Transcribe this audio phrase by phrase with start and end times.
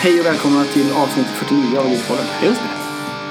[0.00, 2.24] Hej och välkomna till avsnitt 49 av Agilpodden.
[2.44, 2.60] Just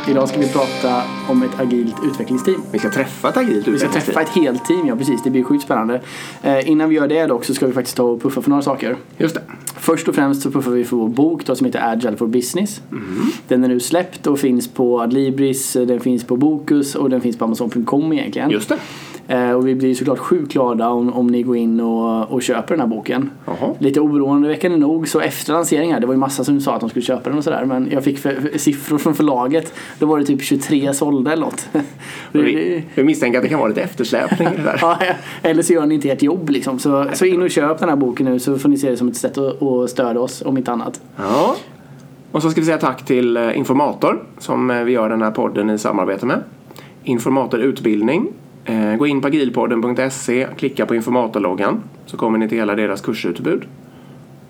[0.06, 0.12] det.
[0.12, 2.62] Idag ska vi prata om ett agilt utvecklingsteam.
[2.72, 4.04] Vi ska träffa ett agilt Vi ska utvecklingsteam.
[4.06, 5.24] träffa ett helt team, ja precis.
[5.24, 6.02] Det blir sjukt spännande.
[6.44, 8.62] Eh, innan vi gör det dock så ska vi faktiskt ta och puffa för några
[8.64, 8.98] saker.
[9.18, 9.42] Just det.
[9.80, 12.82] Först och främst så puffar vi för vår bok då, som heter Agile for Business.
[13.48, 17.38] Den är nu släppt och finns på Adlibris, den finns på Bokus och den finns
[17.38, 18.50] på Amazon.com egentligen.
[18.50, 18.78] Just det.
[19.28, 22.74] Eh, och vi blir såklart sjukt glada om, om ni går in och, och köper
[22.74, 23.30] den här boken.
[23.46, 23.76] Jaha.
[23.80, 26.90] Lite oroandeväckande nog så efter lanseringen här, det var ju massa som sa att de
[26.90, 29.74] skulle köpa den och sådär men jag fick för, för, siffror från förlaget.
[30.00, 31.70] Då var det typ 23 sålda eller något.
[32.32, 34.78] Vi, vi misstänker att det kan vara lite eftersläpning det där.
[34.82, 35.00] Ja,
[35.42, 36.80] eller så gör ni inte ert jobb liksom.
[36.80, 39.08] Så, så in och köp den här boken nu så får ni se det som
[39.08, 41.02] ett sätt att, att stödja oss om inte annat.
[41.18, 41.56] Ja.
[42.32, 45.32] Och så ska vi säga tack till eh, Informator som eh, vi gör den här
[45.32, 46.44] podden i samarbete med.
[47.04, 48.28] Informator Utbildning.
[48.68, 53.64] Eh, Gå in på agilpodden.se, klicka på informatorloggan så kommer ni till hela deras kursutbud.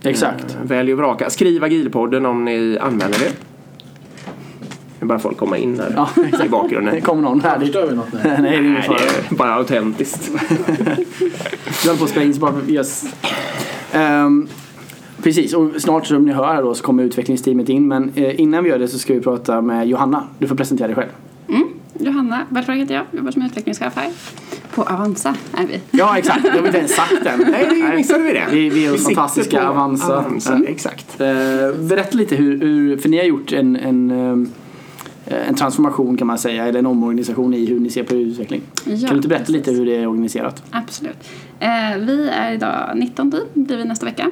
[0.03, 0.57] Exakt.
[0.61, 1.29] Eh, Välj och vraka.
[1.29, 3.31] Skriv agilpodden om ni anmäler er.
[4.99, 6.09] Nu börjar folk komma in här Ja,
[6.45, 6.95] i bakgrunden.
[6.95, 7.59] Det kommer någon här.
[7.59, 8.19] Förstör vi något nu?
[8.23, 8.97] Nej, det är ingen Nej, fara.
[8.97, 10.29] det är bara autentiskt.
[11.83, 13.05] Vi håller på att spela in så bara yes.
[13.91, 14.47] Ehm,
[15.23, 17.88] Precis, och snart som ni hör här då så kommer utvecklingsteamet in.
[17.88, 20.23] Men eh, innan vi gör det så ska vi prata med Johanna.
[20.39, 21.09] Du får presentera dig själv.
[22.00, 22.14] Mm.
[22.14, 24.09] Johanna Belfrage heter jag, jobbar som utvecklingschef här.
[24.76, 25.81] På Avanza är vi.
[25.92, 26.45] Ja, exakt.
[26.45, 27.45] Jag har inte ens sagt den.
[27.52, 28.48] Nej, det missade vi det.
[28.52, 30.18] Vi, vi är sitter fantastiska Avanza.
[30.18, 30.59] Avanza.
[30.64, 30.70] Ja.
[30.70, 31.22] Exakt.
[31.22, 31.28] Eh,
[31.80, 36.38] berätta lite hur, hur, för ni har gjort en, en, eh, en transformation kan man
[36.38, 38.62] säga, eller en omorganisation i hur ni ser på utveckling.
[38.75, 39.56] Ja, kan du inte berätta precis.
[39.56, 40.64] lite hur det är organiserat?
[40.70, 41.30] Absolut.
[41.59, 44.31] Eh, vi är idag 19 team, blir vi nästa vecka.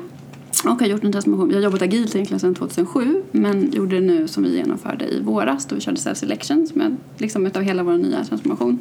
[0.63, 1.47] Och har gjort en transformation.
[1.49, 5.19] Vi har jobbat agilt egentligen sedan 2007 men gjorde det nu som vi genomförde i
[5.21, 8.79] våras då vi körde Self Selection som är liksom utav hela vår nya transformation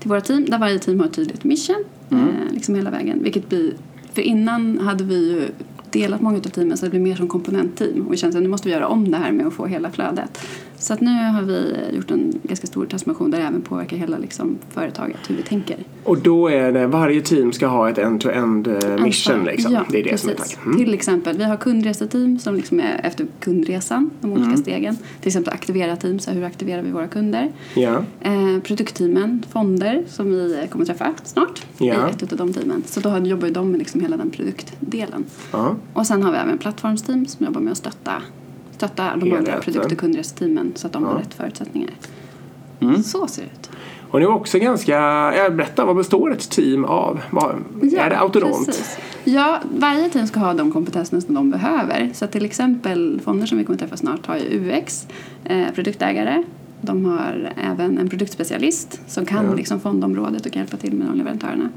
[0.00, 2.28] till våra team där varje team har ett tydligt mission Mm.
[2.28, 3.22] eh, liksom hela vägen.
[3.22, 3.72] Vilket blir,
[4.12, 5.48] för innan hade vi ju
[5.90, 8.48] delat många av teamen så det blir mer som komponentteam och vi kände att nu
[8.48, 10.38] måste vi göra om det här med att få hela flödet.
[10.78, 14.18] Så att nu har vi gjort en ganska stor transformation där det även påverkar hela
[14.18, 15.76] liksom, företaget, hur vi tänker.
[16.04, 19.52] Och då är det varje team ska ha ett end-to-end eh, mission Ansvar.
[19.52, 19.72] liksom.
[19.72, 20.20] Ja, det är det precis.
[20.20, 20.58] som är tanken.
[20.66, 20.78] Mm.
[20.78, 24.56] Till exempel, vi har kundreseteam som liksom är efter kundresan, de olika Mm.
[24.56, 24.96] stegen.
[25.20, 27.52] Till exempel aktivera team, så hur aktiverar vi våra kunder?
[27.74, 28.04] Ja.
[28.20, 31.84] Eh, produktteamen, fonder som vi kommer träffa snart Ja.
[32.08, 32.82] i ett av de teamen.
[32.86, 35.24] Så då jobbar ju de med liksom hela den produktdelen.
[35.52, 35.76] ja.
[35.92, 38.12] Och sen har vi även plattformsteam som jobbar med att stötta,
[38.74, 41.08] stötta de andra produkt och kundreseteamen så att de Ja.
[41.08, 41.90] har rätt förutsättningar.
[42.80, 43.02] Mm.
[43.02, 43.70] Så ser det ut.
[44.10, 44.92] Och ni är också ganska,
[45.36, 47.20] ja, berätta vad består ett team av?
[47.30, 47.50] Vad,
[47.82, 48.66] är det autonomt?
[48.66, 48.98] Precis.
[49.24, 52.10] Ja, varje team ska ha de kompetenserna som de behöver.
[52.14, 55.06] Så till exempel fonder som vi kommer träffa snart har ju UX,
[55.44, 56.42] eh, produktägare.
[56.80, 59.54] De har även en produktspecialist som kan Ja.
[59.54, 61.68] liksom fondområdet och kan hjälpa till med de leverantörerna.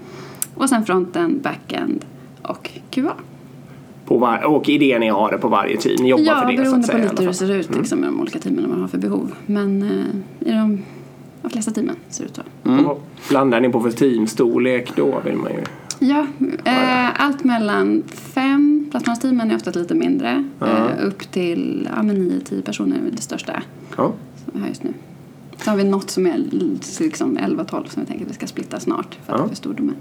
[0.55, 2.05] Och sen fronten, backend
[2.41, 3.13] och QA.
[4.07, 5.95] På var, och idén är att ha det på varje team.
[6.03, 6.97] Ni jobbar ja, för det så beroende att på säga.
[6.97, 8.81] i lite alla hur det ser ut liksom, med de olika teamen och vad man
[8.81, 9.31] har för behov.
[9.45, 10.83] Men eh, i de,
[11.41, 12.41] de flesta teamen ser det ut så.
[12.71, 12.97] Och vad
[13.29, 15.21] blandar ni på för teamstorlek då?
[15.25, 15.63] Vill man ju.
[15.99, 16.25] Ja,
[16.65, 20.65] eh, allt mellan fem, plattformsteamen är oftast lite mindre, Ja.
[20.67, 23.63] eh, upp till ja, men 9-10 personer är det största
[23.97, 24.13] Ja.
[24.43, 24.93] som vi har just nu.
[25.63, 26.37] Så har vi något som är
[26.99, 29.43] liksom 11-12 som vi tänker att vi ska splitta snart för att Ja.
[29.43, 29.95] det är för stor domän.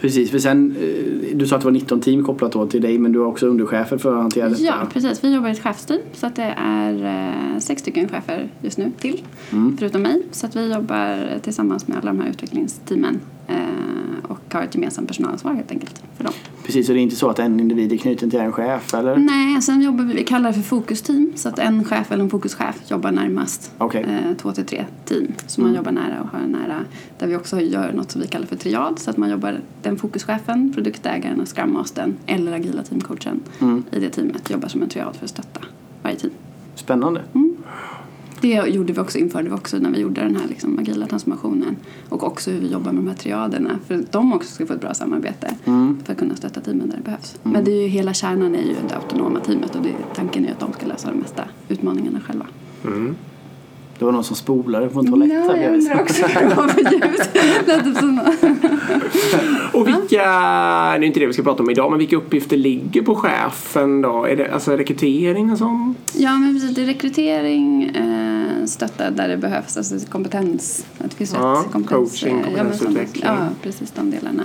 [0.00, 2.98] Precis, för sen, eh, du sa att det var 19 team kopplat då till dig
[2.98, 4.62] men du har också underchefer för att hantera detta.
[4.62, 5.24] Ja, precis.
[5.24, 7.04] Vi jobbar i ett chefsteam så att det är
[7.54, 9.76] eh, sex stycken chefer just nu till, Mm.
[9.78, 10.22] förutom mig.
[10.30, 13.20] Så att vi jobbar tillsammans med alla de här utvecklingsteamen
[14.28, 16.32] och har ett gemensamt personalansvar helt enkelt för dem.
[16.64, 19.16] Precis, så det är inte så att en individ är knuten till en chef eller?
[19.16, 22.30] Nej, sen jobbar vi, vi kallar det för fokusteam så att en chef eller en
[22.30, 24.02] fokuschef jobbar närmast Okej.
[24.02, 26.84] eh, två till tre team som man jobbar nära och har nära
[27.18, 29.96] där vi också gör något som vi kallar för triad så att man jobbar den
[29.96, 33.84] fokuschefen, produktägaren och scrum mastern eller agila teamcoachen Mm.
[33.90, 35.60] i det teamet jobbar som en triad för att stötta
[36.02, 36.32] varje team.
[36.74, 37.22] Spännande.
[38.40, 41.76] Det gjorde vi också, införde vi också när vi gjorde den här liksom agila transformationen
[42.08, 44.72] och också hur vi jobbar med de här triaderna för att de också ska få
[44.74, 45.98] ett bra samarbete Mm.
[46.04, 47.36] för att kunna stötta teamen där det behövs.
[47.42, 50.48] Men det är ju hela kärnan är ju det autonoma teamet och det, tanken är
[50.48, 52.46] ju att de ska lösa de mesta utmaningarna själva.
[52.84, 53.14] Mm.
[53.98, 56.22] Det var någon som spolade på en toalett Ja, jag undrar också
[56.56, 57.02] vad för ljud.
[57.66, 58.20] Lät typ som
[59.72, 63.02] Och vilka, det är inte det vi ska prata om idag, men vilka uppgifter ligger
[63.02, 64.24] på chefen då?
[64.24, 65.98] Är det alltså rekrytering och sånt?
[66.18, 66.74] Ja, men precis.
[66.74, 68.25] Det är rekrytering, eh,
[68.68, 70.86] stötta där det behövs, alltså kompetens.
[70.98, 72.10] Att det finns Ja, rätt kompetens.
[72.10, 73.24] coaching, eh, ja, kompetensutveckling.
[73.26, 74.42] Ja, precis de delarna.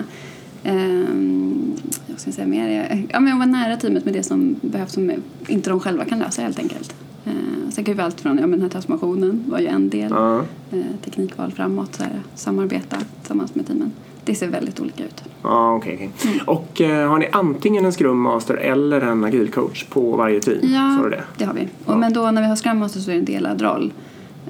[0.64, 1.74] Ehm,
[2.08, 3.06] jag ska säga mer.
[3.10, 5.12] Ja, men att vara nära teamet med det som behövs som
[5.48, 6.96] inte de själva kan lösa helt enkelt.
[7.26, 7.32] Eh,
[7.70, 10.12] sen kan ju allt från, ja men den här transformationen var ju en del.
[10.12, 10.38] Ja.
[10.72, 13.92] Eh, teknikval framåt, så här, samarbeta tillsammans med teamen.
[14.26, 15.24] det ser väldigt olika ut.
[15.44, 16.12] Ja, okej.
[16.22, 16.42] okej.
[16.46, 20.60] Och eh, har ni antingen en Scrum Master eller en agilcoach på varje team?
[20.74, 21.68] Ja, det har vi.
[21.86, 23.94] Och, Men då när vi har Scrum Master så är det en delad roll.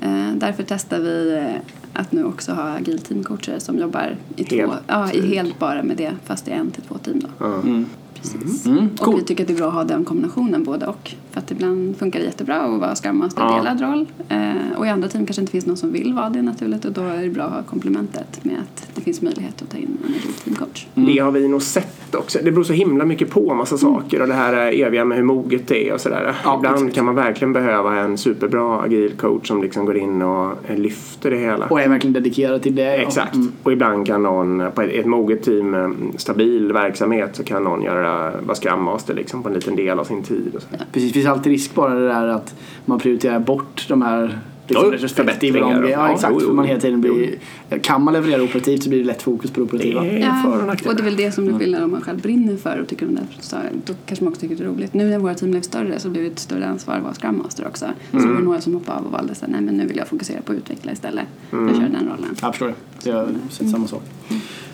[0.02, 1.62] Eh, därför testar vi eh,
[1.94, 5.84] att nu också ha agil teamcoacher som jobbar i, två, Helt ja, i helt bara
[5.84, 7.20] med det fast i en till två team.
[7.20, 7.28] Då.
[7.38, 7.84] Ja.
[8.22, 8.66] Precis.
[8.66, 9.16] Mm, Och cool.
[9.16, 11.12] vi tycker att det är bra att ha den kombinationen både och.
[11.32, 13.56] För att ibland funkar det jättebra att vara Scrum Master Ja.
[13.58, 14.08] delad roll.
[14.30, 16.92] Eh, och i andra team kanske inte finns någon som vill vara det naturligt och
[16.92, 19.98] då är det bra att ha komplementet med att det finns möjlighet att ta in
[20.04, 20.88] en agil teamcoach.
[20.94, 22.40] Det har vi nog sett också.
[22.44, 25.24] Det beror så himla mycket på massa saker och det här är eviga med hur
[25.26, 26.36] moget det är och sådär.
[26.44, 26.96] Ja, Ibland exakt.
[26.96, 31.32] kan man verkligen behöva en superbra agil coach som liksom går in och eh, lyfter
[31.32, 31.66] det hela.
[31.68, 32.96] Och är verkligen dedikerad till det.
[32.96, 33.36] Exakt.
[33.36, 33.52] Mm.
[33.64, 38.11] Och ibland kan någon på ett, ett moget team stabil verksamhet så kan någon göra,
[38.44, 40.52] vara Scrum Master liksom på en liten del av sin tid.
[40.56, 40.68] Och så.
[40.92, 42.56] Precis, det finns alltid risk bara det där att
[42.86, 45.78] man prioriterar bort de här liksom, Jo, retrospektiva förbättringar.
[45.84, 46.34] om- Ja, Ja, exakt.
[46.40, 46.54] jo, jo.
[46.54, 47.36] Man hela tiden blir,
[47.82, 50.02] kan man leverera operativt så blir det lätt fokus på det operativa.
[50.04, 52.22] Det är för och och det är väl det som du vill om man själv
[52.22, 53.22] brinner för och tycker om det.
[53.40, 53.56] Så
[53.86, 54.94] då kanske man också tycker det är roligt.
[54.94, 57.38] Nu när våra team blev större så blev det ett större ansvar att vara Scrum
[57.38, 57.86] Master också.
[58.12, 58.30] Så Mm.
[58.30, 60.42] var det några som hoppade av och valde här, nej men nu vill jag fokusera
[60.42, 61.26] på att utveckla istället.
[61.52, 61.68] Mm.
[61.68, 62.36] Jag kör den rollen.
[62.42, 63.10] Jag förstår det.
[63.10, 64.04] Jag har sett samma sak.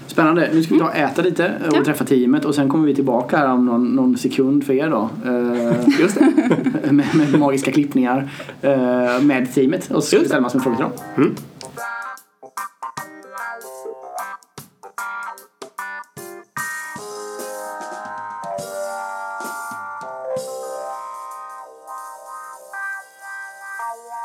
[0.07, 0.49] Spännande.
[0.53, 1.83] Nu ska vi ta och äta lite och Ja.
[1.85, 5.09] träffa teamet och sen kommer vi tillbaka här om någon, någon sekund för er då.
[5.25, 6.91] Eh, Just det.
[6.91, 8.29] med, med magiska klippningar
[8.61, 9.91] eh, med teamet.
[9.91, 10.75] Och så ska vi ställa massor med frågor
[11.15, 11.35] till dem.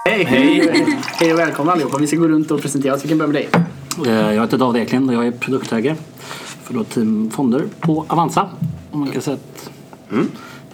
[0.04, 0.24] Hej!
[0.24, 0.86] Hej!
[1.20, 1.98] Hej och välkomna allihopa.
[1.98, 3.04] Vi ska gå runt och presentera oss.
[3.04, 3.48] Vi kan börja med dig.
[3.98, 5.96] Eh, Jag heter David Eklind och jag är produktägare
[6.62, 8.48] för då Team Fonder på Avanza.
[8.90, 9.70] Och man kan säga att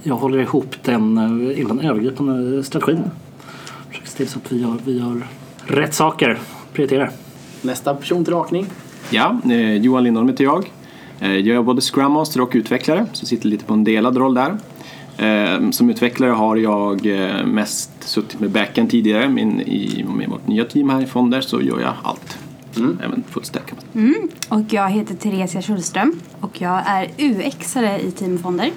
[0.03, 3.03] jag håller ihop den, eh, den övergripande strategin.
[3.89, 5.27] Försöker se till så att vi gör, vi gör
[5.67, 6.39] rätt saker,
[6.73, 7.11] prioriterar.
[7.63, 8.67] Nästa person till rakning.
[9.11, 10.73] Ja, eh, Johan Lindholm heter jag.
[11.21, 14.57] Jag är både Scrum Master och utvecklare, så sitter lite på en delad roll där.
[15.73, 17.07] Som utvecklare har jag
[17.47, 21.61] mest suttit med backend tidigare, men i, med vårt nya team här i Fonder så
[21.63, 22.38] gör jag allt.
[23.05, 24.29] Även fullstack säga.
[24.49, 28.71] Och jag heter Theresia Schulström och jag är UX-are i Team Fonder.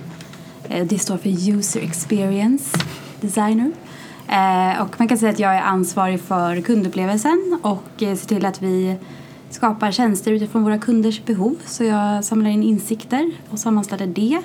[0.69, 2.79] Eh, Det står för User Experience
[3.21, 3.71] Designer.
[4.27, 8.45] Eh, Och man kan säga att jag är ansvarig för kundupplevelsen och eh, ser till
[8.45, 8.95] att vi
[9.49, 11.55] skapar tjänster utifrån våra kunders behov.
[11.65, 14.39] Så jag samlar in insikter och sammanställer det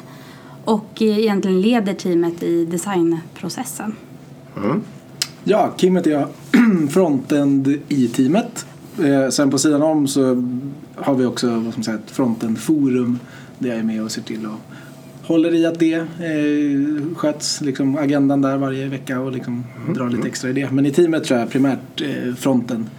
[0.65, 3.95] och egentligen leder teamet i designprocessen.
[5.45, 6.29] Ja, Kim heter jag.
[6.91, 8.67] Frontend i teamet.
[9.05, 10.49] Eh, sen på sidan om så
[10.95, 13.19] har vi också vad ska man säga, ett frontend-forum
[13.59, 14.77] där jag är med och ser till och
[15.27, 19.65] håller i att det eh, sköts, liksom agendan där varje vecka och liksom
[19.95, 20.71] drar lite extra i det.
[20.71, 22.91] Men i teamet tror jag primärt eh, fronten.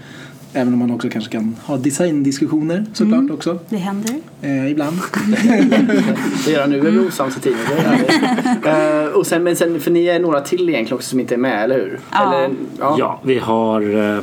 [0.54, 3.60] Även om man också kanske kan ha designdiskussioner såklart också.
[3.70, 4.16] Det händer.
[4.42, 4.98] Eh, ibland.
[6.46, 8.10] Det gör jag nu är vi osams i teamet.
[8.66, 11.38] Eh, och sen, men sen, för ni är några till egentligen också som inte är
[11.38, 12.00] med, eller hur?
[12.12, 12.36] Ja.
[12.36, 12.96] Eller, ja.
[13.00, 14.20] Ja, vi har eh,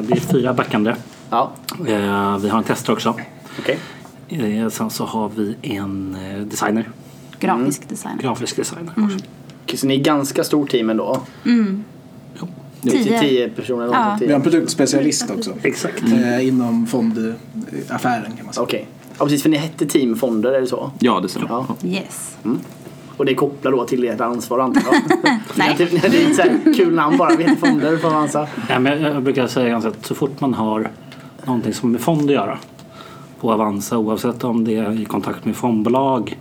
[0.00, 0.94] vi är fyra backande.
[1.30, 1.52] Ja.
[1.88, 3.14] Eh, Vi har en tester också.
[3.58, 3.78] Okej.
[4.28, 6.88] Eh, Sen så har vi en eh, designer,
[7.40, 8.18] Grafisk design.
[8.22, 9.18] grafisk designer också.
[9.64, 11.20] Okej, Så ni är ganska stort team ändå?
[12.40, 12.48] Jo,
[12.82, 13.48] Tio, Tio.
[13.50, 13.86] personer?
[13.86, 14.16] Ja.
[14.20, 15.52] Vi har en produktspecialist också.
[15.62, 16.02] Exakt.
[16.02, 18.62] Eh, inom fondaffären kan man säga.
[18.64, 18.86] Okej.
[19.18, 20.90] Ja precis, för ni hette Team Fonder, är det så?
[20.98, 21.48] Ja, det stämmer.
[21.48, 21.66] Ja.
[21.84, 22.36] Yes.
[23.16, 25.02] Och det kopplar då till ert ansvar antar jag?
[25.54, 25.74] Nej.
[25.78, 28.48] det är ett kul namn bara, vi heter Fonder på Avanza.
[28.68, 30.90] Ja, men jag jag brukar säga ganska att så fort man har
[31.46, 32.58] någonting som med fond att göra
[33.40, 36.38] på Avanza oavsett om det är i kontakt med fondbolag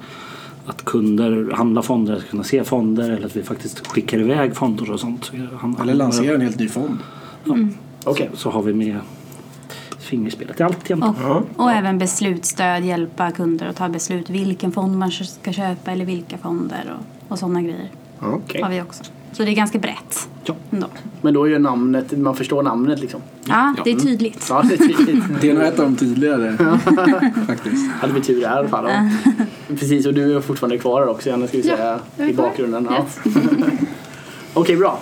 [0.65, 4.91] att kunder handlar fonder, ska kunna se fonder eller att vi faktiskt skickar iväg fonder
[4.91, 5.25] och sånt.
[5.25, 5.35] Så
[5.81, 6.97] Eller lansera en helt ny fond.
[8.03, 8.29] Okej.
[8.33, 9.00] Så har vi med
[10.00, 11.31] fingerspelet i allt egentligen.
[11.31, 16.05] Och, och även beslutsstöd, hjälpa kunder att ta beslut vilken fond man ska köpa eller
[16.05, 18.62] vilka fonder och, och sådana grejer Okej.
[18.62, 19.03] har vi också.
[19.35, 20.55] Så det är ganska brett Ja.
[20.71, 20.87] ändå.
[21.21, 23.21] Men då är ju namnet, man förstår namnet liksom.
[23.45, 24.47] Ja, det är tydligt.
[24.49, 25.23] Ja, det är tydligt.
[25.41, 26.57] Det är nog ett av de tydligare
[27.47, 27.91] faktiskt.
[27.91, 28.85] hade vi tur där i alla fall.
[28.89, 29.09] Ja.
[29.67, 32.87] Precis, och du är fortfarande kvar här också, Janne, ska vi säga, är i bakgrunden.
[32.91, 32.97] Ja.
[32.97, 33.35] Yes.
[34.53, 34.99] Okej, bra.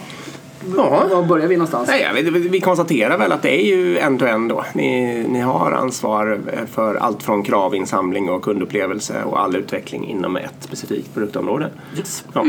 [0.78, 1.06] Ja.
[1.12, 1.88] Var börjar vi någonstans?
[1.88, 4.66] Nej, vet, vi konstaterar väl att det är ju end-to-end då.
[4.74, 6.40] Ni, ni har ansvar
[6.72, 11.70] för allt från kravinsamling och kundupplevelse och all utveckling inom ett specifikt produktområde.
[11.98, 12.26] Yes.
[12.34, 12.46] Ja.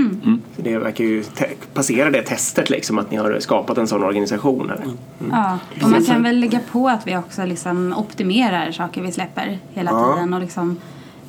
[0.57, 4.05] Så det verkar ju te- passera det testet liksom att ni har skapat en sån
[4.05, 4.81] organisation här.
[5.31, 5.59] Ja.
[5.83, 9.91] Och man kan väl lägga på att vi också liksom optimerar saker vi släpper hela
[9.91, 10.15] Ja.
[10.15, 10.77] tiden och liksom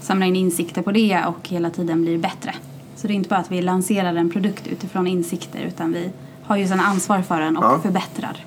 [0.01, 2.53] samlar in insikter på det och hela tiden blir bättre.
[2.95, 6.09] Så det är inte bara att vi lanserar en produkt utifrån insikter utan vi
[6.47, 7.79] har ju sedan ansvar för den och Ja.
[7.83, 8.37] förbättrar.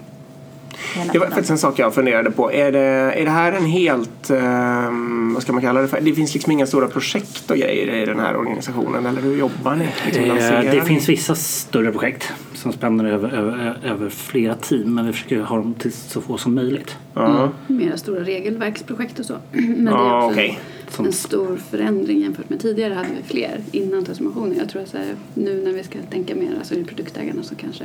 [1.13, 2.53] Det var faktiskt en sak jag funderade på.
[2.53, 6.01] Är det, är det här en helt, ehm, vad ska man kalla det för?
[6.01, 9.75] Det finns liksom inga stora projekt och grejer i den här organisationen, eller hur jobbar
[9.77, 9.89] ni?
[10.07, 10.81] Liksom Eh, Det ni?
[10.81, 15.57] finns vissa större projekt som spänner över, över, över flera team men vi försöker ha
[15.57, 16.97] dem till så få som möjligt.
[17.15, 19.35] Ja, Mera stora regelverksprojekt och så.
[19.53, 20.59] Men det är också okej.
[20.99, 24.59] En, en stor förändring jämfört med tidigare hade vi fler innan transformationen.
[24.59, 27.55] Jag tror att så här, nu när vi ska tänka mer, alltså i produktägarna så
[27.55, 27.85] kanske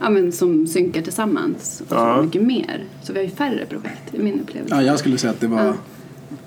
[0.00, 2.16] ja, men som synkar tillsammans och Ja.
[2.16, 2.84] så mycket mer.
[3.02, 4.74] Så vi har ju färre projekt i min upplevelse.
[4.74, 5.74] Ja, jag skulle säga att det var Ja.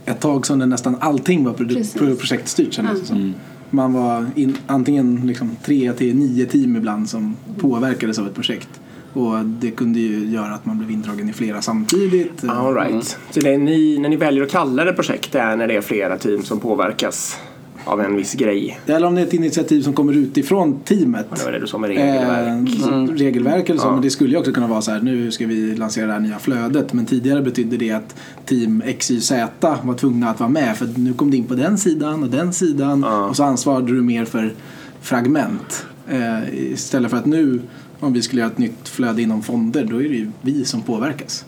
[0.06, 3.06] ett tag som nästan allting var produ- projektstyrt kändes Ja.
[3.06, 3.34] som.
[3.70, 8.70] Man var in, antingen liksom tre till nio team ibland som påverkades av ett projekt.
[9.14, 12.44] Och det kunde ju göra att man blev indragen i flera samtidigt.
[12.50, 13.18] All right.
[13.32, 15.76] Så det är ni, när ni väljer att kalla det projekt, det är när det
[15.76, 17.38] är flera team som påverkas
[17.86, 18.80] av en viss grej?
[18.86, 21.26] Eller om det är ett initiativ som kommer utifrån teamet.
[21.36, 22.70] Det var det du sa med regelverk.
[22.86, 23.88] Eh, regelverk eller så.
[23.88, 23.92] Ja.
[23.92, 26.20] Men det skulle ju också kunna vara så här, nu ska vi lansera det här
[26.20, 26.94] nya flödet.
[26.94, 28.16] Men tidigare betydde det att
[28.46, 30.78] team XYZ var tvungna att vara med.
[30.78, 33.06] För nu kom det in på den sidan och den sidan.
[33.08, 33.26] Ja.
[33.26, 34.54] Och så ansvarade du mer för
[35.02, 35.86] fragment.
[36.08, 37.62] Eh, istället för att nu,
[38.04, 40.82] om vi skulle göra ett nytt flöde inom fonder, då är det ju vi som
[40.82, 41.46] påverkas.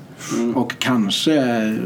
[0.55, 1.39] Och kanske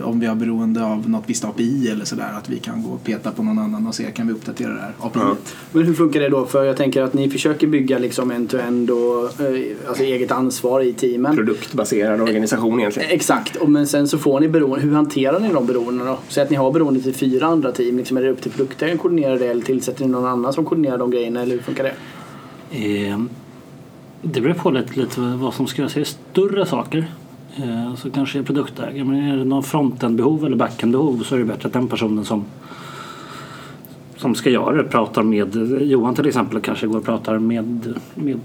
[0.04, 3.04] om vi har beroende av något visst API eller sådär att vi kan gå och
[3.04, 5.20] peta på någon annan och se kan vi uppdatera det här API.
[5.20, 5.36] Ja.
[5.72, 6.46] Men hur funkar det då?
[6.46, 10.94] För jag tänker att ni försöker bygga liksom end-to-end och eh, alltså eget ansvar i
[10.94, 11.36] teamen.
[11.36, 13.10] Produktbaserad organisation egentligen.
[13.12, 14.86] Exakt, och men sen så får ni beroende.
[14.86, 16.20] Hur hanterar ni de beroendena då?
[16.28, 17.98] Säg att ni har beroende till fyra andra team.
[17.98, 20.66] Liksom, är det upp till produktägaren att koordinera det eller tillsätter ni någon annan som
[20.66, 21.94] koordinerar de grejerna eller hur funkar det?
[22.72, 23.18] Eh,
[24.22, 25.66] Det beror på lite, lite vad som.
[25.66, 27.06] Är det större saker
[27.58, 29.04] eh, så kanske det är produktägare.
[29.04, 32.46] Men är det någon frontend-behov eller backend-behov så är det bättre att den personen som
[34.18, 38.40] som ska göra det pratar med Johan till exempel kanske går och pratar med, med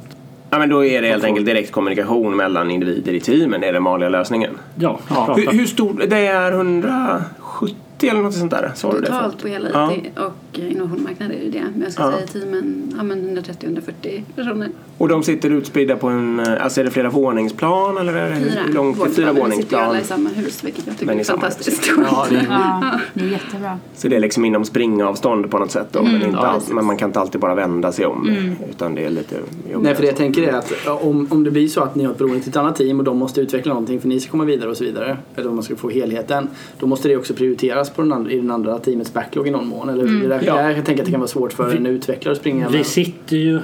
[0.51, 3.65] Ja, men då är det helt enkelt direkt kommunikation mellan individer i teamen.
[3.65, 4.51] Är den vanliga lösningen.
[4.75, 5.37] ja, pratar.
[5.37, 6.05] Hur, hur stor?
[6.09, 8.63] Det är 170 eller något sånt där?
[8.63, 8.91] Det?
[9.07, 9.93] Totalt på hela Ja.
[9.93, 11.65] IT och innovationsmarknad är det det.
[11.73, 12.13] Men jag ska Ja.
[12.13, 14.69] säga teamen, ja men 130-140 personer.
[14.99, 18.37] Och de sitter utspridda på en, eh, alltså är det flera våningsplan eller är det
[18.37, 19.01] Fyra hur långt?
[19.07, 19.33] Är fyra våningsplan.
[19.33, 19.83] Vi sitter ju våningsplan.
[19.85, 21.91] alla i samma hus vilket jag tycker Men är fantastiskt.
[22.11, 23.79] Ja, det, Ja, det är jättebra.
[23.97, 26.03] Så det är liksom inom springavstånd på något sätt då.
[26.03, 26.73] men, inte Ja, precis.
[26.73, 28.29] men man kan inte alltid bara vända sig om.
[28.71, 29.83] Utan det är lite jobbigare.
[29.83, 32.05] Nej, för det jag tänker är att ja, om, om det blir så att ni
[32.05, 34.31] har ett beroende till ett annat team och de måste utveckla någonting för ni ska
[34.31, 35.17] komma vidare och så vidare.
[35.37, 36.49] Eller om man ska få helheten.
[36.79, 39.67] Då måste det också prioriteras på den andra, i den andra teamets backlog i någon
[39.67, 39.89] mån.
[39.89, 40.23] Eller hur?
[40.23, 40.71] Det där, Ja.
[40.73, 42.87] Jag tänker att det kan vara svårt för en utvecklare att springa Vi med.
[42.87, 43.57] sitter ju,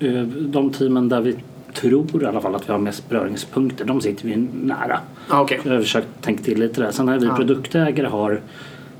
[0.00, 1.36] eh, de teamen där vi
[1.74, 5.00] tror i alla fall att vi har mest beröringspunkter, de sitter vi nära.
[5.28, 5.60] Ah, okej.
[5.64, 6.90] Jag har försökt tänka till lite där.
[6.90, 7.36] Sen när vi Ja.
[7.36, 8.40] produktägare har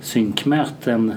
[0.00, 1.14] synkmöten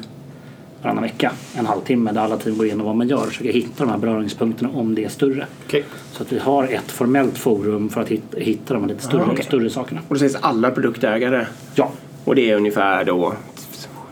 [0.84, 3.84] varannan vecka, en halvtimme där alla team går igenom vad man gör och försöker hitta
[3.84, 5.46] de här beröringspunkterna om det är större.
[5.68, 5.84] Okej.
[6.12, 9.22] Så att vi har ett formellt forum för att hitta, hitta de här lite större,
[9.24, 9.46] Ah, okej.
[9.46, 10.01] större sakerna.
[10.08, 11.46] Och då sägs alla produktägare.
[11.75, 11.92] Ja,
[12.27, 13.34] Och det är ungefär då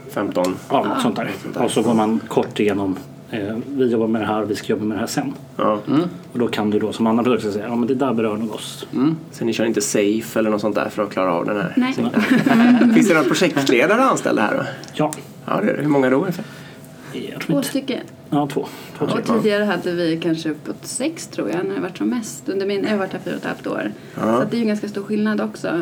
[0.09, 0.55] 15.
[0.69, 1.29] ja något sånt där.
[1.63, 2.97] Och så går man kort igenom
[3.31, 5.33] eh, vi jobbar med det här, vi ska jobba med det här sen.
[5.57, 5.79] Ja.
[6.33, 8.53] Och då kan du då som annan produkt säga ja men det där berör nog
[8.55, 8.87] oss.
[9.31, 11.73] Så ni kör inte safe eller något sånt där för att klara av den här?
[11.77, 11.93] Nej.
[12.93, 14.63] Finns det några projektledare anställda här då?
[14.93, 15.11] Ja,
[15.45, 15.81] Ja, det är det.
[15.81, 16.45] Hur många då ungefär?
[17.47, 17.99] Två stycken.
[18.29, 18.67] Ja, två.
[18.97, 22.49] två Och tidigare hade vi kanske uppåt sex tror jag när det varit som mest.
[22.49, 23.91] Under min, jag har varit här fyra och ett halvt år.
[24.15, 24.41] Ja.
[24.41, 25.81] Så det är ju ganska stor skillnad också.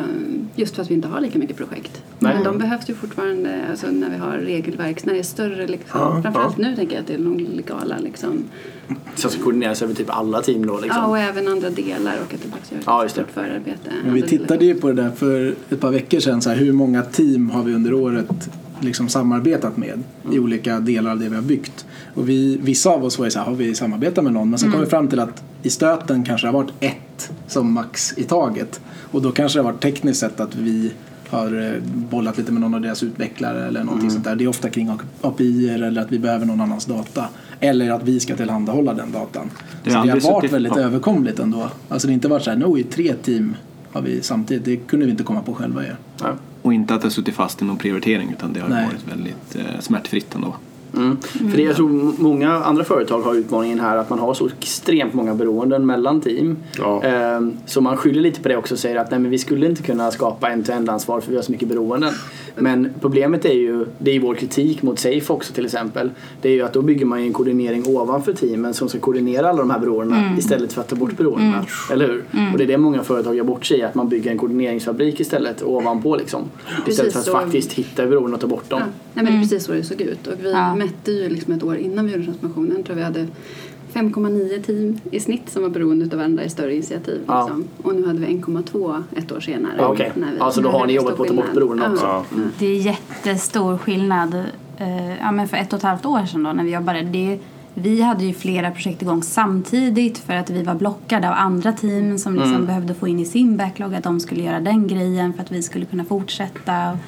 [0.54, 2.02] Just för att vi inte har lika mycket projekt.
[2.18, 2.34] Nej.
[2.34, 6.00] Men de behövs ju fortfarande alltså, när vi har regelverk, när det är större liksom.
[6.00, 8.44] Ja, Framförallt nu tänker jag att det är de legala liksom.
[9.14, 11.02] Så ska koordineras över typ alla team då liksom.
[11.02, 13.22] Ja, och även andra delar och att det faktiskt gör ett Ja, just det.
[13.22, 13.90] stort förarbete.
[14.04, 16.42] Men vi tittade ju på det där för ett par veckor sedan.
[16.42, 18.48] Så här, hur många team har vi under året
[18.80, 20.02] liksom samarbetat med
[20.32, 21.86] i olika delar av det vi har byggt.
[22.14, 24.50] Och vi, vissa av oss var ju så här, har vi samarbetat med någon?
[24.50, 27.72] Men sen kom vi fram till att i stöten kanske det har varit ett som
[27.72, 28.80] max i taget.
[29.10, 30.92] Och då kanske det har varit tekniskt sett att vi
[31.28, 34.36] har eh, bollat lite med någon av deras utvecklare eller någonting sånt där.
[34.36, 37.28] Det är ofta kring API eller att vi behöver någon annans data.
[37.60, 39.50] Eller att vi ska tillhandahålla den datan.
[39.84, 40.82] Det har så det har varit väldigt ja.
[40.82, 41.70] överkomligt ändå.
[41.88, 43.56] Alltså det har inte varit så här, no, i tre team
[43.92, 44.64] har vi samtidigt.
[44.64, 45.92] Det kunde vi inte komma på själva ju.
[46.20, 46.34] Ja.
[46.64, 48.86] Och inte att det har suttit fast i någon prioritering utan det har Nej.
[48.86, 50.54] varit väldigt eh, smärtfritt ändå.
[50.96, 51.16] Mm.
[51.22, 55.14] För det, jag tror många andra företag har utmaningen här att man har så extremt
[55.14, 56.56] många beroenden mellan team.
[56.78, 57.02] Ja.
[57.02, 59.66] Ehm, Så man skyller lite på det också och säger att nej, men vi skulle
[59.66, 62.12] inte kunna skapa en-to-end ansvar för vi har så mycket beroenden.
[62.56, 66.10] Men problemet är ju, det är ju vår kritik mot Safe också till exempel.
[66.42, 69.48] Det är ju att då bygger man ju en koordinering ovanför teamen som ska koordinera
[69.48, 71.66] alla de här beroendena istället för att ta bort beroendena.
[71.92, 72.24] Eller hur?
[72.52, 75.62] Och det är det många företag gör bort sig att man bygger en koordineringsfabrik istället
[75.62, 76.42] ovanpå liksom.
[76.86, 77.32] Istället för att så.
[77.32, 78.80] faktiskt hitta beroenden och ta bort dem.
[78.80, 78.86] Ja.
[79.14, 80.26] Nej, men det är precis så det såg ut.
[80.26, 80.74] Och vi Ja.
[80.74, 82.82] mätte ju liksom ett år innan vi gjorde transformationen.
[82.82, 83.26] tror vi hade
[83.94, 87.20] 5,9 team i snitt som var beroende av varandra i större initiativ.
[87.26, 87.40] Ja.
[87.44, 87.64] Liksom.
[87.82, 89.72] Och nu hade vi 1,2 ett år senare.
[89.78, 90.12] Ja, okej.
[90.14, 92.04] när vi- Ja, så då har ni jobbat på att ta bort beroenden också.
[92.06, 92.24] Ja.
[92.30, 92.36] Ja.
[92.58, 94.34] Det är jättestor skillnad.
[94.78, 97.02] Eh, ja, men för ett och ett halvt år sedan då när vi jobbade.
[97.02, 97.38] Det,
[97.74, 102.18] vi hade ju flera projekt igång samtidigt för att vi var blockade av andra team
[102.18, 102.66] som liksom Mm.
[102.66, 105.62] behövde få in i sin backlog att de skulle göra den grejen för att vi
[105.62, 106.98] skulle kunna fortsätta.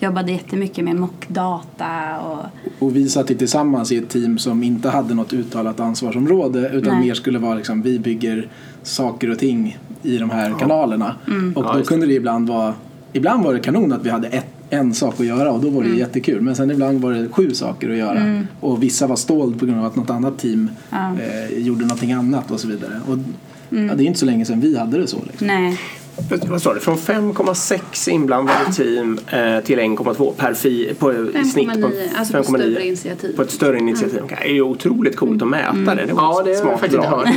[0.00, 2.44] Jobbade jättemycket med mockdata och
[2.78, 7.06] Och vi satt tillsammans i ett team som inte hade något uttalat ansvarsområde utan Nej.
[7.06, 8.48] mer skulle vara liksom, vi bygger
[8.82, 11.14] saker och ting i de här kanalerna.
[11.26, 11.52] Mm.
[11.56, 12.74] Och Ja, då kunde det ibland vara,
[13.12, 15.80] ibland var det kanon att vi hade ett, en sak att göra och då var
[15.82, 15.98] det Mm.
[15.98, 16.40] jättekul.
[16.40, 19.78] Men sen ibland var det sju saker att göra och vissa var stolt på grund
[19.80, 21.12] av att något annat team Ja.
[21.20, 23.00] eh, gjorde någonting annat och så vidare.
[23.08, 23.18] Och,
[23.78, 25.18] ja, det är inte så länge sedan vi hade det så.
[25.26, 25.46] Liksom.
[25.46, 25.78] nej.
[26.48, 26.80] Vad sa du?
[26.80, 32.36] Från 5,6 inblandade team eh, till 1,2 per fi, på, i snitt på 5,9 alltså
[32.36, 33.36] på större initiativ.
[33.36, 34.22] på ett större initiativ.
[34.28, 36.04] Det är ju otroligt coolt att mäta det.
[36.06, 37.28] det var Ja, det smart faktiskt drag.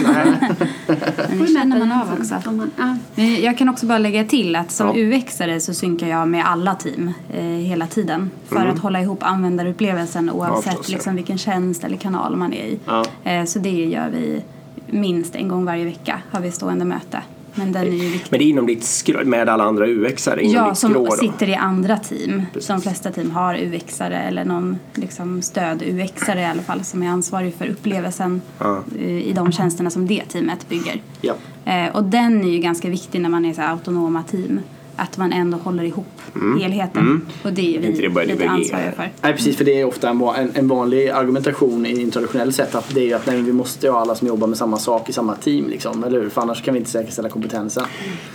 [1.39, 2.51] det känner man av också.
[2.51, 2.99] Man-.
[3.15, 4.93] Men jag kan också bara lägga till att som Ja.
[4.93, 10.29] UX-are så synkar jag med alla team eh, hela tiden för att hålla ihop användarupplevelsen
[10.29, 10.81] oavsett ja.
[10.87, 12.79] liksom, vilken tjänst eller kanal man är i.
[12.85, 13.05] Ja.
[13.23, 14.41] Eh, så det gör vi
[14.87, 17.21] minst en gång varje vecka har vi stående möte.
[17.55, 18.27] Men den är ju viktig.
[18.31, 21.55] Men det är inom ditt skrå, med alla andra UX-are Ja, som skrå sitter i
[21.55, 22.43] andra team.
[22.53, 22.67] Precis.
[22.67, 27.53] De flesta team har UX-are eller någon liksom, stöd-UX-are i alla fall som är ansvarig
[27.55, 28.83] för upplevelsen Ja.
[28.99, 31.01] eh, i de tjänsterna som det teamet bygger.
[31.21, 31.33] Ja.
[31.65, 34.59] Eh, och den är ju ganska viktig när man är så autonoma team.
[35.01, 36.21] Att man ändå håller ihop
[36.61, 37.21] helheten.
[37.43, 37.89] Och det är Mm.
[37.89, 39.09] Inte vi det börjar lite ansvariga för.
[39.21, 42.83] Nej precis, för det är ofta en, en, vanlig argumentation i en traditionell setup.
[42.93, 45.35] Det är att nej, vi måste ha alla som jobbar med samma sak i samma
[45.35, 45.69] team.
[45.69, 46.29] Liksom, eller hur?
[46.29, 47.83] För annars kan vi inte säkerställa kompetensen.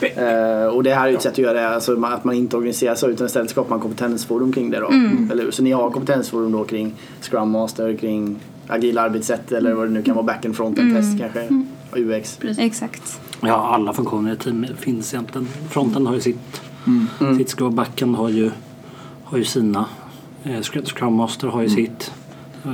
[0.00, 2.56] Eh, och det här är ju ett sätt att göra det, alltså, att man inte
[2.56, 4.80] organiserar sig utan istället skapar man kompetensforum kring det.
[4.80, 4.88] Då,
[5.32, 5.50] eller hur?
[5.50, 10.02] Så ni har kompetensforum då kring Scrum Master, kring agila arbetssätt eller vad det nu
[10.02, 11.49] kan vara, backend, frontend, test kanske,
[11.97, 12.38] UX.
[12.58, 13.21] Exakt.
[13.40, 15.49] Ja, alla funktioner i team finns egentligen.
[15.70, 16.62] Fronten har ju sitt,
[17.20, 17.38] Mm.
[17.38, 18.50] sitt skrov, backen har ju,
[19.25, 19.84] har ju sina.
[20.44, 22.12] Eh, Scrum Master har ju sitt.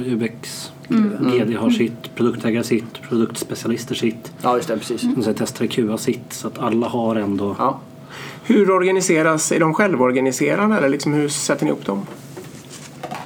[0.06, 0.72] UX,
[1.20, 4.32] GD har sitt, produktägare sitt, produktspecialister sitt.
[4.42, 5.04] Ja, just det, precis.
[5.16, 6.32] Och så testare QA sitt.
[6.32, 7.56] Så att alla har ändå...
[7.58, 7.80] Ja.
[8.44, 12.06] Hur organiseras, är de självorganiserande eller liksom hur sätter ni upp dem?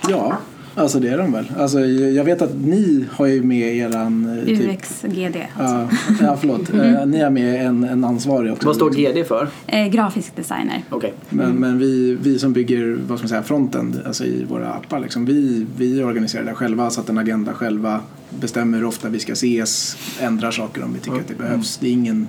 [0.09, 0.37] Ja,
[0.77, 1.53] alltså det är de väl.
[1.59, 4.39] Alltså, jag vet att ni har ju med eran...
[4.39, 5.37] eh, Typ, UX, GD.
[5.57, 5.97] Alltså.
[6.25, 6.71] ja, förlåt.
[6.75, 8.67] Eh, Ni har med en, en ansvarig också.
[8.67, 9.49] Vad står GD för?
[9.67, 10.83] Eh, grafisk designer.
[10.91, 11.15] Okej.
[11.31, 15.01] Men, men vi, vi som bygger vad ska man säga, frontend, alltså i våra appar,
[15.01, 18.01] liksom, vi, vi organiserar det själva, satt en agenda själva,
[18.41, 21.79] bestämmer hur ofta vi ska ses, ändrar saker om vi tycker att det behövs.
[21.79, 22.29] Det är ingen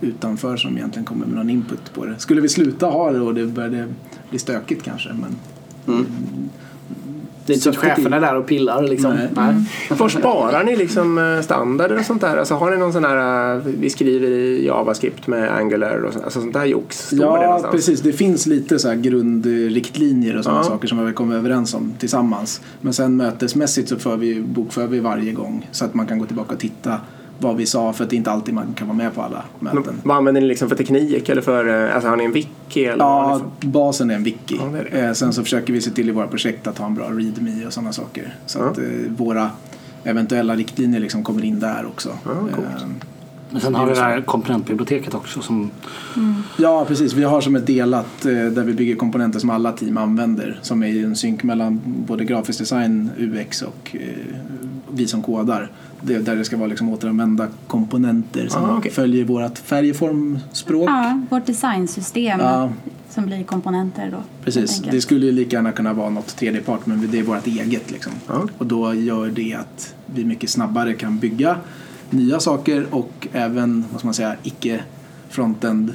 [0.00, 2.14] utanför som egentligen kommer med någon input på det.
[2.18, 3.88] Skulle vi sluta ha det och det började
[4.30, 5.36] bli stökigt kanske, men
[7.46, 9.14] Det är inte så att är- cheferna är där och pillar liksom.
[9.14, 9.28] Nej.
[9.36, 9.54] Nej.
[9.98, 12.36] Var sparar ni liksom eh, standarder och sånt där?
[12.36, 16.20] Alltså har ni någon sån här, eh, vi skriver i JavaScript med Angular och så,
[16.22, 17.10] alltså sånt där jox?
[17.10, 17.74] Det Ja, någonstans?
[17.74, 18.00] precis.
[18.00, 20.64] Det finns lite så här grundriktlinjer och sådana Ja.
[20.64, 22.60] saker som vi kommer överens om tillsammans.
[22.80, 26.26] Men sen mötesmässigt så för vi, bokför vi varje gång så att man kan gå
[26.26, 27.00] tillbaka och titta
[27.38, 29.44] vad vi sa för att det är inte alltid man kan vara med på alla
[29.60, 29.94] Men möten.
[30.02, 33.04] Vad använder ni liksom för teknik eller för, eh, alltså har ni en wiki eller
[33.04, 33.68] Ja, för?
[33.68, 34.56] basen är en wiki.
[34.60, 35.06] Ja, det är det.
[35.06, 37.66] Eh, Sen så försöker vi se till i våra projekt att ha en bra readme
[37.66, 38.34] och sådana saker.
[38.46, 38.64] Så Ja.
[38.64, 38.84] att eh,
[39.16, 39.50] våra
[40.04, 42.08] eventuella riktlinjer liksom kommer in där också.
[42.24, 42.30] Ja,
[43.50, 45.70] Men sen har vi det här komponentbiblioteket också som
[46.58, 47.12] Ja, precis.
[47.12, 50.58] Vi har som ett delat där vi bygger komponenter som alla team använder.
[50.62, 53.96] Som är en synk mellan både grafisk design, UX och
[54.92, 55.70] vi som kodar.
[56.06, 58.90] Det, där det ska vara liksom återanvända komponenter som Ah, okej.
[58.92, 60.88] följer vårt färgformspråk.
[60.88, 62.70] Ja, vårt designsystem Ja.
[63.10, 64.16] som blir komponenter då.
[64.44, 67.90] Precis, det skulle ju lika gärna kunna vara något tredjepart men det är vårt eget.
[67.90, 68.12] Liksom.
[68.26, 68.46] Ja.
[68.58, 71.56] Och då gör det att vi mycket snabbare kan bygga
[72.10, 74.80] nya saker och även vad ska man säga, icke
[75.28, 75.94] frontend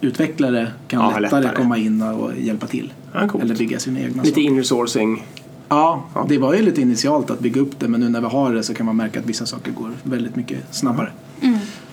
[0.00, 1.56] utvecklare kan Ja, lättare, lättare.
[1.56, 2.92] komma in och hjälpa till.
[3.12, 3.44] Ja, coolt.
[3.44, 4.42] Eller bygga sina egna Lite saker.
[4.50, 5.26] inner sourcing.
[5.68, 6.26] Ja, Ja.
[6.28, 8.62] det var ju lite initialt att bygga upp det men nu när vi har det
[8.62, 11.10] så kan man märka att vissa saker går väldigt mycket snabbare.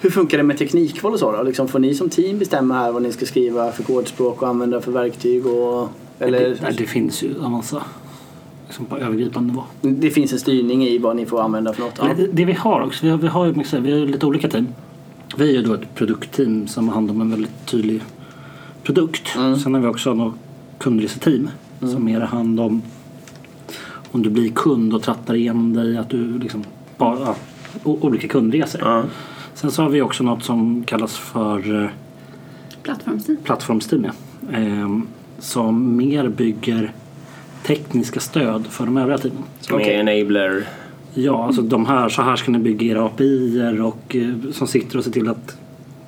[0.01, 1.43] Hur funkar det med teknikval och så då?
[1.43, 4.81] Liksom, får ni som team bestämma här vad ni ska skriva för kodspråk och använda
[4.81, 5.45] för verktyg?
[5.47, 7.83] Och, eller, det, det finns ju en massa
[8.67, 9.63] liksom på övergripande nivå.
[9.81, 11.93] det finns en styrning i vad ni får använda för något?
[11.97, 12.09] Ja.
[12.17, 14.67] Det, det vi har också, vi har, vi har mycket, vi har lite olika team.
[15.37, 18.01] Vi är ju då ett produktteam som har hand om en väldigt tydlig
[18.83, 19.27] produkt.
[19.63, 20.33] Sen har vi också något
[20.77, 22.81] kundreseteam som mer har hand om
[24.11, 26.63] om du blir kund och trattar igenom dig att du liksom
[26.97, 27.35] bara, ja,
[27.83, 28.81] olika kundresor.
[28.83, 29.03] Ja.
[29.53, 31.89] Sen så har vi också något som kallas för eh,
[32.83, 33.37] Plattformsteam.
[33.43, 34.05] plattformsteam.
[34.05, 34.11] Ja.
[34.57, 35.07] Ehm,
[35.39, 36.93] som mer bygger
[37.65, 39.43] tekniska stöd för de övriga teamen.
[39.59, 40.67] Som är enabler.
[41.13, 44.97] Ja, alltså de här, så här ska ni bygga era API och eh, som sitter
[44.97, 45.57] och ser till att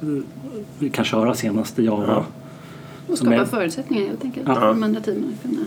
[0.01, 0.07] eh,
[0.79, 2.23] vi kan köra senaste Java.
[3.07, 4.55] Och skapa Men- förutsättningar helt enkelt Ja.
[4.55, 5.61] för de andra teamen att kunna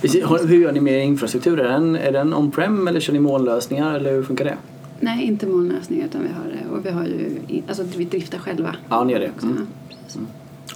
[0.00, 0.24] Precis.
[0.24, 1.60] Hur gör ni med infrastruktur?
[1.60, 4.56] Är den, är den on-prem eller kör ni molnlösningar eller hur funkar det?
[5.00, 6.76] Nej, inte molnlösningar utan vi har det.
[6.76, 8.74] Och vi har ju, alltså vi driftar själva.
[8.88, 9.30] Ja, ni gör det.
[9.34, 9.46] också.
[9.46, 9.66] Mm.
[9.88, 10.20] Ja, precis.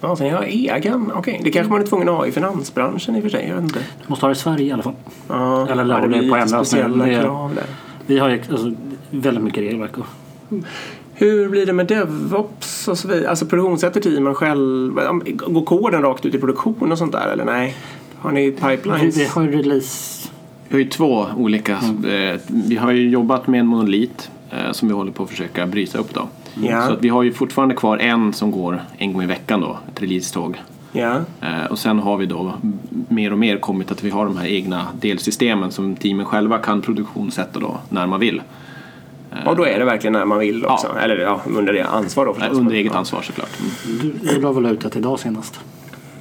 [0.02, 1.12] Ja, så ni har egen?
[1.14, 3.46] Okej, det kanske man är tvungen att ha i finansbranschen i och för sig.
[3.48, 3.78] Jag vet inte.
[3.78, 4.94] Du måste ha det i Sverige i alla fall.
[5.28, 7.14] Ja, Eller ja, lagar det på en lösning.
[7.20, 7.64] krav där.
[8.06, 8.72] Vi har ju alltså,
[9.10, 9.98] väldigt mycket regelverk.
[9.98, 10.06] Och,
[11.14, 13.30] Hur blir det med DevOps och så vidare?
[13.30, 14.94] Alltså produktionssätter teamen själv?
[15.24, 17.76] Går koden rakt ut i produktion och sånt där eller nej?
[18.22, 19.16] Har ni vi, pipelines?
[19.16, 20.28] vi har ju release.
[20.68, 21.72] Vi har ju två olika.
[21.72, 25.66] Eh, vi har ju jobbat med en monolit eh, som vi håller på att försöka
[25.66, 26.28] bryta upp då.
[26.62, 26.87] Ja.
[26.87, 29.78] Så att vi har ju fortfarande kvar en som går en gång i veckan då,
[29.94, 30.62] ett release-tåg.
[30.92, 32.52] Eh, och sen har vi då
[33.08, 36.82] mer och mer kommit att vi har de här egna delsystemen som teamen själva kan
[36.82, 38.42] produktionssätta då när man vill.
[39.46, 40.87] Och då är det verkligen när man vill också?
[40.94, 41.00] Ja.
[41.00, 42.58] Eller ja, under det ansvar då Eh, förstås.
[42.58, 43.48] under eget ansvar såklart.
[43.87, 44.00] Mm.
[44.22, 45.61] Du, du la väl ut det idag senast?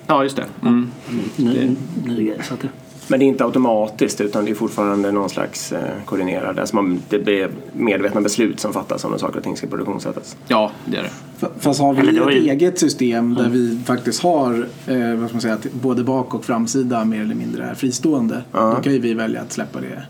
[0.08, 0.46] Ja, just det.
[0.62, 0.88] Mm.
[1.36, 2.38] Ny, ny grej.
[2.44, 2.70] Så att det,
[3.08, 6.60] Men det är inte automatiskt utan det är fortfarande någon slags eh, koordinerad.
[6.60, 10.38] Alltså man, det blir medvetna beslut som fattas om när saker och ting ska produktionssättas.
[10.48, 11.48] Ja, det är det.
[11.60, 15.34] Fast har vi det ett ju- eget system där vi faktiskt har eh, vad ska
[15.36, 18.42] man säga, att både bak och framsida mer eller mindre är fristående.
[18.52, 18.74] Ja.
[18.78, 20.04] Då kan ju vi välja att släppa det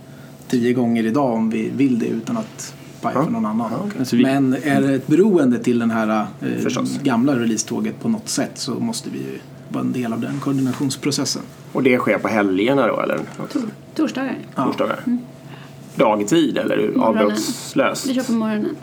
[0.48, 3.24] tio gånger idag om vi vill det utan att paja Ja.
[3.26, 3.72] för någon annan.
[4.00, 8.30] Alltså vi- Men är det ett beroende till den här eh, gamla releasetåget på något
[8.30, 9.40] sätt så måste vi ju
[9.72, 11.42] vara en del av den koordinationsprocessen.
[11.74, 13.20] Och det sker på helgerna då eller?
[13.96, 14.38] Torsdagar.
[14.56, 15.04] Torsdagar?
[15.96, 18.08] Dagtid eller avbrottslöst?
[18.08, 18.76] Vi kör på morgonen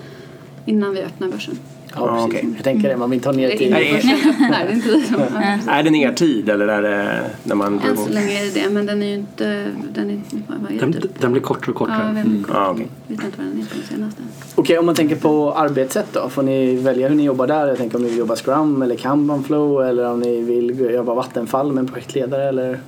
[0.67, 1.59] innan vi öppnar börsen.
[1.95, 2.41] Ja, Ja, precis.
[2.45, 2.55] okej.
[2.57, 3.93] Jag tänker det, man vill inte ha ner innan Nej.
[3.93, 4.19] börsen.
[4.51, 7.81] Nej, det är inte det ner tid eller är det när man...
[7.91, 9.67] Än så länge är det det, men den är ju inte...
[9.95, 12.13] Den är, vad är den, blir kortare och Ja, kortare.
[12.15, 12.57] väldigt kort.
[12.57, 12.87] Ja, okej.
[13.07, 14.23] Vet inte vad den är på senaste.
[14.55, 16.29] Okej, om man tänker på arbetssätt då?
[16.29, 17.67] Får ni välja hur ni jobbar där?
[17.69, 21.15] Jag tänker om ni vill jobba Scrum eller Kanban Flow eller om ni vill jobba
[21.15, 22.79] Vattenfall med en projektledare eller...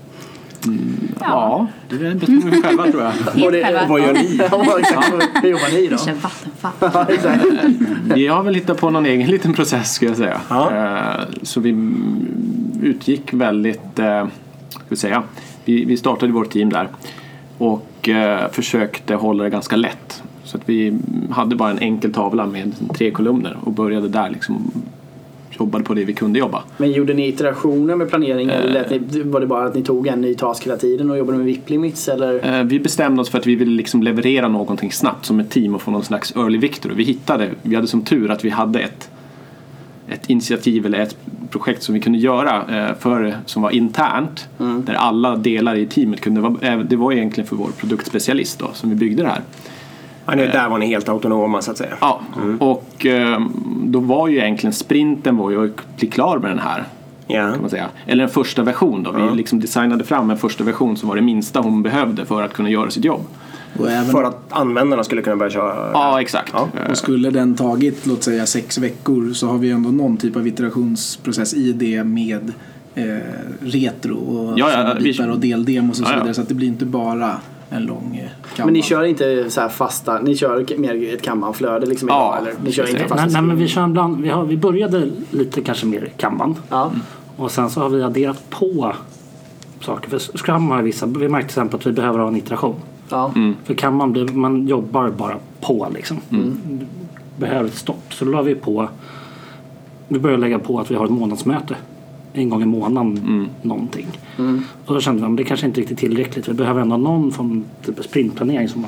[1.21, 3.13] Ja, det bestämmer vi själva tror jag.
[3.47, 3.87] Och det- själva.
[3.89, 4.37] Vad gör ni?
[4.51, 4.65] Ja.
[5.43, 5.97] Hur jobbar ni då?
[5.97, 6.73] Vi kör vattenfall.
[7.25, 8.15] Ja.
[8.15, 10.41] Vi har väl hittat på någon egen liten process skulle jag säga.
[10.49, 10.71] Ja.
[10.77, 11.93] Eh, Så vi
[12.83, 14.27] utgick väldigt, eh,
[14.71, 15.23] ska vi säga,
[15.65, 16.89] vi, vi startade vårt team där
[17.59, 20.23] och eh, försökte hålla det ganska lätt.
[20.45, 20.99] Så att vi
[21.31, 24.71] hade bara en enkel tavla med tre kolumner och började där liksom
[25.59, 26.63] jobbade på det vi kunde jobba.
[26.77, 30.07] Men gjorde ni iterationer med planering eller lät ni, var det bara att ni tog
[30.07, 32.59] en ny task hela tiden och jobbade med VIP limits eller?
[32.59, 35.75] Eh, Vi bestämde oss för att vi ville liksom leverera någonting snabbt som ett team
[35.75, 36.95] och få någon slags early victory.
[36.95, 39.11] Vi hittade, vi hade som tur att vi hade ett,
[40.09, 41.17] ett initiativ eller ett
[41.51, 44.49] projekt som vi kunde göra eh, för, som var internt.
[44.59, 48.71] Där alla delar i teamet kunde vara, eh, det var egentligen för vår produktspecialist då
[48.75, 49.41] som vi byggde det här.
[50.27, 51.95] Ja, nu, där var ni helt autonoma så att säga.
[52.01, 52.21] Ja,
[52.59, 53.41] och eh,
[53.85, 56.85] då var ju egentligen sprinten var ju att bli klar med den här.
[57.27, 57.51] Ja.
[57.53, 57.87] Kan man säga.
[58.07, 59.13] Eller en första version då.
[59.13, 62.53] Vi liksom designade fram en första version som var det minsta hon behövde för att
[62.53, 63.21] kunna göra sitt jobb.
[63.79, 65.91] Även, För att användarna skulle kunna börja köra?
[65.93, 66.51] Ja, exakt.
[66.55, 66.69] Ja.
[66.85, 70.37] Eh, och skulle den tagit, låt säga sex veckor så har vi ändå någon typ
[70.37, 72.53] av iterationsprocess i det med
[72.95, 73.05] eh,
[73.61, 76.21] retro och Ja, ja, vi- bitar och deldemos och så Ja, ja.
[76.23, 76.35] vidare.
[76.35, 77.37] Så att det blir inte bara
[77.71, 78.67] en lång eh, Kanban.
[78.67, 82.49] Men ni kör inte så här fasta, ni kör mer ett Kanban-flöde liksom Ja, idag
[82.49, 82.65] eller?
[82.65, 85.11] Ni kör inte Nej, fasta nej, men vi kör en bland, vi, har, vi började
[85.31, 86.57] lite kanske mer kanban.
[86.69, 86.93] Ja.
[87.37, 88.95] Och sen så har vi adderat på
[89.81, 90.11] saker.
[90.11, 92.77] För Scrum har vissa, vi märkte till exempel att vi behöver ha en iteration.
[93.09, 93.33] Ja.
[93.65, 96.21] För kan man bli, man jobbar bara på liksom.
[97.37, 98.15] Behöver ett stopp.
[98.15, 98.89] Så då la vi på,
[100.09, 101.77] vi började lägga på att vi har ett månadsmöte.
[102.33, 104.07] En gång i månaden någonting.
[104.87, 106.49] Och då kände vi att det kanske inte är riktigt tillräckligt.
[106.49, 108.87] Vi behöver ändå någon form typ sprintplanering som.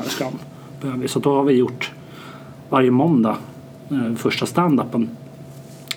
[0.81, 1.09] Behöver vi.
[1.09, 1.93] Så då har vi gjort
[2.69, 3.37] varje måndag,
[3.91, 5.09] eh, första stand-upen,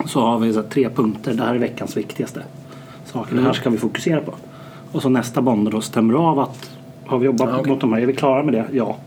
[0.05, 1.34] så har vi så tre punkter.
[1.34, 2.43] Det här är veckans viktigaste
[3.05, 3.36] saker.
[3.36, 4.34] Det här ska vi fokusera på.
[4.91, 6.71] Och så nästa måndag då stämmer av att
[7.05, 8.65] har vi jobbat mot de här, är vi klara med det?
[8.71, 8.97] Ja.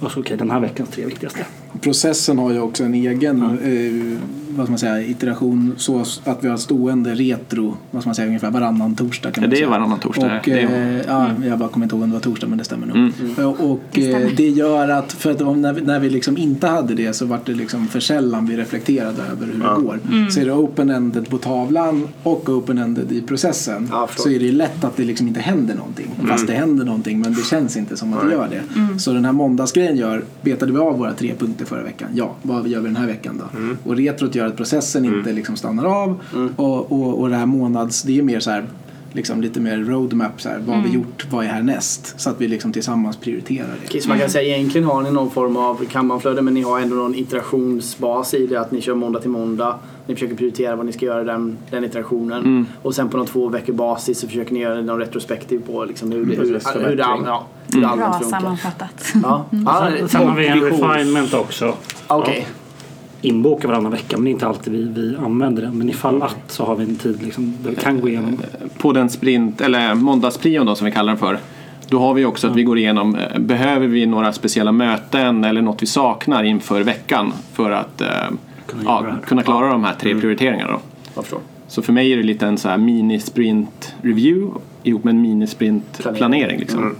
[0.00, 1.46] Och så okej, den här veckans tre viktigaste.
[1.80, 4.18] Processen har ju också en egen eh,
[4.56, 8.26] vad ska man säga, iteration så att vi har stående retro vad ska man säga,
[8.28, 9.30] ungefär varannan torsdag.
[9.30, 10.26] Kan Ja, det är varannan torsdag.
[10.26, 12.58] Och, Det är- eh, ja, jag bara kommer inte ihåg om det var torsdag men
[12.58, 12.96] det stämmer nog.
[12.96, 13.12] Mm.
[13.48, 14.26] Och, och Det stämmer.
[14.26, 17.12] eh, det gör att, för att om- när, vi, när vi liksom inte hade det
[17.12, 20.30] så var det liksom för sällan vi reflekterade över hur det går.
[20.30, 24.84] Så är det open-ended på tavlan och open-ended i processen Ja, så är det lätt
[24.84, 26.06] att det liksom inte händer någonting.
[26.28, 28.98] Fast det händer någonting men det känns inte som att det gör det.
[29.00, 32.08] Så den här måndagsgrejen gör, betade vi av våra tre punkter förra veckan?
[32.14, 33.68] Ja, vad gör vi den här veckan då?
[33.90, 36.20] Och retrot gör att processen inte liksom stannar av
[36.56, 38.64] och, och, och det här månads, det är mer så här
[39.12, 42.20] liksom lite mer roadmap, så här, vad har vi gjort, vad är härnäst?
[42.20, 44.00] Så att vi liksom tillsammans prioriterar det.
[44.02, 46.96] Så man kan säga egentligen har ni någon form av kanbanflöde men ni har ändå
[46.96, 49.78] någon iterationsbas i det att ni kör måndag till måndag.
[50.06, 52.66] Ni försöker prioritera vad ni ska göra i den, den iterationen.
[52.82, 56.12] Och sen på någon två veckor basis så försöker ni göra någon retrospektiv på liksom
[56.12, 58.30] hur, det- hur, Precis, hur, det, ja, hur det Bra funkar.
[58.40, 59.12] sammanfattat.
[59.22, 59.44] Ja.
[59.50, 61.74] Ja, Sen, sen har vi en refinement också.
[62.06, 62.46] Okej.
[63.24, 65.78] Inboka varannan vecka men det är inte alltid vi, vi använder den.
[65.78, 68.38] Men ifall att så har vi en tid liksom, där vi kan gå igenom.
[68.78, 71.38] På den sprint, eller måndagsprion då som vi kallar den för.
[71.88, 75.62] Då har vi också att vi går igenom, eh, behöver vi några speciella möten eller
[75.62, 78.08] något vi saknar inför veckan för att eh,
[78.66, 79.18] Kunna ja, här.
[79.26, 80.80] kunna klara de här tre prioriteringarna då.
[81.14, 81.40] Jag förstår.
[81.68, 86.14] Så för mig är det lite en så här mini-sprint review ihop med en mini-sprint
[86.16, 86.58] planering.
[86.58, 86.96] Liksom.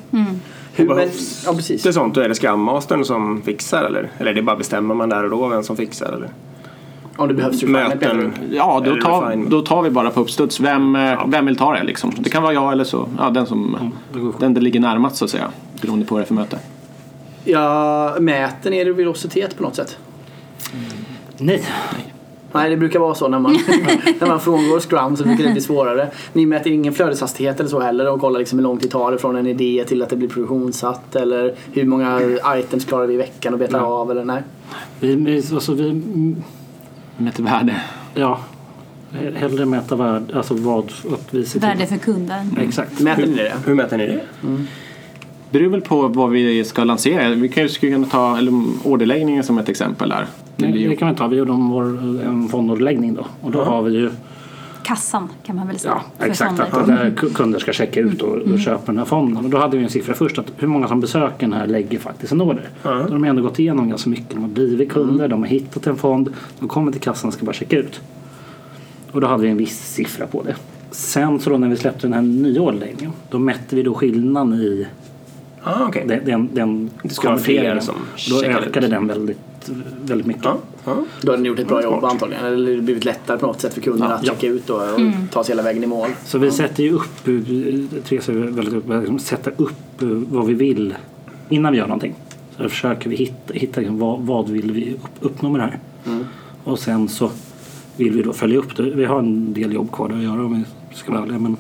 [0.76, 1.08] Hur, Och men,
[1.46, 1.82] ja, precis.
[1.82, 4.10] Det är sånt, då är det Scrum Mastern som fixar eller?
[4.18, 6.28] Eller är det bara bestämmer man där och då vem som fixar eller?
[7.16, 8.32] Om det behövs refinement Möten?
[8.50, 10.60] Ja, då tar, då tar vi bara på uppstuds.
[10.60, 12.12] Vem, eh, vem vill ta det liksom?
[12.18, 13.08] Det kan vara jag eller så.
[13.18, 14.40] Ja, den som fort.
[14.40, 15.48] den det ligger närmast så att säga.
[15.80, 16.58] Beroende på vad det är för möte.
[17.44, 19.98] Ja, mäter ni er velocitet på något sätt?
[21.38, 22.13] Nej, Nej,
[22.62, 23.52] det brukar vara så när man,
[24.20, 26.10] när man frångår Scrum så brukar det bli svårare.
[26.32, 29.18] Ni mäter ingen flödeshastighet eller så heller och kollar liksom hur lång tid tar det
[29.18, 32.20] från en idé till att det blir produktionssatt eller hur många
[32.56, 34.42] items klarar vi i veckan och betar av eller nej.
[35.00, 36.02] vi, alltså vi
[37.16, 37.82] Mäter värde.
[38.14, 38.40] ja,
[39.34, 41.68] hellre mäta värde, alltså vad att vi ser till.
[41.68, 42.56] Värde för kunden.
[42.60, 43.00] Exakt.
[43.00, 43.52] Mäter ni det?
[43.66, 44.20] Hur mäter ni det?
[45.50, 47.34] beror väl på vad vi ska lansera.
[47.34, 50.26] Vi kan ju skulle kunna ta eller, orderläggningen som ett exempel där.
[50.56, 51.26] Det blir Det kan vi ta.
[51.28, 51.82] Vi gjorde om vår,
[52.26, 53.26] en fondorderläggning då.
[53.40, 54.10] Och då har vi ju
[54.82, 56.00] Kassan kan man väl säga.
[56.18, 56.56] Ja, exakt.
[56.70, 56.80] fonder.
[56.80, 59.44] Att där ku- kunder ska checka ut och, och köpa den här fonden.
[59.44, 61.98] Och då hade vi en siffra först att hur många som besöker den här lägger
[61.98, 62.68] faktiskt en order.
[62.82, 64.30] Då har de ändå gått igenom ganska mycket.
[64.30, 67.44] De har blivit kunder, de har hittat en fond, de kommer till kassan och ska
[67.46, 68.00] bara checka ut.
[69.12, 70.54] Och då hade vi en viss siffra på det.
[70.90, 74.52] Sen så då när vi släppte den här nya orderläggningen då mätte vi då skillnaden
[74.54, 74.86] i
[75.62, 76.04] Ah, okej.
[76.08, 77.80] den, den, den konverteringen.
[77.82, 77.94] som
[78.30, 78.66] Då checkar ut.
[78.66, 79.38] ökade den väldigt,
[80.04, 80.44] väldigt mycket.
[80.44, 80.96] Ja, ja.
[81.22, 82.44] Då har ni gjort ett bra jobb antagligen.
[82.44, 84.32] Eller det har blivit lättare på något sätt för kunderna att Ja.
[84.32, 85.00] checka ut då och
[85.30, 86.08] ta sig hela vägen i mål.
[86.24, 87.24] Så vi sätter ju upp,
[88.04, 90.94] Therese är väldigt upp, liksom sätta upp vad vi vill
[91.48, 92.14] innan vi gör någonting.
[92.56, 95.64] Så då försöker vi hitta, hitta liksom vad, vad vill vi upp, uppnå med det
[95.64, 95.78] här.
[96.64, 97.30] Och sen så
[97.96, 98.82] vill vi då följa upp det.
[98.82, 101.38] Vi har en del jobb kvar att göra om vi ska vara ärliga.
[101.38, 101.56] Men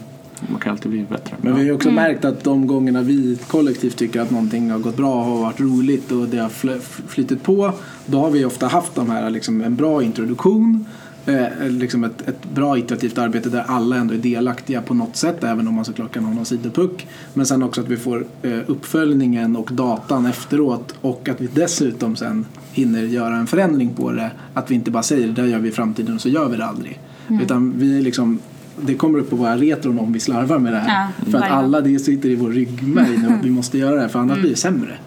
[0.48, 1.36] man kan alltid bli bättre.
[1.40, 4.78] Men vi har ju också märkt att de gångerna vi kollektivt tycker att någonting har
[4.78, 7.72] gått bra har varit roligt och det har fl- flyttat på.
[8.06, 10.86] Då har vi ofta haft de här, liksom, en bra introduktion.
[11.26, 15.44] Eh, liksom ett, ett bra iterativt arbete där alla ändå är delaktiga på något sätt
[15.44, 17.06] även om man såklart kan ha någon sidopuck.
[17.34, 22.16] Men sen också att vi får eh, uppföljningen och datan efteråt och att vi dessutom
[22.16, 24.30] sen hinner göra en förändring på det.
[24.54, 26.56] Att vi inte bara säger det där gör vi i framtiden och så gör vi
[26.56, 27.00] det aldrig.
[27.42, 28.38] Utan vi liksom
[28.80, 31.12] det kommer upp på våra retron om vi slarvar med det här.
[31.24, 34.00] Ja, för att alla det sitter i vår ryggmärg nu att vi måste göra det
[34.00, 34.98] här för annars blir det sämre.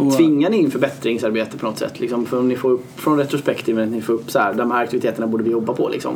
[0.00, 2.00] Och, Tvingar ni in förbättringsarbete på något sätt?
[2.00, 4.70] Liksom, för om ni får upp från retrospektiven att ni får upp så här, de
[4.70, 5.88] här aktiviteterna borde vi jobba på.
[5.88, 6.12] Liksom.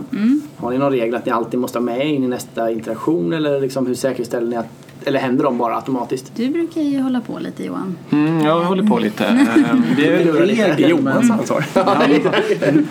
[0.57, 3.61] Har ni någon regel att ni alltid måste ha med in i nästa interaktion eller
[3.61, 6.33] liksom, hur säkerställer ni att eller händer de bara automatiskt?
[6.37, 7.97] Du brukar ju hålla på lite Johan.
[8.11, 9.25] Mm, jag håller på lite.
[9.59, 10.75] Eh, Det är lurar lite.
[10.77, 11.65] det är Johans ansvar.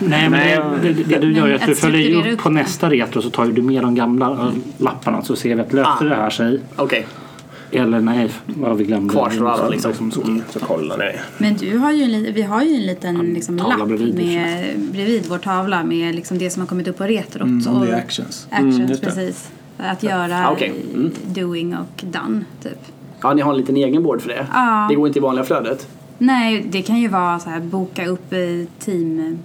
[0.08, 2.50] Nej, men det, det, det du gör är att Att du följer ju upp på
[2.50, 5.72] nästa retro så tar ju du med de gamla eh, lapparna så ser vi att
[5.72, 6.04] löste Ah.
[6.08, 6.60] det här sig.
[6.76, 7.06] Okej,
[7.70, 9.12] Eller nej, vad vi glömde.
[9.14, 10.10] Kvarstår alla, liksom.
[10.12, 10.20] så.
[10.50, 11.04] Så kollar ni.
[11.38, 15.26] Men du har ju en, vi har ju en liten liksom, lapp bredvid, med, bredvid
[15.28, 17.42] vår tavla med liksom det som har kommit upp på retrot.
[17.42, 18.46] mm, och, det är actions.
[18.50, 19.32] actions, Mm, just det.
[19.78, 20.72] Att göra Ah, okej.
[20.94, 21.12] Mm.
[21.24, 22.78] doing och done, typ.
[23.22, 24.46] ja ni har en liten egen board för det?
[24.52, 24.86] Ja.
[24.90, 25.88] Det går inte i vanliga flödet?
[26.18, 28.38] Nej, det kan ju vara så här boka upp eh,
[28.78, 29.38] team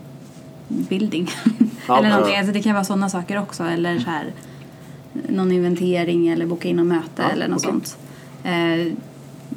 [0.67, 1.29] building.
[1.87, 2.15] Ja, eller ja.
[2.15, 2.37] någonting.
[2.37, 3.63] Alltså, det kan vara sådana saker också.
[3.63, 4.25] Eller så här,
[5.29, 7.71] någon inventering eller boka in något möte eller något okej.
[7.71, 7.97] sånt.
[8.43, 8.93] Eh,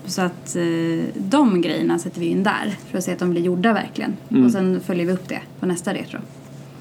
[0.07, 3.43] så att eh, de grejerna sätter vi in där för att se att de blir
[3.43, 4.17] gjorda verkligen.
[4.45, 6.19] Och sen följer vi upp det på nästa retro.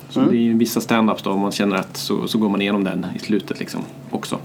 [0.10, 2.62] Så det är ju vissa stand-ups då om man känner att så, så går man
[2.62, 4.38] igenom den i slutet liksom också.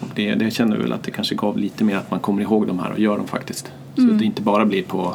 [0.00, 2.42] Och det, det känner vi väl att det kanske gav lite mer att man kommer
[2.42, 3.72] ihåg de här och gör dem faktiskt.
[3.96, 5.14] Så att det inte bara blir på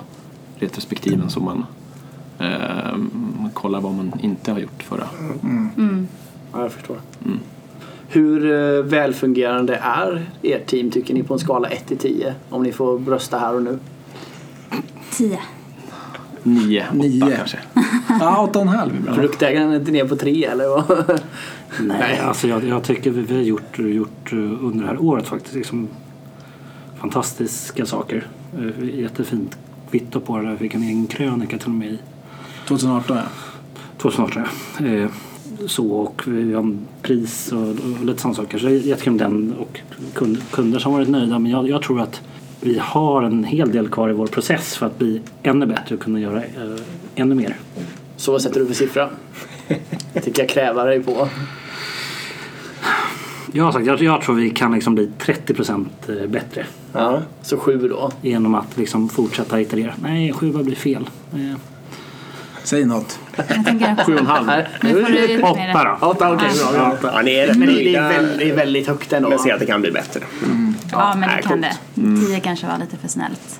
[0.60, 1.66] retrospektiven som man,
[2.40, 2.98] eh,
[3.40, 5.08] man kollar vad man inte har gjort förra.
[6.54, 6.98] Ja, jag förstår.
[8.08, 12.36] Hur eh, välfungerande är ert team tycker ni på en skala 1 till 10?
[12.50, 13.80] Om ni får brösta här och nu.
[15.12, 15.40] Tio.
[16.46, 17.36] Nio, åtta Nio.
[17.38, 17.58] kanske.
[18.20, 19.14] Ja, åtta och en halv är bra.
[19.16, 21.20] Produktägaren är inte ner på 3 eller vad?
[21.80, 25.56] Nej, alltså jag, jag tycker vi, vi har gjort, gjort under det här året faktiskt
[25.56, 25.88] liksom
[27.00, 28.28] fantastiska saker.
[28.58, 29.58] Eh, Jättefint
[29.92, 30.52] kvitto på det.
[30.52, 32.00] Vi fick en egen krönika till och med i
[32.68, 33.24] 2018 ja.
[33.98, 34.44] 2018.
[34.80, 34.86] ja.
[34.86, 35.10] Eh,
[35.68, 38.58] så och vi har en pris och, och lite sådana saker.
[38.58, 39.80] Så det är jättekul med den och
[40.14, 41.40] kund, kunder som varit nöjda.
[41.40, 42.22] Men jag, jag tror att
[42.66, 46.02] vi har en hel del kvar i vår process för att bli ännu bättre och
[46.02, 46.76] kunna göra eh,
[47.16, 47.56] ännu mer.
[48.18, 49.10] Så vad sätter du för siffra?
[50.14, 51.30] Jag tycker jag krävar dig på.
[53.52, 57.22] Jag har sagt, jag, jag tror vi kan liksom bli 30 procent eh, bättre Ja.
[57.42, 58.12] Så sju då.
[58.22, 59.94] genom att liksom fortsätta iterera.
[60.02, 61.10] Nej, sju blir fel.
[61.34, 61.56] Eh,
[62.64, 63.20] Säg något.
[63.36, 64.48] Jag tänker Sju och en halv.
[64.48, 64.68] Nej.
[64.82, 66.08] nu får du ut med Åtta då.
[66.08, 66.50] Åtta, okej.
[66.74, 67.12] bra, bra.
[67.14, 69.30] Ja, ni är rätt Men det, det, är väldigt, det är väldigt högt ändå.
[69.30, 70.22] men ser att det kan bli bättre.
[70.92, 71.80] Ja, men nej, det kan coolt.
[71.94, 72.26] det.
[72.26, 73.60] Tio kanske var lite för snällt.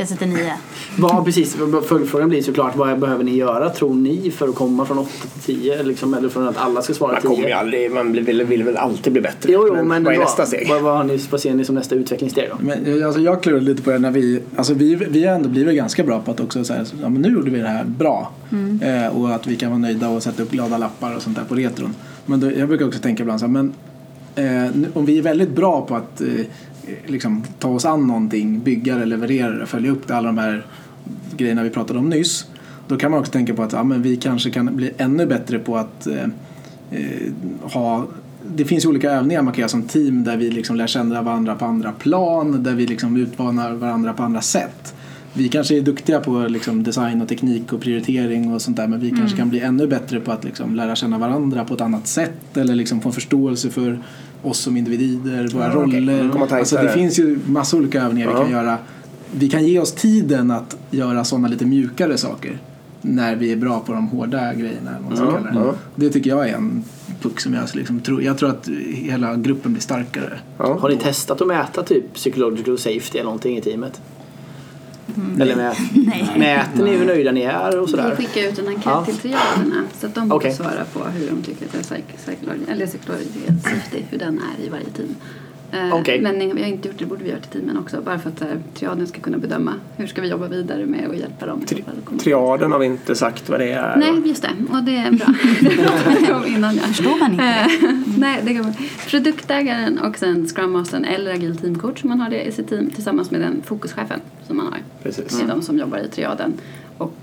[0.00, 0.52] Jag sätter nio.
[0.98, 1.56] Vad, precis,
[1.88, 5.10] följdfrågan blir såklart vad behöver ni göra tror ni för att komma från 8
[5.44, 5.82] till 10?
[5.82, 7.56] Liksom, eller från att alla ska svara Man, kommer ju 10?
[7.56, 9.52] aldrig, man vill, vill, vill väl alltid bli bättre.
[9.52, 10.24] Jo, jo, men, vad är ändå.
[10.24, 10.68] nästa steg?
[10.68, 12.56] Vad, vad, har ni, vad ser ni som nästa utvecklingssteg då?
[12.64, 15.76] Men, alltså, jag klurade lite på det när vi, alltså vi, vi har ändå blivit
[15.76, 18.32] ganska bra på att också säga ja, men nu gjorde vi det här bra.
[18.82, 21.44] Eh, och att vi kan vara nöjda och sätta upp glada lappar och sånt där
[21.44, 21.94] på retron.
[22.26, 23.72] Men då, jag brukar också tänka ibland så här, men
[24.34, 26.28] eh, om vi är väldigt bra på att eh,
[27.06, 30.66] liksom, ta oss an någonting, bygga det, leverera det, följa upp det, alla de här
[31.36, 32.46] grejerna vi pratade om nyss.
[32.88, 35.58] Då kan man också tänka på att ja, men vi kanske kan bli ännu bättre
[35.58, 36.24] på att eh,
[36.90, 38.06] eh ha
[38.56, 41.22] det finns ju olika övningar man kan göra som team där vi liksom lär känna
[41.22, 44.94] varandra på andra plan, där vi liksom utmanar varandra på andra sätt.
[45.32, 49.00] Vi kanske är duktiga på liksom design och teknik och prioritering och sånt där men
[49.00, 52.06] vi kanske kan bli ännu bättre på att liksom lära känna varandra på ett annat
[52.06, 53.98] sätt eller liksom få en förståelse för
[54.42, 56.00] oss som individer, våra Ja, okej.
[56.00, 56.30] roller.
[56.32, 56.58] Tajtare.
[56.58, 58.78] Alltså det finns ju massa olika övningar vi kan göra.
[59.32, 62.58] Vi kan ge oss tiden att göra sådana lite mjukare saker
[63.02, 64.90] när vi är bra på de hårda grejerna.
[65.08, 65.58] man ska kalla det.
[65.58, 65.74] ja.
[65.94, 66.84] det tycker jag är en
[67.22, 68.22] puck som jag liksom tror.
[68.22, 70.38] Jag tror att hela gruppen blir starkare.
[70.58, 70.78] Ja.
[70.80, 74.00] Har ni testat att mäta typ psychological safety eller någonting i teamet?
[75.40, 76.30] Eller mä, Nej.
[76.38, 78.16] mäter ni hur nöjda ni är och sådär?
[78.18, 79.04] Vi skickar ut en enkät Ja.
[79.04, 82.64] till triaderna så att de får svara på hur de tycker att det är psychology,
[82.68, 85.14] eller psychological safety, hur den är i varje team.
[85.72, 86.20] Eh, Okej.
[86.20, 88.02] Men vi har inte gjort det, borde vi göra till teamen också.
[88.02, 91.14] Bara för att eh, triaden ska kunna bedöma hur ska vi jobba vidare med och
[91.16, 91.60] hjälpa dem.
[91.66, 93.96] Tri- Triaden har vi inte sagt vad det är.
[93.96, 94.50] Nej, just det.
[94.76, 95.26] Och det är bra.
[95.60, 96.76] Det jag om innan.
[96.76, 96.82] Ja.
[96.82, 97.86] Förstår man inte det?
[97.86, 98.72] Eh, Nej, det kan man.
[99.08, 103.30] Produktägaren och sen Scrum Mastern eller agil teamcoach, man har det i sitt team tillsammans
[103.30, 104.78] med den fokuschefen som man har.
[105.02, 105.38] Precis.
[105.38, 106.52] Det är de som jobbar i triaden.
[106.98, 107.16] Och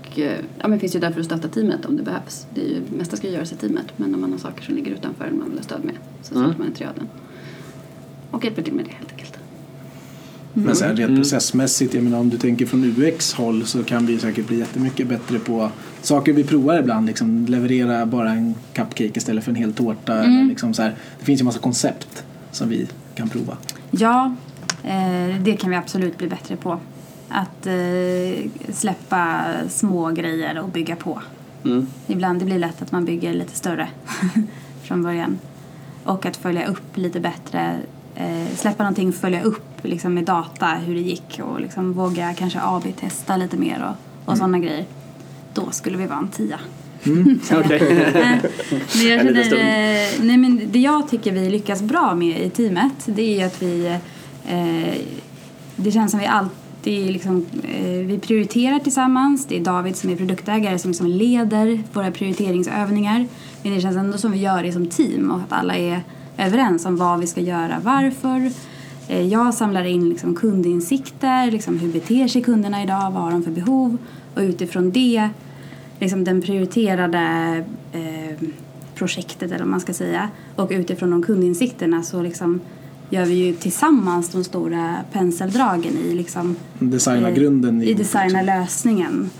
[0.58, 2.46] ja, men finns ju där för att stötta teamet om det behövs.
[2.54, 4.74] Det är ju, mesta ska ju göras i teamet men om man har saker som
[4.74, 6.46] ligger utanför man vill ha stöd med så Mm.
[6.48, 7.08] stöter man i triaden.
[8.30, 9.38] Och hjälper till med det helt enkelt.
[10.52, 10.96] Men sen Mm.
[10.96, 15.06] rent processmässigt, jag menar om du tänker från UX-håll så kan vi säkert bli jättemycket
[15.08, 15.70] bättre på
[16.02, 17.06] saker vi provar ibland.
[17.06, 20.24] Liksom leverera bara en cupcake istället för en hel tårta.
[20.24, 20.94] Eller liksom så här.
[21.18, 23.56] Det finns ju massa koncept som vi kan prova.
[23.90, 24.34] Ja,
[24.84, 26.80] eh, det kan vi absolut bli bättre på.
[27.28, 31.22] Att eh, släppa små grejer och bygga på.
[31.64, 31.86] Mm.
[32.06, 33.88] Ibland det blir lätt att man bygger lite större
[34.82, 35.38] från början.
[36.04, 37.76] Och att följa upp lite bättre.
[38.20, 42.60] Eh, släppa någonting, följa upp liksom, med data hur det gick och liksom, våga kanske
[42.62, 44.84] AB-testa lite mer och, och sådana grejer.
[45.54, 46.60] Då skulle vi vara en tia.
[47.52, 47.80] Okej.
[48.96, 52.42] Men jag En liten känner, eh, nej men det jag tycker vi lyckas bra med
[52.42, 53.86] i teamet det är att vi
[54.48, 54.94] eh,
[55.76, 59.46] det känns som vi alltid liksom, eh, vi prioriterar tillsammans.
[59.46, 63.26] Det är David som är produktägare som liksom leder våra prioriteringsövningar.
[63.62, 66.02] Men det känns ändå som vi gör det som team och att alla är
[66.38, 68.50] överens om vad vi ska göra, varför.
[69.08, 73.42] Eh, Jag samlar in liksom kundinsikter, liksom hur beter sig kunderna idag, vad har de
[73.42, 73.98] för behov
[74.34, 75.28] och utifrån det
[76.00, 77.18] liksom den prioriterade
[77.92, 78.48] eh,
[78.94, 82.60] projektet eller vad man ska säga och utifrån de kundinsikterna så liksom
[83.10, 89.30] gör vi ju tillsammans de stora penseldragen i liksom Designa grunden i designa lösningen.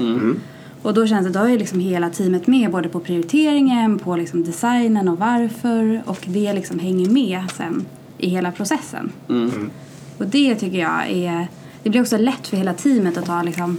[0.83, 4.45] Och då känns det, då är liksom hela teamet med både på prioriteringen, på liksom
[4.45, 7.87] designen och varför och det liksom hänger med sen
[8.19, 9.13] i hela processen.
[10.19, 11.49] Och det tycker jag är,
[11.83, 13.79] det blir också lätt för hela teamet att ta liksom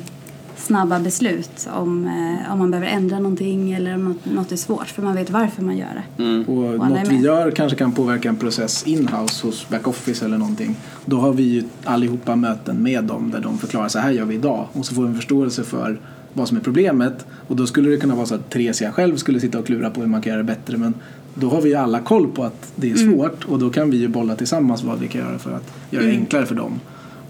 [0.56, 4.88] snabba beslut om, eh, om man behöver ändra någonting eller om något, något är svårt
[4.88, 6.24] för man vet varför man gör det.
[6.52, 10.38] Och alla är något vi gör kanske kan påverka en process in-house hos backoffice eller
[10.38, 10.76] någonting.
[11.06, 14.36] Då har vi ju allihopa möten med dem där de förklarar så här gör vi
[14.36, 16.00] idag och så får vi en förståelse för
[16.34, 17.26] vad som är problemet.
[17.48, 20.02] Och då skulle det kunna vara så att Theresia själv skulle sitta och klura på
[20.02, 20.78] hur man kan göra det bättre.
[20.78, 20.94] Men
[21.34, 23.46] då har vi ju alla koll på att det är svårt.
[23.46, 26.12] Och då kan vi ju bolla tillsammans vad vi kan göra för att göra det
[26.12, 26.80] enklare för dem.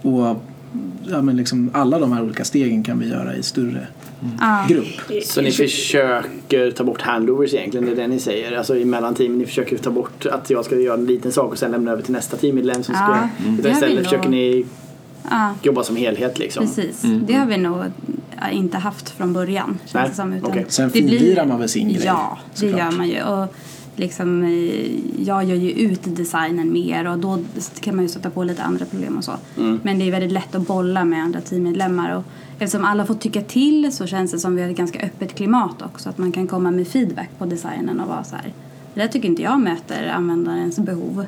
[0.02, 0.42] Och
[1.12, 3.88] ja, men liksom alla de här olika stegen kan vi göra i större
[4.40, 4.66] Ja.
[4.70, 5.24] grupp.
[5.26, 8.58] Så ni försöker ta bort handovers egentligen, det är det ni säger?
[8.58, 11.58] Alltså emellan team, ni försöker ta bort att jag ska göra en liten sak och
[11.58, 13.04] sen lämna över till nästa teammedlem som ska...
[13.04, 14.66] Ja, Utan det har vi istället försöker ni
[15.30, 15.54] Ja.
[15.64, 16.66] jobba som helhet liksom?
[16.66, 17.84] Precis, det har vi nog
[18.52, 19.78] inte haft från början.
[19.86, 20.66] Känns Nej, det som, utan okej.
[20.68, 22.80] Sen det blir- finlirar man väl sin grej, Ja, det såklart.
[22.80, 23.24] gör man ju.
[23.24, 23.48] Och
[23.96, 24.92] liksom, eh,
[25.26, 27.40] jag gör ju ut designen mer och då
[27.80, 29.32] kan man ju stöta på lite andra problem och så.
[29.58, 29.80] Mm.
[29.84, 32.16] Men det är väldigt lätt att bolla med andra teammedlemmar.
[32.16, 32.24] Och
[32.60, 35.82] eftersom alla får tycka till så känns det som vi har ett ganska öppet klimat
[35.82, 36.10] också.
[36.10, 38.54] Att man kan komma med feedback på designen och vara så här.
[38.94, 41.26] Det där tycker inte jag möter användarens behov.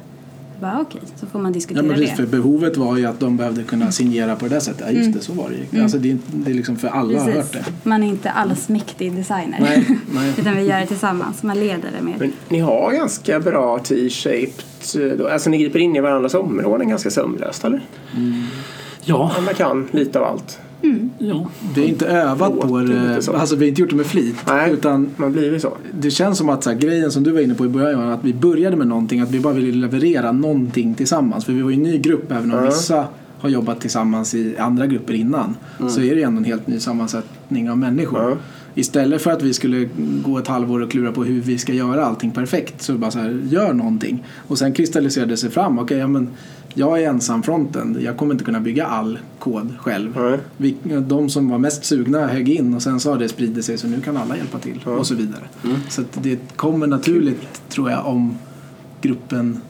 [0.62, 2.16] Bara, okej, så får man Ja, diskutera men precis, det.
[2.16, 4.82] för behovet var ju att de behövde kunna signera på det där sättet.
[4.88, 5.12] Ja, just Mm.
[5.18, 5.84] det, så var det ju.
[5.84, 7.66] Alltså, det, är, det är liksom för alla har hört det.
[7.84, 9.58] Man är inte allsmäktig designer.
[9.62, 10.34] Nej, nej.
[10.40, 11.44] Utan vi gör det tillsammans.
[11.44, 12.16] Man leder det mer.
[12.20, 15.28] Men ni har ganska bra T-shaped, då.
[15.28, 17.82] alltså ni griper in i varandras områden ganska sömlöst eller?
[19.04, 20.60] Ja, Alla kan lite av allt.
[21.20, 21.50] Ja.
[21.76, 22.78] Vi har inte övat på så.
[22.78, 23.16] det.
[23.40, 24.36] Alltså, vi har inte gjort det med flit.
[24.48, 24.72] Nej.
[24.74, 25.78] Utan Man blir ju så.
[26.00, 28.24] det känns som att så här, grejen som du var inne på i början, att
[28.24, 31.46] vi började med någonting, att vi bara ville leverera någonting tillsammans.
[31.46, 32.66] För vi var ju en ny grupp, även om Ja.
[32.66, 33.08] vissa
[33.40, 35.56] har jobbat tillsammans i andra grupper innan.
[35.90, 38.38] Så är det ändå en helt ny sammansättning av människor.
[38.76, 39.90] Istället för att vi skulle
[40.24, 43.20] gå ett halvår och klura på hur vi ska göra allting perfekt så bara så
[43.20, 44.24] här, gör någonting.
[44.48, 46.30] Och sen kristalliserade det sig fram, okej ja, men
[46.74, 50.40] jag är ensam fronten, jag kommer inte kunna bygga all kod själv.
[50.58, 50.76] Vi,
[51.08, 53.88] de som var mest sugna högg in och sen så har det spridit sig så
[53.88, 55.44] nu kan alla hjälpa till och så vidare.
[55.90, 58.38] Så att det kommer naturligt tror jag om
[59.02, 59.62] gruppen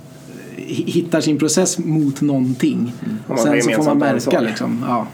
[0.58, 2.94] eh, hittar sin process mot någonting.
[3.28, 4.84] Man Sen så får man märka liksom.
[4.88, 5.08] Ja.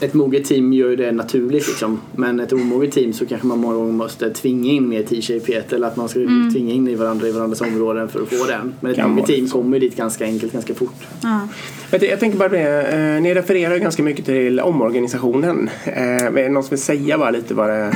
[0.00, 2.00] Ett moget team gör ju det naturligt liksom.
[2.16, 5.86] Men ett omoget team så kanske man många gånger måste tvinga in mer t-shapet eller
[5.86, 6.18] att man ska
[6.52, 8.74] tvinga in i varandra i varandras områden för att få den.
[8.80, 9.52] Men ett Kan moget team så.
[9.52, 10.94] kommer ju dit ganska enkelt, ganska fort.
[11.22, 11.48] Ja.
[11.90, 15.70] Jag, jag tänker bara det, eh, ni refererar ju ganska mycket till omorganisationen.
[15.84, 15.92] Eh,
[16.26, 17.94] är det någon som vill säga bara lite vad det,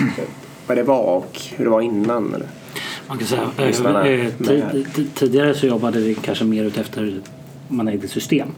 [0.66, 2.34] vad det var och hur det var innan?
[2.34, 2.46] Eller?
[3.08, 4.82] Man kan säga, eh,
[5.14, 7.20] tidigare så jobbade vi kanske mer ut efter
[7.68, 8.48] man ägde system.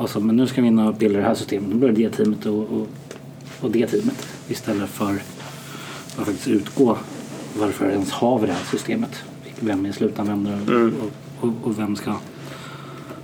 [0.00, 1.68] Alltså, men nu ska vi in och bilda det här systemet.
[1.68, 2.86] Nu börjar det teamet och, och,
[3.60, 5.12] och det teamet istället för
[6.16, 6.96] att faktiskt utgå
[7.58, 9.22] varför ens har vi det här systemet.
[9.60, 10.94] Vem är slutanvändare Mm.
[11.00, 12.14] och, och, och vem ska,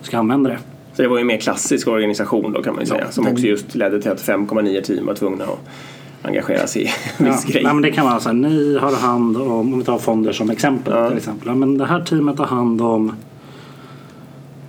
[0.02, 0.58] ska använda det.
[0.94, 3.10] Så det var ju en mer klassisk organisation då kan man ju säga.
[3.10, 5.58] Som också just ledde till att 5,9 team var tvungna att
[6.22, 6.86] engagera sig i
[7.18, 7.62] en viss Ja, grej.
[7.62, 10.32] nej, men det kan vara så här, ni har hand om, om vi tar fonder
[10.32, 11.08] som exempel Ja.
[11.08, 11.54] till exempel.
[11.54, 13.12] Men det här teamet har hand om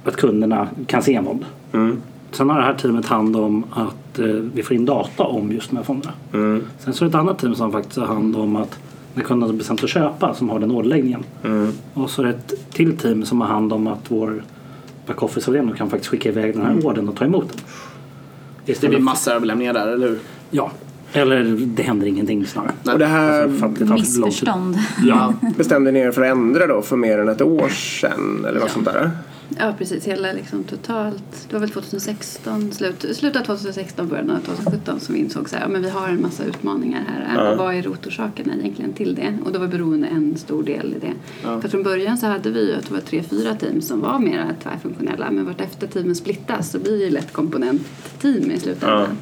[0.03, 1.45] att kunderna kan se en fond.
[1.73, 2.01] Mm.
[2.31, 5.69] Sen har det här teamet hand om att eh, vi får in data om just
[5.69, 6.13] de här fonderna.
[6.33, 6.63] Mm.
[6.79, 8.79] Sen så är det ett annat team som faktiskt har hand om att
[9.13, 11.23] när kunderna har bestämt att köpa som har den orderläggningen.
[11.43, 11.71] Mm.
[11.93, 14.43] Och så är det ett till team som har hand om att vår
[15.07, 17.61] backoffice-avdelning kan faktiskt skicka iväg den här ordern och ta emot den.
[18.65, 20.19] Det Istället blir för- massa överlämningar där, eller hur?
[20.51, 20.71] Ja.
[21.13, 22.71] Eller det händer ingenting snarare.
[22.93, 23.85] Och det här Alltså, det.
[23.85, 24.77] Missförstånd.
[25.05, 25.33] Ja.
[25.57, 28.71] bestämde ni er för att ändra då för mer än ett år sedan eller något
[28.71, 29.11] sånt där?
[29.57, 30.07] Ja, precis.
[30.07, 31.47] Hela liksom totalt.
[31.47, 35.55] Det var väl 2016, slut, slutet av 2016, början av 2017 som vi insåg så
[35.55, 37.45] här, ja, men vi har en massa utmaningar här.
[37.45, 37.55] Ja.
[37.55, 39.37] Vad är rotorsakerna egentligen till det?
[39.45, 41.13] Och då var beroende en stor del i det.
[41.61, 44.19] För från början så hade vi ju att det var tre, fyra team som var
[44.19, 45.31] mer tvärfunktionella.
[45.31, 49.17] Men vartefter teamen splittas så blir det lätt komponentteam i slutändan.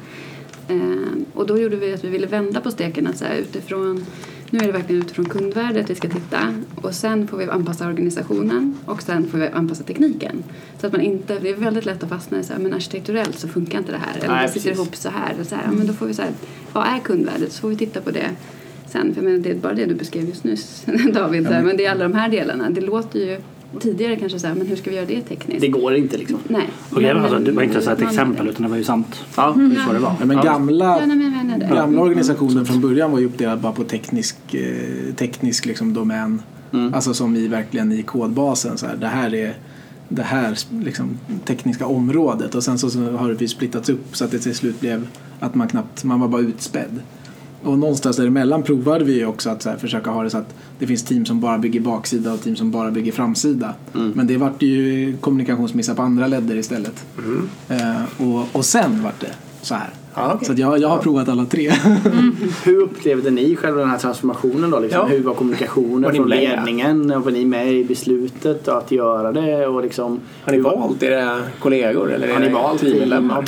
[0.68, 4.06] Eh, och då gjorde vi att vi ville vända på steken att så här, utifrån
[4.50, 8.78] nu är det verkligen utifrån kundvärdet vi ska titta och sen får vi anpassa organisationen
[8.84, 10.44] och sen får vi anpassa tekniken.
[10.80, 13.38] Så att man inte, det är väldigt lätt att fastna i så här, men arkitekturellt
[13.38, 14.16] så funkar inte det här.
[14.18, 14.84] Eller Nej, det sitter precis.
[14.84, 15.32] ihop så här.
[15.32, 16.30] Eller så här ja, men då får vi så här,
[16.72, 17.52] vad är kundvärdet?
[17.52, 18.30] Så får vi titta på det
[18.86, 19.14] sen.
[19.14, 21.46] För jag menar, det är bara det du beskrev just nyss David.
[21.46, 22.70] Så här, men det är alla de här delarna.
[22.70, 23.40] Det låter ju
[23.80, 25.60] tidigare kanske så här, men hur ska vi göra det tekniskt?
[25.60, 26.38] Det går inte liksom.
[26.48, 26.68] Nej.
[26.92, 29.24] Okej, Men- alltså, det var inte så ett exempel utan det var ju sant.
[29.36, 29.54] Ja.
[29.56, 30.14] Det är så det var.
[30.20, 31.66] Ja, men gamla, Ja, nej, men det.
[31.74, 36.42] gamla organisationen från början var ju uppdelad bara på teknisk, eh, teknisk liksom domän.
[36.92, 38.78] Alltså som i verkligen i kodbasen.
[38.78, 39.54] Så här, det här är
[40.08, 44.30] det här liksom, tekniska området och sen så, så har vi splittats upp så att
[44.30, 45.06] det till slut blev
[45.40, 47.00] att man knappt, man var bara utspädd.
[47.62, 51.04] Och någonstans däremellan provade vi också att här, försöka ha det så att det finns
[51.04, 53.74] team som bara bygger baksida och team som bara bygger framsida.
[54.14, 57.06] Men det vart ju kommunikationsmissar på andra ledder istället.
[57.68, 59.32] Eh, och, och sen vart det
[59.62, 59.90] så här.
[60.16, 60.46] Ja, okej.
[60.46, 61.70] Så att jag, jag har provat alla tre.
[62.64, 64.78] Hur upplevde ni själva den här transformationen då?
[64.80, 65.00] Liksom?
[65.00, 65.06] Ja.
[65.16, 66.38] Hur var kommunikationen Var från med?
[66.38, 67.10] ledningen?
[67.10, 69.66] Och Var ni med i beslutet att göra det?
[69.66, 73.44] Och liksom, Har ni valt era kollegor eller Har ni valt teammedlemmar?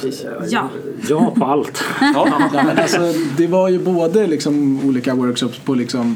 [0.49, 0.69] Ja.
[1.09, 1.33] Ja.
[1.39, 1.85] På allt.
[2.01, 2.29] Ja.
[2.77, 2.99] Alltså,
[3.37, 6.15] det var ju både liksom olika workshops på liksom eh,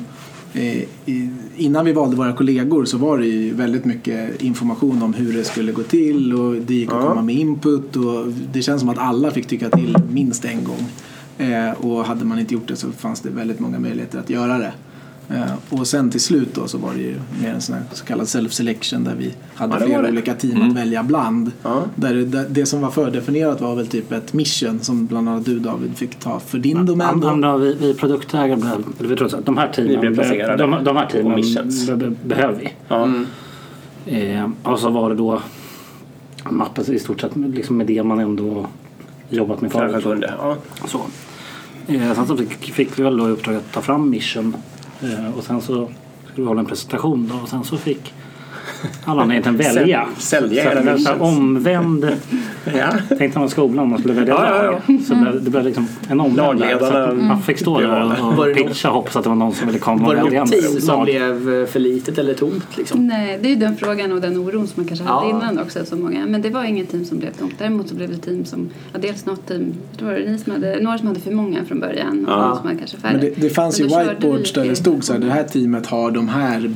[1.56, 5.44] innan vi valde våra kollegor så var det ju väldigt mycket information om hur det
[5.44, 8.98] skulle gå till och det gick att komma med input och det känns som att
[8.98, 10.88] alla fick tycka till minst en gång.
[11.38, 14.58] Eh, och hade man inte gjort det så fanns det väldigt många möjligheter att göra
[14.58, 14.72] det.
[15.30, 18.04] Eh, och sen till slut då så var det ju mer en sån här så
[18.04, 20.08] kallad self-selection där vi hade Ja, flera det.
[20.08, 21.50] olika team att välja bland.
[21.62, 21.82] Ja.
[21.94, 25.58] Där det, det som var fördefinierat var väl typ ett mission som bland annat du
[25.58, 27.20] David fick ta för din domän.
[27.20, 27.28] då.
[27.28, 30.14] Andra, vi, vi produktägare blev, eller vi tror så att de här Vi teamen, blev
[30.14, 31.86] placerade de, de här teamen missions.
[31.86, 32.72] be, be, behöver vi.
[32.88, 33.08] Ja.
[34.06, 35.42] Eh, och så var det då
[36.50, 38.66] mappet i stort sett liksom med det man ändå
[39.28, 40.24] jobbat med förut.
[40.38, 40.56] Ja.
[40.86, 41.00] Så.
[41.86, 44.56] Eh, sen så fick, fick vi väl då i uppdrag att ta fram mission
[45.02, 45.88] Eh, och sen så
[46.24, 48.14] skulle vi hålla en presentation då, och sen så fick
[49.04, 50.06] alla egentligen välja.
[50.18, 51.20] Säl- sälja var här missions.
[51.20, 52.08] omvänd
[52.64, 53.16] Ja.
[53.18, 55.00] Tänkte man skolan man skulle välja Ja, ja, lag.
[55.02, 57.88] Så det, det blev liksom en omvänd Lagledarna Man fick stå där
[58.36, 60.50] Var och, pitcha och hoppas att det var någon som ville komma Var det något
[60.52, 61.04] team som lag.
[61.04, 63.06] blev eh, för litet eller tomt liksom?
[63.06, 65.36] Nej, det är ju den frågan och den oron som man kanske hade Ja.
[65.36, 65.84] innan också.
[65.84, 66.26] Så många.
[66.26, 67.54] Men det var inget team som blev tomt.
[67.58, 70.38] Däremot så blev det team som, ja, dels något team, jag tror det var ni
[70.38, 72.36] som hade, några som hade för många från början och Ja.
[72.42, 73.12] några som hade kanske färre.
[73.12, 75.86] Men det, det fanns ju då whiteboards där det stod så här, det här teamet
[75.86, 76.70] har de här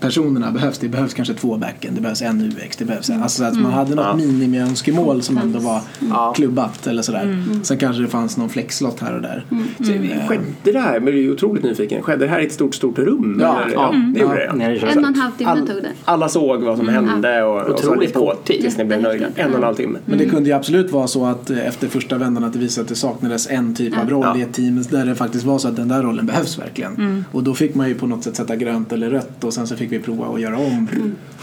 [0.00, 0.78] baspersonerna behövs.
[0.78, 3.22] Det behövs kanske två backend, det behövs en UX, det behövs en.
[3.22, 4.16] Alltså att man hade något Ja.
[4.16, 5.80] minimiönskemål som ändå var
[6.10, 6.32] Ja.
[6.36, 7.44] klubbat eller sådär.
[7.62, 9.44] Sen kanske det fanns någon flexlott här och där.
[9.78, 9.84] Så
[10.28, 12.98] skedde det här, men jag är otroligt nyfiken, skedde det här i ett stort, stort
[12.98, 13.38] rum?
[13.40, 13.60] Ja.
[13.62, 13.74] eller?
[13.74, 13.94] Ja.
[14.14, 14.52] det gjorde Ja.
[14.52, 14.74] det.
[14.74, 15.88] I En och en halv timme tog det.
[16.04, 18.60] Alla såg vad som hände och, och Otroligt på kort tid.
[18.60, 19.26] tills ni blev nöjda.
[19.34, 19.98] En och en halv timme.
[20.04, 22.82] Men det kunde ju absolut vara så att eh, efter första vändan att det visade
[22.82, 24.38] att det saknades en typ av roll Ja.
[24.38, 27.24] i ett team där det faktiskt var så att den där rollen behövs verkligen.
[27.32, 29.76] Och då fick man ju på något sätt sätta grönt eller rött och sen så
[29.76, 30.88] fick vi prova att göra om.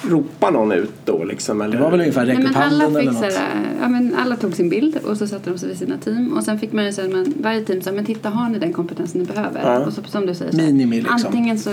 [0.09, 1.61] Ropa någon ut då liksom?
[1.61, 1.77] Eller?
[1.77, 3.31] Det var väl ungefär räck upp handen eller fick något.
[3.33, 3.49] så här,
[3.81, 6.33] ja, men alla tog sin bild och så satte de sig vid sina team.
[6.33, 8.73] Och sen fick man ju sen, man, varje team sa, men titta har ni den
[8.73, 9.61] kompetensen ni behöver?
[9.63, 9.85] Ja.
[9.85, 11.21] Och så, som du säger, så Minimi liksom.
[11.25, 11.69] antingen så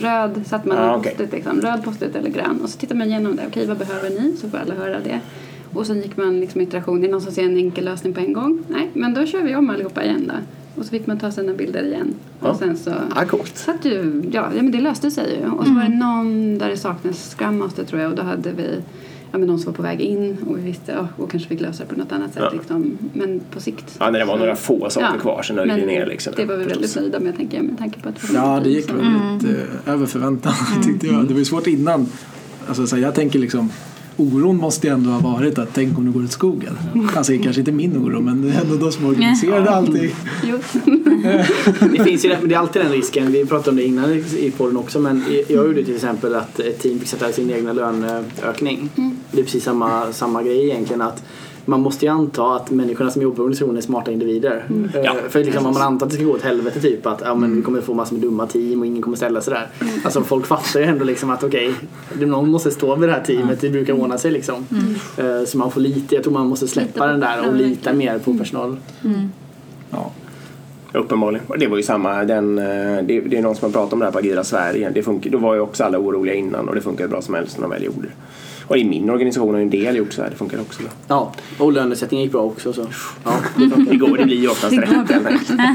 [0.00, 1.14] röd, satte man Ja, en okej.
[1.16, 2.60] post-it, liksom, röd post-it eller grön.
[2.62, 4.36] Och så tittar man igenom det, okej vad behöver ni?
[4.36, 5.20] Så får alla höra det.
[5.72, 8.20] Och sen gick man liksom iteration, är det någon som ser en enkel lösning på
[8.20, 8.62] en gång?
[8.68, 10.34] Nej, men då kör vi om allihopa igen då.
[10.76, 12.14] Och så fick man ta sina bilder igen.
[12.40, 12.48] Ja.
[12.48, 13.56] Och sen så Ja, coolt.
[13.58, 15.50] så att ju, ja, ja, men det löste sig ju.
[15.50, 18.52] Och så var det någon där det saknades Scrum Master tror jag och då hade
[18.52, 18.68] vi
[19.32, 21.60] ja, men någon som var på väg in och vi visste ja, och kanske fick
[21.60, 22.42] lösa det på något annat sätt.
[22.46, 22.50] Ja.
[22.52, 22.98] Liksom.
[23.12, 23.96] Men på sikt.
[24.00, 26.32] Ja, när det var några få saker Ja, kvar så nöjde ni ner liksom.
[26.36, 28.86] Det var vi väldigt nöjda med tänker jag med tanke på att Ja, det gick
[28.90, 30.52] så- väldigt eh, över förväntan
[30.84, 31.26] tyckte jag.
[31.28, 32.06] Det var ju svårt innan.
[32.68, 33.70] Alltså, så här, jag tänker liksom
[34.20, 36.78] Oron måste ju ändå ha varit att tänk om det går åt skogen.
[37.14, 40.10] Alltså kanske inte min oro men det är ändå de som organiserade allting.
[40.44, 40.58] Jo.
[41.92, 43.32] Det finns ju det, men det är alltid den risken.
[43.32, 46.78] Vi pratade om det innan i podden också men jag gjorde till exempel att ett
[46.82, 48.88] team fick sätta sin egna löneökning.
[49.32, 51.22] Det är precis samma, samma grej egentligen att
[51.70, 54.64] man måste ju anta att människorna som jobbar i organisationen är smarta individer.
[54.94, 55.14] Eh, Ja.
[55.28, 57.56] För liksom, om man antar att det ska gå åt helvete typ att ja, men
[57.56, 59.68] vi kommer få massor med dumma team och ingen kommer ställa sig där.
[60.04, 61.74] Alltså folk fattar ju ändå liksom att okej,
[62.18, 64.66] det- någon måste stå vid det här teamet, det brukar ordna sig liksom.
[65.16, 68.18] Eh, Så man får lite, jag tror man måste släppa den där och lita mer
[68.18, 68.76] på personal.
[69.90, 70.10] Ja.
[70.92, 71.46] Uppenbarligen.
[71.46, 73.98] Och det var ju samma, den, eh, det, det är någon som har pratat om
[73.98, 74.90] det här på Agila Sverige.
[74.94, 77.58] Det funkar, då var ju också alla oroliga innan och det funkade bra som helst
[77.58, 78.12] när de väl gjorde det.
[78.70, 80.90] Och i min organisation har en del gjort så här, det funkar också bra.
[81.08, 82.86] Ja, och lönesättningen gick bra också så.
[83.24, 83.32] Ja,
[83.88, 84.88] det går, det blir ju oftast rätt.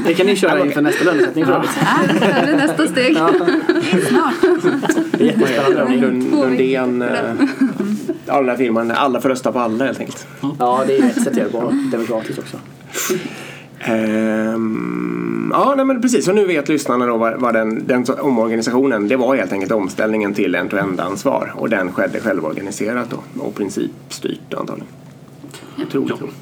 [0.06, 1.70] Det kan ni köra inför nästa lönesättning för övrigt.
[1.80, 2.14] Ja,
[2.44, 3.16] det är nästa steg.
[3.16, 3.30] Ja,
[5.12, 5.96] det är jättespännande.
[5.96, 7.08] Lund, Lundén, eh,
[8.26, 10.26] ja den här firman, alla får rösta på alla helt enkelt.
[10.58, 11.72] Ja, det är ett sätt att göra det på.
[11.92, 12.56] Demokratiskt också.
[13.80, 16.28] Ehm, ja, nej, men precis.
[16.28, 20.34] Och nu vet lyssnarna då vad, vad den, den omorganisationen, det var helt enkelt omställningen
[20.34, 21.52] till end-to-end-ansvar.
[21.56, 24.88] Och den skedde självorganiserat då och principstyrt antagligen.
[25.86, 26.34] Otroligt roligt.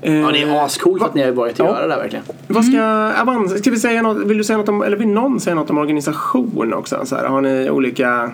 [0.00, 1.64] Ja, det är ascoolt att ni har börjat Ja.
[1.64, 2.24] göra det där verkligen.
[2.48, 5.40] Vad ska Avanza, ska vi säga något, vill du säga något om, eller vill någon
[5.40, 7.00] säga något om organisation också?
[7.04, 8.32] Så här, har ni olika,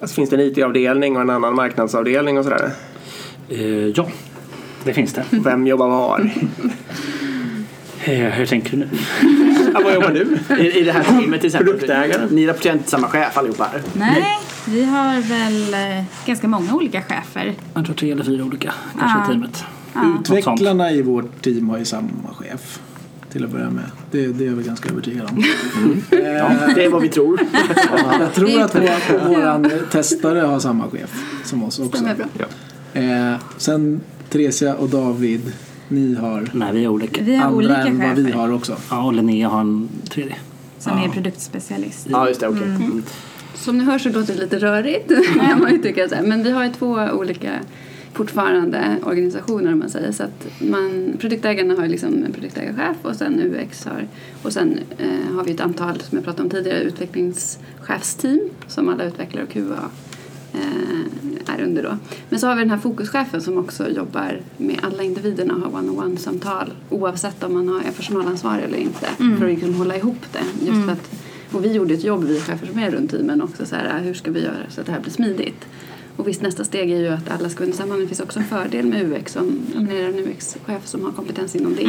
[0.00, 2.70] alltså, finns det en IT-avdelning och en annan marknadsavdelning och sådär?
[3.48, 4.06] Eh, ja,
[4.86, 5.24] det finns det.
[5.30, 6.30] Vem jobbar var?
[8.04, 8.88] Eh, hur tänker du nu?
[9.74, 10.38] ja, vad jobbar du?
[10.62, 11.68] I, I det här teamet till exempel.
[11.72, 12.28] Produktägaren.
[12.30, 13.70] Ni rapporterar inte till samma chef allihopa.
[13.92, 14.24] Nej,
[14.68, 17.54] vi har väl eh, ganska många olika chefer.
[17.74, 19.24] Jag tror tre eller fyra olika kanske Ja.
[19.24, 19.64] i teamet.
[20.20, 22.80] Utvecklarna i vårt team har ju samma chef.
[23.32, 23.84] Till att börja med.
[24.10, 25.44] Det, det är väl ganska övertygad om.
[26.10, 27.40] Ja, det är vad vi tror.
[28.20, 31.96] Jag tror att vår, våran testare har samma chef som oss också.
[31.96, 32.46] Stämmer bra.
[33.02, 34.00] Eh, sen
[34.30, 35.52] Theresia och David,
[35.88, 37.22] ni har Nej, vi är olika.
[37.22, 38.76] Vi har andra olika än vad vi chefer har också.
[38.90, 40.36] Ja, och Linnea har en tredje.
[40.78, 42.06] som är produktspecialist.
[42.10, 42.48] Ja, just det.
[42.48, 42.62] Okej.
[42.62, 43.02] Mm.
[43.54, 46.08] Som ni hör så låter det lite rörigt kan man ju tycka.
[46.08, 46.22] Så här.
[46.22, 47.60] Men vi har ju två olika
[48.12, 50.12] fortfarande organisationer om man säger.
[50.12, 54.06] Så att man, produktägarna har ju liksom en produktägarchef och sen UX har
[54.42, 59.04] och sen eh, har vi ett antal som jag pratade om tidigare utvecklingschefsteam som alla
[59.04, 59.90] utvecklare och QA
[61.46, 61.96] är under då.
[62.28, 65.78] Men så har vi den här fokuschefen som också jobbar med alla individerna och har
[65.78, 69.06] one-on-one-samtal oavsett om man har- är personalansvarig eller inte
[69.38, 70.66] för att liksom hålla ihop det.
[70.66, 71.10] Just för att,
[71.52, 74.14] och vi gjorde ett jobb, vi chefer som är runt teamen också, så här, hur
[74.14, 75.66] ska vi göra så att det här blir smidigt?
[76.16, 78.38] Och visst, nästa steg är ju att alla ska under samma, men det finns också
[78.38, 81.82] en fördel med UX som nominerar en UX-chef som har kompetens inom det.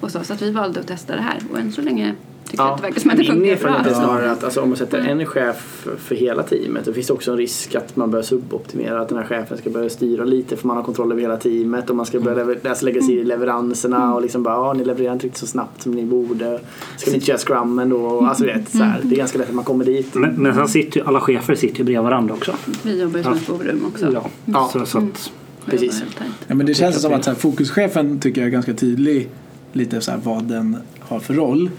[0.00, 2.14] Och så, så att vi valde att testa det här och än så länge
[2.52, 3.94] tycker jag att det verkar som att det Min är bra.
[3.94, 7.30] snarare att alltså, om man sätter en chef för hela teamet då finns det också
[7.30, 9.00] en risk att man börjar suboptimera.
[9.00, 11.90] Att den här chefen ska börja styra lite för man har kontroll över hela teamet
[11.90, 14.84] och man ska börja lever- alltså, lägga sig i leveranserna och liksom bara ja, ni
[14.84, 16.60] levererar inte riktigt så snabbt som ni borde.
[16.96, 18.20] Ska ni inte köra scrum ändå?
[18.26, 20.14] Alltså, vet, så här, det är ganska lätt att man kommer dit.
[20.14, 22.54] Men, men sen sitter ju alla chefer sitter ju bredvid varandra också.
[22.82, 24.12] Vi jobbar ju som ett forum också.
[24.12, 24.24] Ja.
[24.44, 24.70] Ja.
[24.72, 25.30] Så, så att,
[25.66, 26.02] Precis.
[26.46, 29.28] Ja, men det känns som att så här, fokuschefen tycker jag är ganska tydlig
[29.72, 31.70] lite så här, vad den har för roll.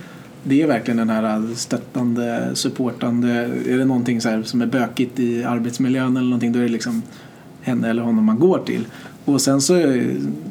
[0.43, 3.29] Det är verkligen den här stöttande, supportande.
[3.67, 7.01] Är det någonting så som är bökigt i arbetsmiljön eller någonting då är det liksom
[7.61, 8.85] henne eller honom man går till.
[9.25, 10.01] Och sen så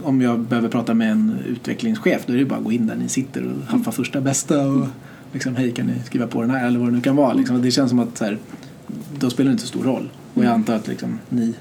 [0.02, 2.96] om jag behöver prata med en utvecklingschef då är det bara att gå in där
[2.96, 4.86] ni sitter och haffa första bästa och
[5.32, 7.32] liksom hej kan ni skriva på den här eller vad det nu kan vara.
[7.32, 7.62] Liksom.
[7.62, 8.38] Det känns som att så här,
[9.18, 10.08] då spelar det inte så stor roll.
[10.34, 11.54] Och jag antar att liksom, ni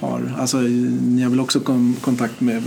[0.00, 2.62] har, alltså ni har väl också kom, kontakt med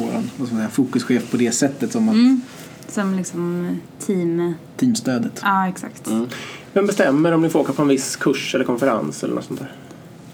[0.49, 2.41] säga, fokuschef på det sättet som att Mm.
[2.87, 4.53] Som liksom team...
[4.77, 5.41] teamstödet.
[5.43, 6.07] Ja, exakt.
[6.73, 9.59] Vem bestämmer om ni får åka på en viss kurs eller konferens eller något sånt
[9.59, 9.71] där?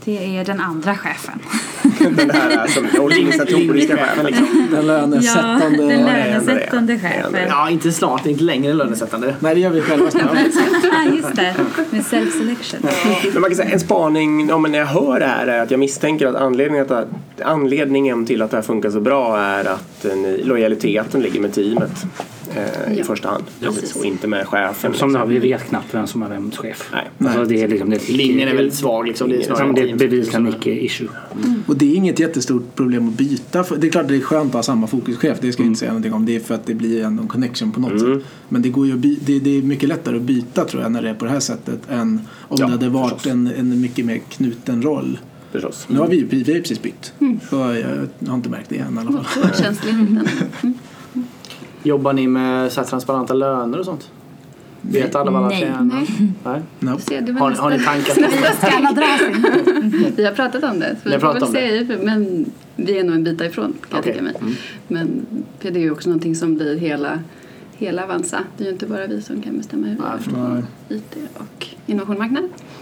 [0.06, 1.40] Det är den andra chefen.
[2.16, 4.68] Den här som organisatoriska chefen liksom.
[4.72, 5.78] Den Ja, lönesättande.
[5.78, 7.36] den det är lönesättande chefen.
[7.50, 9.36] Ja, inte snart, inte längre lönesättande.
[9.40, 10.24] Nej, det gör vi själva snart.
[10.84, 11.56] Ja, just det.
[11.92, 12.80] Med self-selection.
[13.34, 15.72] Men man kan säga en spaning ja, men när jag hör det här är att
[15.72, 17.08] jag misstänker att anledningen, att,
[17.44, 21.54] anledningen till att det här funkar så bra är att eh, ni, lojaliteten ligger med
[21.54, 22.06] teamet
[22.56, 23.04] eh, i Ja.
[23.04, 23.44] första hand.
[23.60, 23.96] Precis.
[23.96, 24.94] Och inte med chefen.
[24.94, 25.30] som liksom.
[25.30, 26.90] vi vet knappt vem som är vems chef.
[26.92, 27.10] Nej.
[27.30, 29.30] Alltså, det är liksom, det är Linjen är väldigt svag liksom.
[29.30, 31.08] Det är snarare Som det är team- bevisligen icke-issue.
[31.66, 33.66] Och det är inget jättestort problem att byta.
[33.78, 35.38] Det är klart det är skönt att ha samma fokuschef.
[35.42, 36.26] Det ska jag inte säga någonting om.
[36.26, 38.24] Det är för att det blir en connection på något sätt.
[38.50, 40.92] Men det, går ju att by- det, det är mycket lättare att byta tror jag
[40.92, 43.32] när det är på det här sättet än om Ja, det hade varit förstås.
[43.32, 45.20] en, en mycket mer knuten roll.
[45.52, 45.86] Förstås.
[45.90, 47.14] Nu har vi, vi har ju precis bytt.
[47.50, 47.56] Så
[48.22, 49.26] jag har inte märkt det än i alla fall.
[49.38, 49.96] Otroligt känsligt.
[51.84, 54.12] Jobbar ni med så här transparenta löner och sånt?
[54.82, 55.76] Vet alla vad alla Nej.
[55.82, 56.32] Nej.
[56.44, 56.62] Nej.
[56.80, 56.98] No.
[57.00, 57.64] Se, det var Har, nästa.
[57.64, 60.12] har ni tankar på det?
[60.16, 60.96] Vi har pratat om det.
[61.04, 63.74] Så vi har får pratat väl om se, men vi är nog en bit ifrån
[63.90, 64.02] kan Okej.
[64.02, 64.36] jag tycka mig.
[64.42, 64.54] Mm.
[64.88, 65.26] Men
[65.60, 67.20] för det är ju också någonting som blir hela,
[67.78, 68.40] hela Avanza.
[68.58, 70.02] Det är ju inte bara vi som kan bestämma hur vi
[70.40, 70.64] gör.
[70.90, 71.68] IT och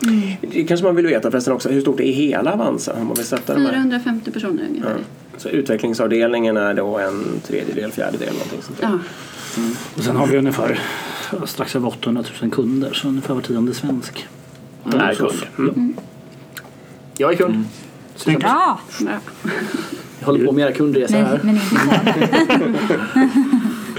[0.03, 0.51] innovationmarknad.
[0.51, 1.69] Det kanske man vill veta förresten också.
[1.69, 2.93] Hur stort är hela Avanza?
[2.93, 3.71] Om man vill sätta de här.
[3.71, 4.89] 450 personer ungefär.
[4.97, 5.03] Ja.
[5.37, 8.87] Så utvecklingsavdelningen är då en tredjedel, fjärdedel någonting sånt där.
[8.87, 8.99] Ja.
[9.95, 10.79] Och sen har vi ungefär
[11.45, 14.27] strax över 800 000 kunder, så ungefär var tionde svensk.
[14.85, 15.33] Är kund.
[15.57, 15.93] Mm.
[17.17, 17.65] Jag är kund.
[18.15, 18.39] Snyggt.
[18.39, 18.79] Bra!
[18.99, 19.19] Bra.
[20.19, 21.39] Jag håller på med era kundresor Men, här.
[21.43, 21.75] men inte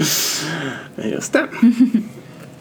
[0.05, 1.01] så.
[1.13, 1.47] Just det.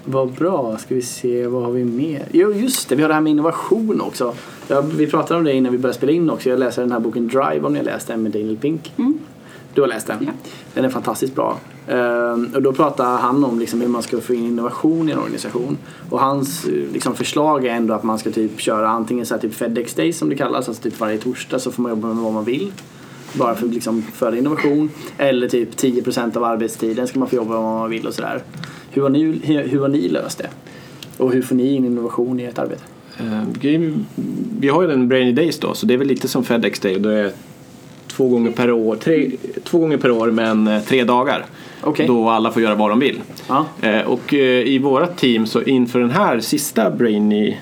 [0.05, 2.27] Vad bra, ska vi se, vad har vi mer?
[2.31, 4.35] Jo just det, vi har det här med innovation också.
[4.69, 6.49] Ja, vi pratade om det innan vi började spela in också.
[6.49, 8.93] Jag läser den här boken Drive om ni har läst den med Daniel Pink.
[9.75, 10.17] Du har läst den?
[10.21, 10.33] Ja.
[10.75, 11.59] Den är fantastiskt bra.
[11.89, 15.19] Ehm, och då pratar han om liksom hur man ska få in innovation i en
[15.19, 15.79] organisation.
[16.11, 19.41] Och hans eh, liksom, förslag är ändå att man ska typ köra antingen så här
[19.41, 22.17] typ Fedex Days som det kallas, alltså typ varje torsdag så får man jobba med
[22.17, 22.73] vad man vill.
[23.33, 24.91] Bara för liksom föra innovation.
[25.19, 28.43] Eller typ 10% av arbetstiden ska man få jobba med vad man vill och sådär.
[28.93, 30.49] Hur har ni, hur, har ni löst det?
[31.19, 32.83] Och hur får ni in innovation i ert arbete?
[33.19, 33.43] Eh,
[34.59, 36.99] Vi har ju den Brainy Days då, så det är väl lite som Fedex Day.
[36.99, 37.33] Det är
[38.07, 39.31] två gånger per år, tre,
[39.65, 41.47] två gånger per år men eh, tre dagar.
[41.83, 42.07] Okej.
[42.07, 43.21] Då alla får göra vad de vill.
[43.49, 43.67] Ja.
[43.83, 47.57] Eh, Och i vårat team så inför den här sista Brainy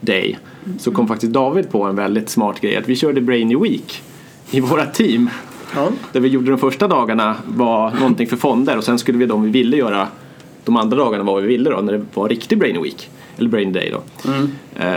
[0.00, 0.38] Day
[0.78, 2.76] så kom faktiskt David på en väldigt smart grej.
[2.76, 4.02] Att vi körde Brainy Week
[4.50, 5.30] i vårat team.
[6.12, 9.42] Där vi gjorde de första dagarna var någonting för fonder och sen skulle vi de
[9.42, 10.08] vi ville göra
[10.64, 13.10] de andra dagarna vad vi ville då när det var riktig Brainy Week.
[13.38, 14.30] Eller Brain Day då.
[14.80, 14.88] Eh,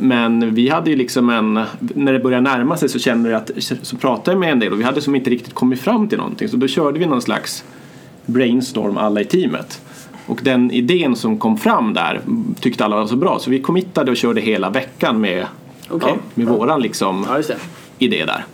[0.00, 3.50] Men vi hade ju liksom en, när det började närma sig så kände jag att,
[3.82, 6.18] så pratade jag med en del och vi hade som inte riktigt kommit fram till
[6.18, 6.48] någonting.
[6.48, 7.64] Så då körde vi någon slags
[8.26, 9.80] brainstorm alla i teamet.
[10.26, 12.20] Och den idén som kom fram där
[12.60, 15.46] tyckte alla var så bra så vi committade och körde hela veckan med,
[15.88, 16.08] Okej.
[16.12, 17.56] ja, med våran liksom Ja, just det.
[17.98, 18.44] idé där.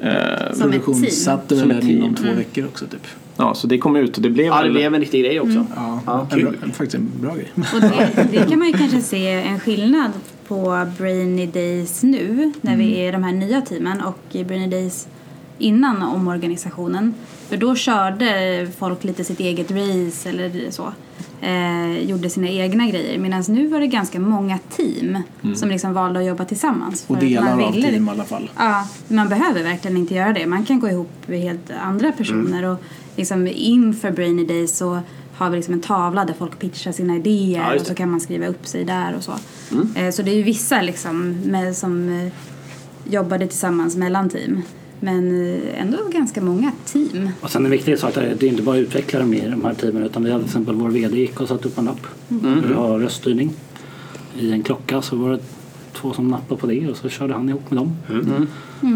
[0.00, 0.70] Eh, Som ett team.
[0.70, 1.90] Produktionssatte Som ett team.
[1.98, 3.06] inom två veckor också typ.
[3.36, 5.66] Ja, så det kom ut och det blev Ja, det blev en riktig grej också.
[5.76, 7.52] Ja, Ja, en bra, faktiskt en bra grej.
[7.54, 10.10] Och det, det kan man ju kanske se en skillnad
[10.48, 14.66] på Brainy Days nu när vi är i de här nya teamen och i Brainy
[14.66, 15.08] Days
[15.58, 17.14] innan omorganisationen.
[17.48, 20.92] För då körde folk lite sitt eget race eller så.
[21.40, 23.18] Eh, gjorde sina egna grejer.
[23.18, 25.18] Medan nu var det ganska många team
[25.56, 27.04] som liksom valde att jobba tillsammans.
[27.06, 28.50] Och delar av team i alla fall.
[28.56, 30.46] Ja, man behöver verkligen inte göra det.
[30.46, 32.58] Man kan gå ihop med helt andra personer.
[32.58, 32.70] Mm.
[32.70, 32.82] Och
[33.16, 35.00] liksom inför Brainy Days så
[35.36, 38.20] har vi liksom en tavla där folk pitchar sina idéer Ja, och så kan man
[38.20, 39.32] skriva upp sig där och så.
[39.72, 39.88] Mm.
[39.96, 42.32] Eh, Så det är ju vissa liksom med, som eh,
[43.12, 44.62] jobbade tillsammans mellan team.
[45.00, 47.28] Men eh, ändå ganska många team.
[47.40, 49.64] Och sen en viktig sak är att det är inte bara utvecklare med i de
[49.64, 52.06] här teamen utan vi hade till exempel vår VD gick och satte upp en lapp.
[52.68, 53.52] Vi har röststyrning
[54.38, 55.38] i en klocka så var det
[55.92, 57.96] två som nappade på det och så körde han ihop med dem.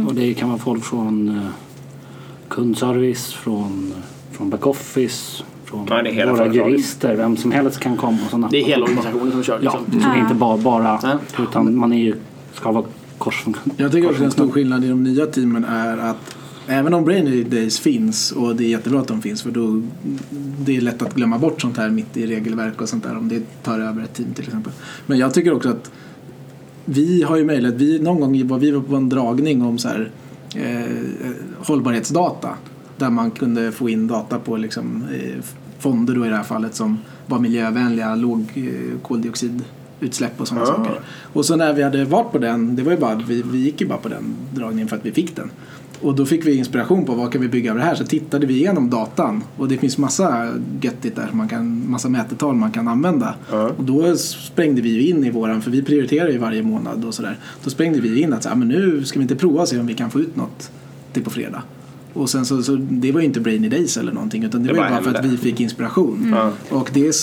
[0.09, 1.47] Och det kan vara folk från eh,
[2.49, 3.93] kundservice, från,
[4.33, 7.17] från backoffice, från Ja, det är hela våra jurister.
[7.17, 9.79] Vem som helst kan komma och så nappa Det är hela organisationen som kör Ja,
[9.89, 10.01] liksom.
[10.03, 11.19] så det är inte bara, bara Ja.
[11.43, 12.15] utan man är ju,
[12.53, 12.85] ska vara
[13.21, 13.75] korsfunktion.
[13.77, 17.45] Jag tycker också en stor skillnad i de nya teamen är att även om Brainy
[17.45, 19.83] Days finns och det är jättebra att de finns för då
[20.59, 23.29] det är lätt att glömma bort sånt här mitt i regelverk och sånt där om
[23.29, 24.73] det tar över ett team till exempel.
[25.07, 25.91] Men jag tycker också att
[26.85, 29.89] vi har ju möjlighet, vi, någon gång var vi var på en dragning om så
[29.89, 30.11] här,
[30.57, 32.49] eh, hållbarhetsdata
[32.97, 35.45] där man kunde få in data på liksom, eh,
[35.79, 39.01] fonder då i det här fallet som var miljövänliga, låg eh,
[40.01, 40.67] koldioxidutsläpp och sådana Ah.
[40.67, 41.01] saker.
[41.33, 43.81] Och så när vi hade varit på den, det var ju bara, vi, vi gick
[43.81, 44.25] ju bara på den
[44.55, 45.51] dragningen för att vi fick den.
[46.03, 48.47] Och då fick vi inspiration på vad kan vi bygga av det här så tittade
[48.47, 50.49] vi igenom datan och det finns massa
[50.83, 53.35] göttigt där, man kan, massa mätetal man kan använda.
[53.77, 57.15] Och då sprängde vi ju in i våran, för vi prioriterar ju varje månad och
[57.15, 57.39] sådär.
[57.65, 59.79] Då sprängde vi in att så, här, men nu ska vi inte prova och se
[59.79, 60.71] om vi kan få ut något
[61.13, 61.63] till på fredag.
[62.13, 64.75] Och sen så, så det var ju inte Brainy Days eller någonting utan det, Det
[64.79, 66.35] var ju bara bara för att vi fick inspiration.
[66.37, 66.53] Ja.
[66.77, 67.17] Och det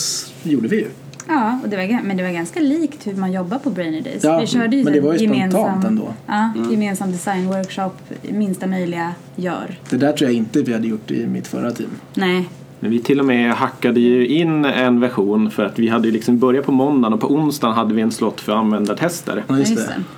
[0.43, 0.87] gjorde vi ju.
[1.27, 4.23] Ja, och det var, men det var ganska likt hur man jobbar på Brainy Days.
[4.23, 6.13] Ja, vi körde ju men det en var ju gemensam, spontant ändå.
[6.27, 7.93] Ja, gemensam designworkshop,
[8.29, 9.75] minsta möjliga gör.
[9.89, 11.89] Det där tror jag inte vi hade gjort i mitt förra team.
[12.13, 12.49] Nej,
[12.79, 16.13] Men vi till och med hackade ju in en version för att vi hade ju
[16.13, 19.43] liksom börjat på måndagen och på onsdagen hade vi en slott för användartester.
[19.47, 19.55] Ja.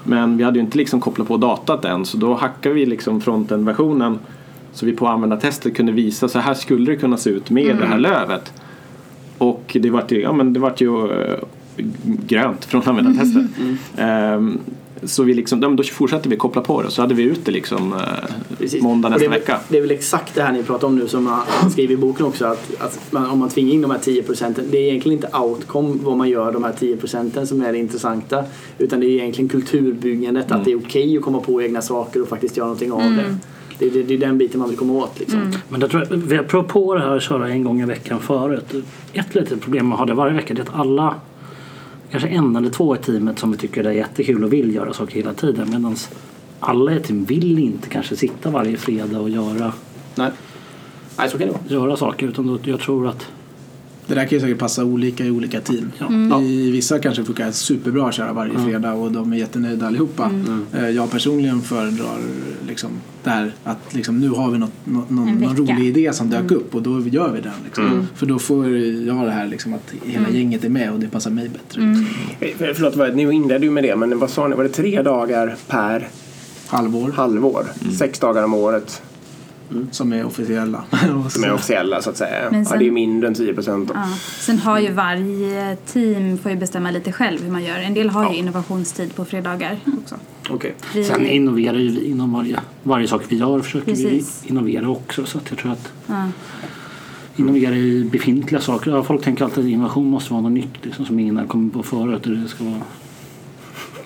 [0.04, 3.22] Men vi hade ju inte liksom kopplat på datat än så då hackade vi liksom
[3.22, 4.20] fronten-versionen
[4.74, 7.86] så vi på användartestet kunde visa så här skulle det kunna se ut med det
[7.86, 8.54] här lövet.
[9.40, 11.40] Och det vart ju, ja, men det vart ju eh,
[12.28, 13.44] grönt från användartestet.
[13.98, 14.60] Ehm,
[15.04, 16.92] så vi liksom, ja, då fortsatte vi koppla på det.
[16.92, 19.60] Så hade vi ut det liksom eh, måndag nästa det är, väl- vecka.
[19.70, 22.26] Det är väl exakt det här ni pratar om nu som han skriver i boken
[22.26, 25.18] också att, att man, om man tvingar in de här 10 procenten det är egentligen
[25.18, 28.44] inte outcome vad man gör de här 10 procenten som är det intressanta
[28.78, 32.28] utan det är egentligen kulturbyggandet att det är okej att komma på egna saker och
[32.28, 33.36] faktiskt göra någonting av det.
[33.80, 34.04] Det, det.
[34.04, 35.52] det är den biten man vill komma åt liksom.
[35.70, 37.86] Men det tror jag, vi har provat på det här att köra en gång i
[37.86, 38.74] veckan förut.
[39.14, 41.16] Ett litet problem med att ha det varje vecka det är att alla,
[42.12, 44.94] kanske en eller två i teamet som vi tycker det är jättekul och vill göra
[44.94, 45.96] saker hela tiden medan
[46.60, 49.74] alla i team vill inte kanske sitta varje fredag och göra,
[50.16, 50.32] Nej.
[51.18, 51.64] Nej, så kan det vara.
[51.68, 53.28] göra saker utan då, jag tror att
[54.10, 55.92] Det där kan ju säkert passa olika i olika team.
[56.30, 56.42] Ja.
[56.42, 60.32] I vissa kanske funkar superbra att köra varje fredag och de är jättenöjda allihopa.
[60.74, 62.18] Eh, Jag personligen föredrar
[62.68, 62.90] liksom
[63.24, 66.52] det här att liksom, nu har vi något, nå- någon, någon rolig idé som dök
[66.52, 67.52] upp och då gör vi den.
[67.66, 68.08] Liksom.
[68.16, 71.32] För då får jag det här liksom, att hela gänget är med och det passar
[71.32, 71.82] mig bättre.
[71.82, 72.06] Liksom.
[72.40, 74.56] Eh, för- Förlåt, ni inledde ju med det, men vad sa ni?
[74.56, 76.08] Var det tre dagar per
[76.68, 77.66] Halvår halvår?
[77.98, 79.02] Sex dagar om året
[79.92, 80.84] som är officiella.
[81.30, 82.52] Som är officiella så att säga.
[82.52, 83.92] Men ja, sen- det är mindre än 10 procent.
[83.94, 84.08] Ja.
[84.40, 87.78] Sen har ju varje team får ju bestämma lite själv hur man gör.
[87.80, 90.16] En del har ju innovationstid på fredagar också.
[90.94, 94.44] Vi, sen innoverar ju vi inom varje, varje sak vi gör försöker Precis.
[94.44, 96.28] vi innovera också så att jag tror att ja.
[97.36, 98.92] innovera i befintliga saker.
[98.92, 101.74] Ja, folk tänker alltid att innovation måste vara något nytt liksom, som ingen har kommit
[101.74, 102.26] på förut.
[102.26, 102.82] och Det ska vara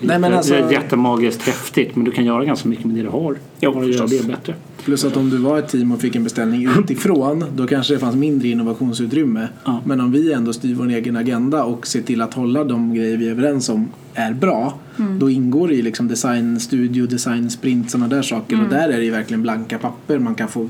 [0.06, 3.02] Nej, men alltså- det är jättemagiskt häftigt men du kan göra ganska mycket med det
[3.02, 3.36] du har.
[3.60, 4.54] Jo, Bara göra det bättre.
[4.84, 8.00] Plus att om du var ett team och fick en beställning utifrån då kanske det
[8.00, 9.48] fanns mindre innovationsutrymme.
[9.64, 9.80] Ja.
[9.84, 13.16] Men om vi ändå styr vår egen agenda och ser till att hålla de grejer
[13.16, 14.74] vi är överens om är bra
[15.20, 18.98] då ingår det i liksom design studio, design sprint, sådana där saker och där är
[18.98, 20.18] det ju verkligen blanka papper.
[20.18, 20.68] Man kan få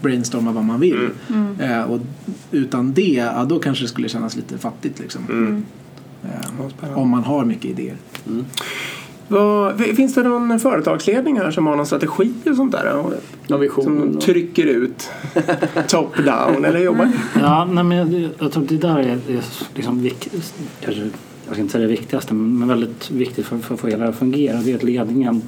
[0.00, 1.08] brainstorma vad man vill.
[1.60, 2.00] Eh, och
[2.50, 5.22] utan det, ja, då kanske det skulle kännas lite fattigt liksom.
[6.24, 7.96] Eh, om man har mycket idéer.
[9.28, 13.04] Vad, finns det någon företagsledning här som har någon strategi och sånt där?
[13.46, 13.84] Någon vision.
[13.84, 15.10] Som trycker ut
[15.88, 17.12] top down eller jobbar?
[17.40, 19.42] Ja, nej, men jag, jag tror det där är, är
[19.74, 20.10] liksom
[20.84, 21.02] kanske,
[21.46, 24.10] jag ska inte säga det viktigaste men väldigt viktigt för, för att få hela det
[24.10, 24.56] att fungera.
[24.56, 25.42] Det är att ledningen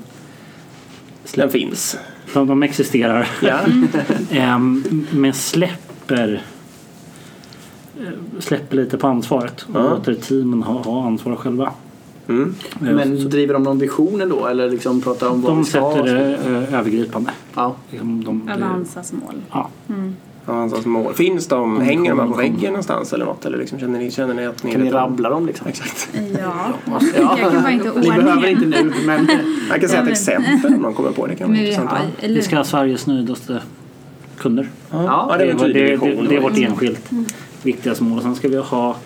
[1.34, 1.98] Den finns.
[2.34, 3.58] de, de existerar Ja.
[4.30, 6.42] Ehm, men släpper
[8.38, 9.88] släpper lite på ansvaret och Ja.
[9.90, 11.70] låter teamen ha, ha ansvar själva.
[12.28, 12.54] Mm.
[12.78, 15.92] Men driver de någon vision då eller liksom pratar om vad De vi ska ha?
[15.96, 17.30] sätter det eh, övergripande.
[17.54, 17.74] Ja.
[17.90, 19.34] Liksom de, Avanzas mål.
[19.52, 19.68] ja.
[20.46, 21.14] Avanzas mål.
[21.14, 23.44] Finns de, hänger de här på väggen någonstans eller något?
[23.46, 25.66] Eller liksom, känner, ni, känner ni att ni Kan ni rabbla dem liksom?
[25.66, 26.08] Exakt.
[26.40, 26.52] Ja.
[26.90, 27.00] Ja.
[27.16, 28.64] Jag kan bara inte Ni behöver ordningen.
[28.64, 29.28] inte nu men
[29.70, 31.34] Jag kan säga ett exempel om någon kommer på det.
[31.36, 31.90] kan vara vi intressant.
[31.90, 33.62] har, eller Vi ska ha Sveriges nöjdaste
[34.38, 34.68] kunder.
[34.90, 37.24] Ja, det Det är det, det, det är vårt enskilt viktigaste
[38.00, 38.16] mål.
[38.18, 38.96] Och sen ska vi ha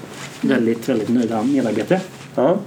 [0.40, 2.00] väldigt, väldigt nöjda medarbetare.
[2.34, 2.58] Ja.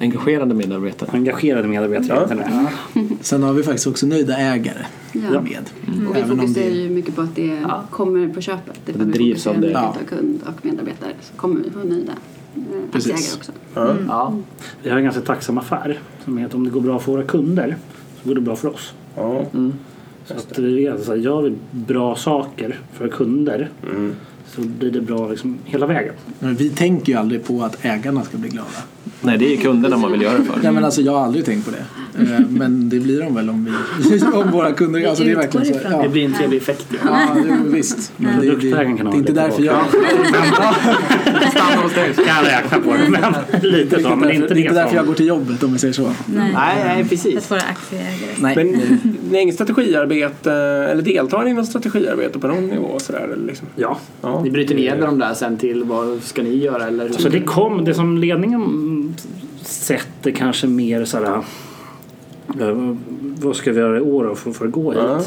[0.00, 1.10] Engagerade medarbetare.
[1.12, 2.46] Engagerade medarbetare.
[2.88, 3.06] Ja.
[3.20, 5.40] Sen har vi faktiskt också nöjda ägare Ja.
[5.40, 5.70] med.
[6.08, 7.58] Och vi fokuserar det- ju mycket på att det
[7.90, 8.80] kommer på köpet.
[8.84, 9.70] Det, Det drivs av det.
[9.70, 9.80] Ja.
[9.80, 12.12] av kund och medarbetare så kommer vi få nöjda
[12.56, 12.62] eh,
[12.92, 13.12] Precis.
[13.12, 13.52] aktieägare också.
[13.74, 13.96] Ja.
[14.08, 14.34] ja.
[14.82, 15.98] Vi har en ganska tacksam affär.
[16.24, 17.76] Som att om det går bra för våra kunder
[18.22, 18.92] så går det bra för oss.
[19.16, 19.44] Ja.
[20.26, 24.12] Så att vi vet att gör vi bra saker för kunder Mm.
[24.54, 26.14] Så blir det bra liksom hela vägen.
[26.38, 28.68] Men vi tänker ju aldrig på att ägarna ska bli glada.
[29.20, 30.60] Nej, det är kunderna man vill göra det för.
[30.62, 31.84] Nej men alltså jag har aldrig tänkt på det.
[32.18, 35.08] Eh, Men det blir de väl om, vi, om våra kunder...
[35.08, 35.80] Alltså det är verkligen så.
[35.90, 36.86] Ja, Det blir en trevlig effekt.
[36.90, 37.20] Ja.
[37.36, 38.12] ja det, visst.
[38.16, 39.84] Men det, det, det ha är inte därför jag...
[41.50, 42.14] Stanna hos dig.
[42.14, 44.08] Kan jag räkna på det, men lite så.
[44.08, 45.78] Men det är inte det är inte det därför jag går till jobbet om vi
[45.78, 46.12] säger så.
[46.26, 46.52] Nej.
[46.54, 47.50] Nej, För att precis.
[47.50, 48.32] våra aktieägare.
[48.40, 48.56] Nej.
[48.56, 48.66] Men
[49.30, 52.98] ni har inget strategiarbete eller deltar ni i något strategiarbete på någon nivå?
[52.98, 53.66] Sådär, eller liksom?
[53.76, 53.98] Ja.
[54.22, 54.39] ja.
[54.42, 57.08] Ni bryter ner de där sen till vad ska ni göra eller?
[57.08, 59.14] Så det kom, det som ledningen
[59.62, 61.42] sätter kanske mer sådär
[62.60, 62.96] eh,
[63.40, 65.00] vad ska vi göra i år då för, för att gå hit?
[65.02, 65.20] Ja.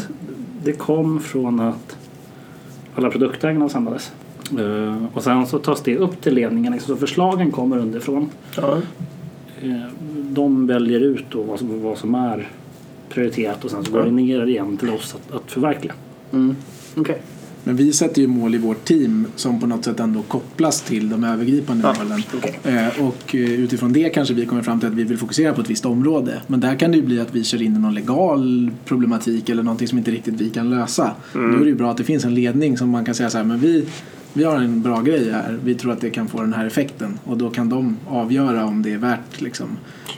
[0.64, 1.98] Det kom från att
[2.96, 4.12] alla produktägarna samlades.
[4.60, 8.30] Eh, och sen så tas det upp till ledningen, liksom, så förslagen kommer underifrån.
[8.56, 8.78] Ja.
[9.62, 9.82] Eh,
[10.16, 12.50] de väljer ut då vad som, vad som är
[13.10, 15.94] prioriterat och sen så går det ner igen till oss att, att förverkliga.
[16.32, 16.56] Mm.
[16.96, 17.22] Okej.
[17.64, 21.10] Men vi sätter ju mål i vårt team som på något sätt ändå kopplas till
[21.10, 22.22] de övergripande Ja, målen.
[22.38, 22.60] okej.
[22.64, 25.62] Eh, Och eh, utifrån det kanske vi kommer fram till att vi vill fokusera på
[25.62, 26.42] ett visst område.
[26.48, 29.64] Men där kan det ju bli att vi kör in i någon legal problematik eller
[29.64, 31.12] någonting som inte riktigt vi kan lösa.
[31.36, 31.52] Mm.
[31.52, 33.38] Då är det ju bra att det finns en ledning som man kan säga så
[33.38, 33.86] här, men vi,
[34.34, 35.60] vi har en bra grej här.
[35.64, 37.20] Vi tror att det kan få den här effekten.
[37.24, 39.68] Och då kan de avgöra om det är värt liksom,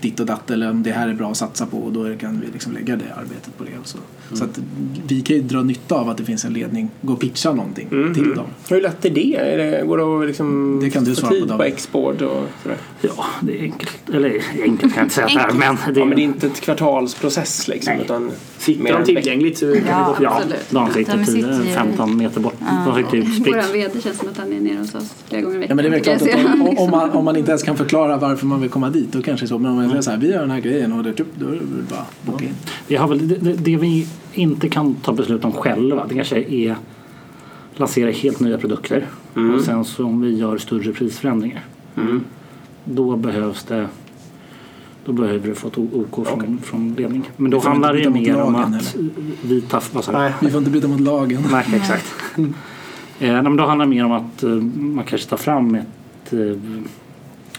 [0.01, 1.77] ditt och datt eller om det här är bra att satsa på.
[1.77, 3.69] Och då kan vi liksom lägga det arbetet på det.
[3.81, 3.97] Och så.
[4.33, 4.59] så att
[5.07, 6.89] vi kan ju dra nytta av att det finns en ledning.
[7.01, 8.45] Gå och pitcha någonting till dem.
[8.69, 9.35] Hur lätt är det?
[9.35, 12.47] Är det går det att liksom Det kan du svara på, tid på export och
[12.63, 12.77] sådär?
[13.01, 13.97] Ja, det är enkelt.
[14.13, 16.23] Eller enkelt kan jag inte säga att det är, men det Ja, men det är
[16.23, 16.27] är...
[16.27, 17.93] inte ett kvartalsprocess liksom.
[17.93, 18.03] Nej.
[18.05, 20.05] Utan Sitter de en tillgängligt så kan vi Ja.
[20.07, 20.23] gå fram.
[20.23, 20.69] Ja, Absolut.
[20.69, 22.55] de sitter De sitter ju- 10-15 meter bort.
[22.85, 24.04] De sitter ju spritt.
[24.05, 25.75] Känns som att han är nere hos oss flera gånger i Ja, veckan.
[25.77, 28.17] men det är klart Jag att om, om, man, om man inte ens kan förklara
[28.17, 29.59] varför man vill komma dit då kanske så.
[29.59, 31.47] Men om man säger så här, vi gör den här grejen och det, typ, då
[31.47, 32.53] är det bara boka in.
[32.87, 36.75] Vi har väl, det, det, vi inte kan ta beslut om själva det kanske är
[37.73, 39.07] lansera helt nya produkter
[39.55, 41.63] och sen så om vi gör större prisförändringar
[42.83, 43.87] då behövs det
[45.05, 47.29] då behöver du få ett OK från, från ledning.
[47.37, 48.95] Men då handlar det inte ju mer om att
[49.43, 49.83] vi tar...
[49.93, 50.13] Vad?
[50.13, 50.33] Nej.
[50.41, 51.43] Vi får inte byta mot lagen.
[51.51, 52.13] Nej, exakt.
[53.19, 56.57] Eh, men då handlar det mer om att eh, man kanske tar fram ett eh,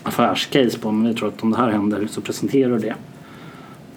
[0.02, 2.94] affärscase på men vi tror att om det här händer så presenterar du det.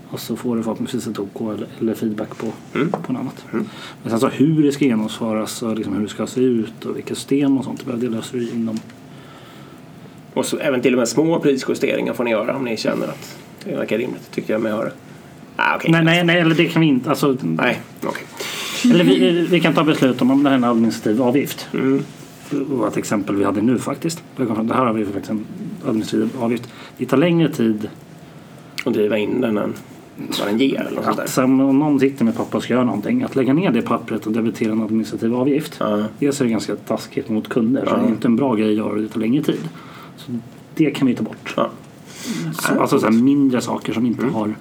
[0.09, 3.45] Och så får du förhoppningsvis ett OK eller, eller feedback på, på något annat.
[4.01, 6.97] Men sen så hur det ska genomföras och liksom hur det ska se ut och
[6.97, 8.79] vilka system och sånt, det löser du inom
[10.33, 13.37] Och så även till och med små prisjusteringar får ni göra om ni känner att
[13.63, 14.31] det verkar rimligt.
[14.31, 14.89] Tyckte jag mig höra.
[15.55, 15.91] Ah, okej.
[15.91, 17.09] Nej, nej, nej, eller det kan vi inte.
[17.09, 18.23] Alltså, Nej, okej.
[18.85, 21.67] Eller vi, vi kan ta beslut om om det här är en administrativ avgift.
[21.73, 22.03] Mm.
[22.49, 24.23] Det var ett exempel vi hade nu faktiskt.
[24.37, 25.45] Det här har vi faktiskt en
[25.85, 26.69] administrativ avgift.
[26.97, 27.89] Det tar längre tid
[28.85, 29.73] Och driva in den än
[30.39, 31.23] vad den ger eller något sånt där.
[31.23, 33.23] att sen om någon sitter med papper och ska göra någonting.
[33.23, 35.77] Att lägga ner det pappret och debitera en administrativ avgift.
[35.79, 36.03] Ja.
[36.19, 37.97] Dels är det ganska taskigt mot kunder så Ja.
[37.97, 39.69] det är inte en bra grej att göra och det tar längre tid.
[40.17, 40.31] Så
[40.75, 41.53] det kan vi ta bort.
[41.57, 41.69] Ja.
[42.53, 44.53] Så, alltså så här mindre saker som inte har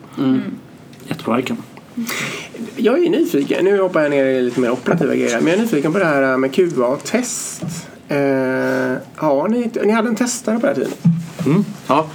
[1.08, 1.56] jättepåverkan.
[2.76, 5.62] Jag är nyfiken, nu hoppar jag ner i lite mer operativa grejer, men jag är
[5.62, 7.62] nyfiken på det här med QA-test.
[8.08, 8.16] Eh,
[9.16, 11.64] har ni, ni hade en testare på det här tiden?
[11.86, 12.06] Ja.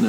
[0.00, 0.06] Eh,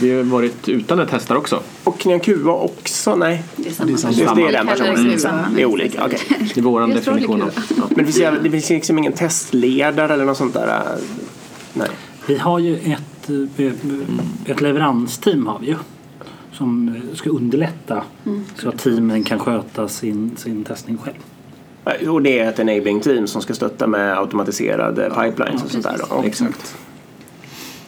[0.00, 1.62] Vi har varit utan en testare också.
[1.84, 3.16] Och ni har QA också?
[3.16, 3.86] Nej, Det är samma.
[3.86, 3.96] Det är
[4.26, 4.34] samma.
[4.34, 5.18] det är den personen.
[5.22, 6.20] Men- Det är olika, okej.
[6.54, 7.50] Det är vår definition av.
[7.76, 7.82] Ja.
[7.88, 10.66] Men det finns, det finns liksom ingen testledare eller något sånt där?
[10.68, 11.00] eh,
[11.72, 11.88] Nej.
[12.26, 13.72] Vi har ju ett, eh,
[14.52, 15.76] ett leveransteam har vi ju.
[16.60, 18.02] Som eh, ska underlätta
[18.56, 21.16] så att teamen kan sköta sin, sin testning själv.
[22.00, 25.84] Eh, Och det är ett enabling team som ska stötta med automatiserade pipelines och sånt
[25.84, 26.22] där då?
[26.24, 26.76] Exakt.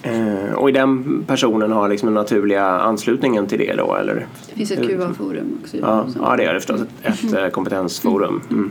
[0.03, 4.27] Eh, Och i den personen har liksom den naturliga anslutningen till det då eller?
[4.49, 5.77] Det finns ett QA-forum också.
[5.77, 6.81] Ja, ja det är det förstås.
[7.03, 8.41] Ett, ett eh, kompetensforum.
[8.51, 8.71] Mm.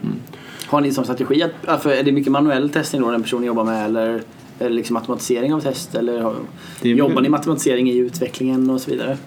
[0.68, 3.44] Har ni som strategi att, ja, för är det mycket manuell testning då den personen
[3.44, 4.22] jobbar med eller
[4.60, 6.34] Är det liksom automatisering av test eller
[6.82, 9.18] jobbar ni med automatisering i utvecklingen och så vidare?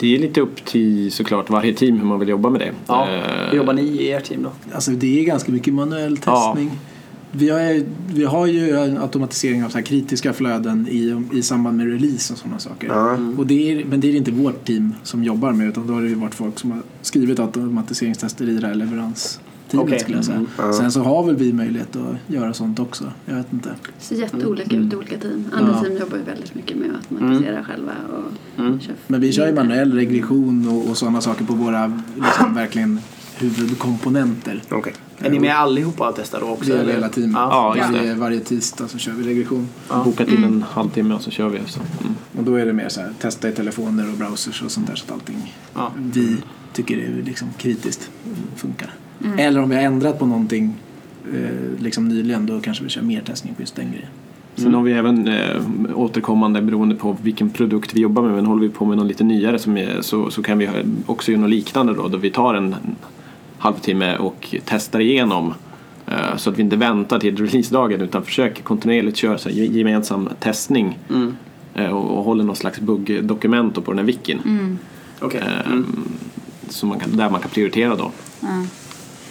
[0.00, 2.72] Det är lite upp till såklart varje team hur man vill jobba med det.
[2.86, 3.08] Ja.
[3.10, 4.50] Eh, Hur jobbar ni i ert team då?
[4.74, 6.52] Alltså det är ganska mycket manuell Ja.
[6.54, 6.70] testning.
[7.32, 7.82] Vi, har,
[8.14, 12.32] vi har ju en automatisering av så här kritiska flöden i, i samband med release
[12.32, 12.90] och sådana saker.
[13.38, 16.02] Och det är, men det är inte vårt team som jobbar med utan då har
[16.02, 18.74] det ju varit folk som har skrivit automatiseringstester i det här
[19.72, 20.00] leveransteamet Okej.
[20.00, 20.72] skulle jag säga.
[20.72, 23.12] Sen så har väl vi möjlighet att göra sånt också.
[23.26, 23.68] Jag vet inte.
[23.68, 25.44] Det ser jätteolika ut i olika team.
[25.52, 25.80] Andra Ja.
[25.82, 27.92] team jobbar ju väldigt mycket med att automatisera själva.
[28.08, 32.54] Och kör Men vi kör ju manuell regression och, och sådana saker på våra liksom,
[32.62, 33.00] verkligen
[33.38, 34.62] huvudkomponenter.
[34.70, 34.92] Okej.
[35.18, 36.70] Är ni med allihopa och testar då också?
[36.70, 36.92] Det är eller?
[36.92, 37.34] hela teamet.
[37.36, 37.76] Ja.
[37.78, 39.68] Ja, varje, tisdag så kör vi regression.
[40.04, 41.58] Bokat in en halvtimme och så kör vi.
[41.66, 41.80] Så.
[41.80, 42.14] Mm.
[42.38, 44.94] Och då är det mer så här, testa i telefoner och browsers och sånt där
[44.94, 45.92] så att allting Ja.
[45.96, 46.36] vi
[46.72, 48.10] tycker är liksom kritiskt
[48.56, 48.94] funkar.
[49.38, 50.74] Eller om vi har ändrat på någonting
[51.34, 51.50] eh,
[51.82, 54.08] liksom nyligen då kanske vi kör mer testning på just den grejen.
[54.56, 55.62] Sen har vi även eh,
[55.94, 58.32] återkommande beroende på vilken produkt vi jobbar med.
[58.32, 60.74] Men håller vi på med något lite nyare som är, så, så kan vi ha-
[61.06, 62.08] också göra något liknande då.
[62.08, 62.74] Då vi tar en,
[63.58, 65.54] halvtimme och testar igenom.
[66.06, 69.78] Eh, så att vi inte väntar till releasedagen utan försöker kontinuerligt köra så här, ge-
[69.78, 70.98] gemensam testning.
[71.10, 71.36] Mm.
[71.74, 74.38] Eh, och, och håller något slags buggdokument på den här wikin.
[75.20, 75.40] Okej.
[75.40, 75.86] Eh, Mm.
[76.68, 78.10] så man kan, där man kan prioritera då.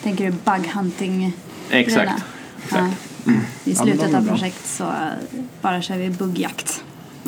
[0.04, 1.34] Tänker du bug hunting?
[1.70, 2.12] Exakt.
[2.22, 2.90] I Ja,
[3.24, 4.94] men de slutet av projekt så
[5.62, 6.84] bara kör vi buggjakt.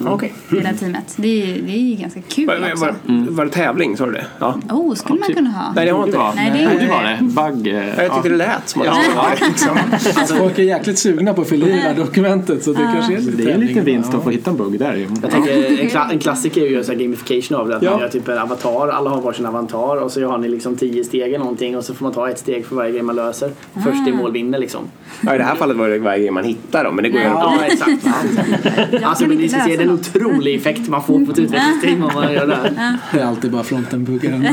[0.05, 0.33] Okej.
[0.51, 1.13] Hela teamet.
[1.17, 2.85] Det är, det är ganska kul Var, var, också.
[2.85, 4.25] var, var det tävling, sa du det?
[4.39, 4.55] Ja.
[4.69, 5.37] Oh, skulle man typ.
[5.37, 5.73] kunna ha.
[5.75, 6.33] Nej, det har inte vara.
[6.33, 7.17] Nej, det inte vara det.
[7.21, 7.23] det.
[7.23, 7.67] Bugg.
[7.67, 9.77] eh, Jag tyckte det lät som att det skulle vara liksom.
[10.21, 13.13] Alltså, folk är jäkligt sugna på att fylla i det här dokumentet så det kanske
[13.13, 15.07] är lite Det är en liten vinst att få hitta en bugg där.
[15.21, 17.75] Jag tänker, en, kla- en klassiker är ju så här gamification av det.
[17.77, 17.91] Att Ja.
[17.91, 21.03] man gör typ en avatar, alla har varsin avatar och så har ni liksom tio
[21.03, 23.51] steg eller någonting och så får man ta ett steg för varje grej man löser.
[23.83, 24.81] Först i mål vinner liksom.
[25.21, 27.21] Ja, I det här fallet var det varje grej man hittar dem, men det går
[27.21, 27.91] ju att Ja, exakt.
[29.03, 29.95] Alltså, kan men ni inte ska se dem.
[29.95, 32.55] otrolig effekt man får på ett utvecklingsteam om man gör det.
[32.55, 32.97] här.
[33.13, 34.47] Det är alltid bara fronten-buggaren.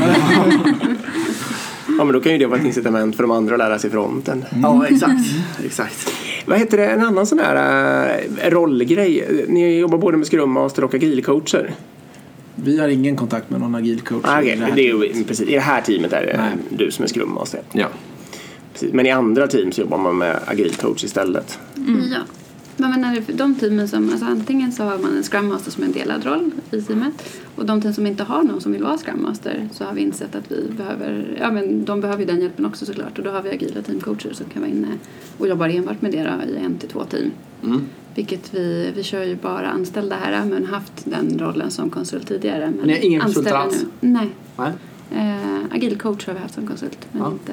[1.98, 3.90] Ja, men då kan ju det vara ett incitament för de andra att lära sig
[3.90, 4.44] fronten.
[4.62, 5.20] Ja, exakt.
[5.64, 6.12] exakt.
[6.46, 9.44] Vad heter det, en annan sån här äh, rollgrej?
[9.48, 11.70] Ni jobbar både med Scrum Master och agilcoacher.
[12.54, 14.24] Vi har ingen kontakt med någon agil coach.
[14.24, 14.56] Ah, okay.
[14.56, 16.50] det här det är ju, precis, I det här teamet är det Nej.
[16.70, 17.60] du som är Scrum Master.
[17.72, 17.86] Ja.
[18.72, 18.92] Precis.
[18.92, 21.58] Men i andra team så jobbar man med agilcoach istället.
[21.74, 22.18] Ja.
[22.80, 25.70] Men men när det, de teamen som, alltså antingen så har man en Scrum Master
[25.70, 28.72] som är en delad roll i teamet och de team som inte har någon som
[28.72, 32.20] vill vara Scrum Master så har vi insett att vi behöver, ja men de behöver
[32.20, 34.88] ju den hjälpen också såklart och då har vi agila teamcoacher som kan vara inne
[35.38, 37.30] och jobbar enbart med det då, i en till två team.
[37.64, 37.80] Mm.
[38.14, 42.72] Vilket vi, vi kör ju bara anställda här men haft den rollen som konsult tidigare.
[42.76, 43.84] Men Ni har ingen anställer alls?
[44.00, 44.08] Nu.
[44.08, 44.28] Nej.
[44.56, 44.72] Nej.
[45.10, 46.98] Eh, agil coach har vi haft som konsult.
[47.12, 47.32] Men Ja.
[47.32, 47.52] inte,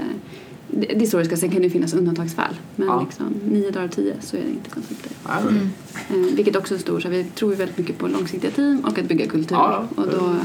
[0.80, 2.54] det, är så det ska, sen kan det finnas undantagsfall.
[2.76, 3.02] Men Ja.
[3.06, 5.12] liksom, nio dagar av tio så är det inte konsulter.
[5.28, 5.40] Ja,
[6.10, 7.02] Eh, vilket också är stort.
[7.02, 9.56] Så vi tror ju väldigt mycket på långsiktiga team och att bygga kultur.
[9.56, 9.88] Ja.
[9.96, 10.36] Och då eh,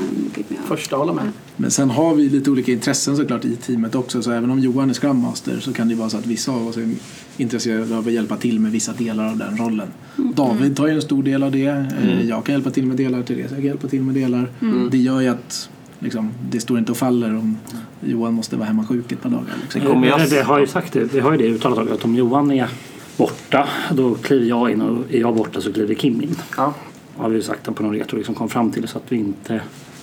[0.49, 0.63] vi ha...
[0.77, 1.29] Första håller med.
[1.57, 4.23] Men sen har vi lite olika intressen såklart i teamet också.
[4.23, 6.67] Så även om Johan är Scrum Master så kan det vara så att vissa av
[6.69, 6.89] oss är
[7.37, 9.89] intresserade av att hjälpa till med vissa delar av den rollen.
[10.17, 11.67] David tar ju en stor del av det.
[12.03, 13.23] Eh, Jag kan hjälpa till med delar.
[13.23, 14.49] Therese kan hjälpa till med delar.
[14.91, 15.71] Det gör ju att
[16.01, 17.59] liksom, det står inte och faller om
[18.01, 19.55] Johan måste vara hemma sjuk ett par dagar.
[19.63, 19.81] Liksom.
[19.81, 20.21] Kommer jag...
[20.21, 22.51] Det, det har ju sagt det, det har ju det uttalat också, att om Johan
[22.51, 22.69] är
[23.17, 26.37] borta då kliver jag in och är jag borta så kliver Kim in.
[26.57, 26.75] Ja.
[27.17, 29.61] Har vi ju sagt på någon retro liksom kom fram till så att vi inte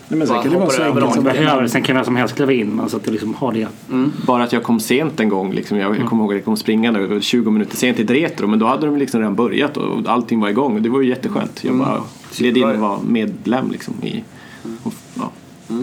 [0.09, 1.67] Nej, men sen Bara kan det vara så enkelt som behöver.
[1.67, 3.67] Sen kan vem som helst kliva in men så att vi liksom har det.
[4.25, 5.53] Bara att jag kom sent en gång.
[5.53, 5.77] Liksom.
[5.77, 8.47] Jag, jag kommer ihåg att jag kom springande över 20 minuter sent till retro.
[8.47, 10.75] Men då hade de liksom redan börjat och allting var igång.
[10.75, 11.63] Och det var ju jätteskönt.
[11.63, 12.03] Jag bara
[12.37, 13.93] gled in och var medlem liksom.
[14.03, 14.23] I,
[14.83, 14.93] och,
[15.67, 15.75] ja.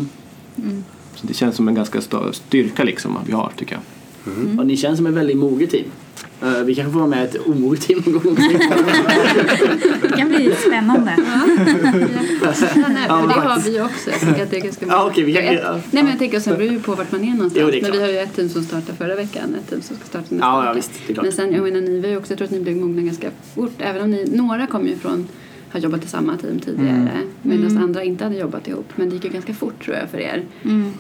[1.15, 2.01] Så det känns som en ganska
[2.33, 4.59] styrka liksom vi har tycker jag.
[4.61, 5.85] Och ni känns som ett väldigt moget team.
[6.43, 8.35] Eh, vi kanske får vara med ett omoget team någon gång.
[10.03, 11.17] Det kan bli spännande.
[11.27, 11.41] Ja,
[12.89, 14.11] nej, det har vi också.
[14.11, 15.73] Jag tänker att det är ganska Ja, okej, vi kan- Ett- ja.
[15.73, 17.63] Nej men jag tänker sen beror det ju på vart man är någonstans.
[17.73, 19.97] Jo, är men vi har ju ett team som startade förra veckan, ett team som
[19.97, 20.69] ska starta nästa Ja, vecka.
[20.69, 21.25] ja, visst, det är klart.
[21.25, 23.73] Men sen, jag menar ni ju också, jag tror att ni blev mogna ganska fort.
[23.79, 25.29] Även om ni, några kom ju från
[25.75, 27.09] har jobbat i samma team tidigare Mm.
[27.43, 28.87] medan andra inte hade jobbat ihop.
[28.97, 30.45] Men det gick ju ganska fort tror jag för er.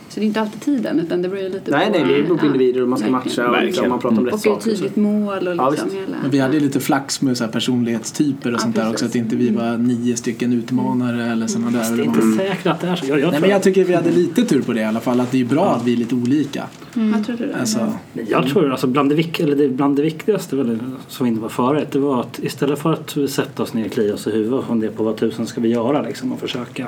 [0.09, 1.93] Så det är inte alltid tiden utan det beror ju lite Nej, på...
[1.93, 4.25] nej, det beror på ja, individer och man ska matcha och liksom, man pratar om
[4.27, 4.71] rätt Och ett saker.
[4.71, 6.01] tydligt mål och Ja, liksom visst.
[6.01, 6.17] hela...
[6.23, 8.95] Men vi hade lite flax med så här personlighetstyper och Ja, sånt där precis.
[8.95, 9.07] också.
[9.07, 11.97] Att inte vi var nio stycken utmanare eller sådana där.
[11.97, 13.07] Det är inte säkert att det är så.
[13.07, 15.21] Jag, jag, Nej, men jag tycker vi hade lite tur på det i alla fall.
[15.21, 16.65] Att det är bra att vi är lite olika.
[16.95, 17.53] Vad tror du?
[17.53, 17.93] Alltså,
[18.29, 20.79] jag tror alltså bland det, vik- eller det, bland det viktigaste väl,
[21.09, 24.15] som vi inte var förut det var att istället för att sätta oss ner, klia
[24.15, 26.87] oss i huvudet och fundera på vad tusen ska vi göra liksom, och försöka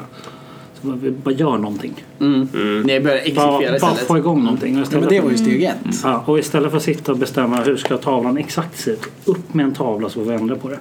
[0.83, 2.05] så vi bara gör någonting.
[2.21, 2.49] Mm.
[2.83, 3.99] Ni börjar Bara, exekvera bara istället.
[3.99, 4.73] få igång någonting.
[4.75, 5.77] Och Ja, istället men det var ju steg ett.
[6.05, 9.03] Ja, och istället för att sitta och bestämma hur ska tavlan exakt se ut.
[9.25, 10.79] Upp med en tavla så får vi ändra på det.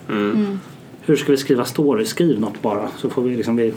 [1.02, 2.06] Hur ska vi skriva story?
[2.06, 3.74] Skriv något bara så får vi liksom vi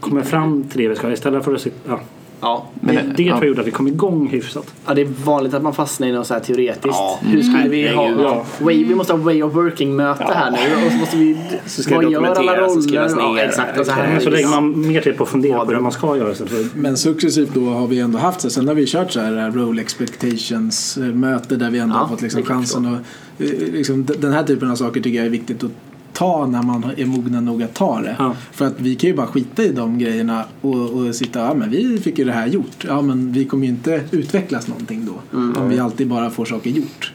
[0.00, 1.76] kommer fram till det vi ska istället för att sitta...
[1.88, 2.00] Ja.
[2.42, 2.66] Ja.
[2.80, 3.32] Men, det det ja.
[3.32, 4.74] tror jag gjorde att vi kom igång hyfsat.
[4.86, 6.84] ja, det är vanligt att man fastnar i något så här teoretiskt.
[6.84, 7.18] Ja.
[7.22, 8.02] Hur skulle vi ha...
[8.02, 8.24] Herregud.
[8.24, 8.44] Ja.
[8.60, 10.86] Way, vi måste ha way of working-möte här nu.
[10.86, 11.36] Och så måste vi...
[11.66, 13.32] Så ska vad gör alla dokumenteras och skrivas roller?
[13.32, 13.42] ner.
[13.42, 13.80] Ja, exakt.
[13.80, 14.20] Och så här.
[14.20, 16.96] Så lägger man mer tid på att fundera på hur man ska göra för Men
[16.96, 18.50] successivt då har vi ändå haft så.
[18.50, 21.04] Sen har vi kört så här role expectations eh,
[21.48, 23.00] där vi ändå Ja, har fått liksom chansen att
[23.38, 25.70] eh, liksom, den här typen av saker tycker jag är viktigt att
[26.12, 28.16] ta när man är mogna nog att ta det.
[28.18, 28.36] Ja.
[28.52, 31.70] För att vi kan ju bara skita i de grejerna och, och sitta, ja men
[31.70, 32.84] vi fick ju det här gjort.
[32.88, 35.38] Ja men vi kommer ju inte utvecklas någonting då.
[35.60, 37.12] Om vi alltid bara får saker gjort.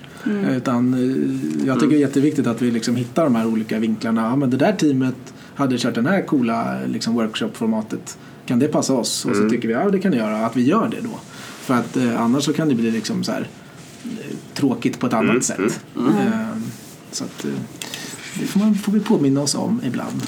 [0.50, 4.22] Utan eh, jag tycker det är jätteviktigt att vi liksom hittar de här olika vinklarna.
[4.22, 8.18] Ja men det där teamet hade kört den här coola liksom, workshop-formatet.
[8.46, 9.26] Kan det passa oss?
[9.26, 10.46] Och så tycker vi, ja det kan det göra.
[10.46, 11.20] Att vi gör det då.
[11.60, 13.48] För att eh, annars så kan det bli liksom så här
[14.04, 15.82] eh, tråkigt på ett annat sätt.
[15.96, 16.58] Eh,
[17.12, 17.52] så att eh,
[18.40, 20.22] det får, man, får vi påminna oss om ibland.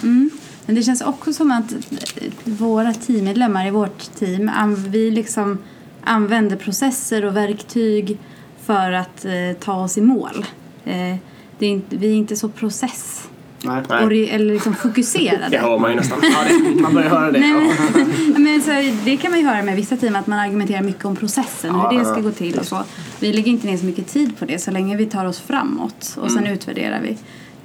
[0.66, 4.52] Men det känns också som att eh, våra teammedlemmar i vårt team,
[4.88, 5.58] vi liksom
[6.04, 8.18] använder processer och verktyg
[8.66, 10.46] för att eh, ta oss i mål.
[10.86, 11.16] Eh,
[11.60, 13.30] det är inte, vi är inte så process
[13.64, 13.84] Nej.
[13.90, 14.30] Nej.
[14.30, 15.48] eller liksom fokuserade.
[15.52, 16.20] Det hör man ju nästan.
[16.22, 17.40] Ja, det, man börjar höra det.
[17.40, 18.04] Nej, Ja.
[18.34, 18.72] men, men så,
[19.06, 22.00] det kan man ju höra med vissa team att man argumenterar mycket om processen, hur
[22.00, 22.84] det ska gå till och så.
[23.20, 26.18] Vi lägger inte ner så mycket tid på det så länge vi tar oss framåt
[26.22, 27.18] och sen utvärderar vi.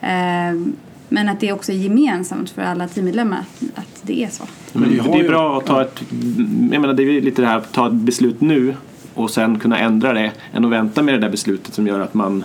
[0.06, 0.72] Ehm,
[1.08, 3.44] men att det också är gemensamt för alla teammedlemmar
[3.74, 4.44] att- det är så.
[4.72, 6.02] Men har det är bra att ta ett,
[6.70, 8.74] jag menar det är lite det här att ta ett beslut nu
[9.14, 12.14] och sen kunna ändra det än att vänta med det där beslutet som gör att
[12.14, 12.44] man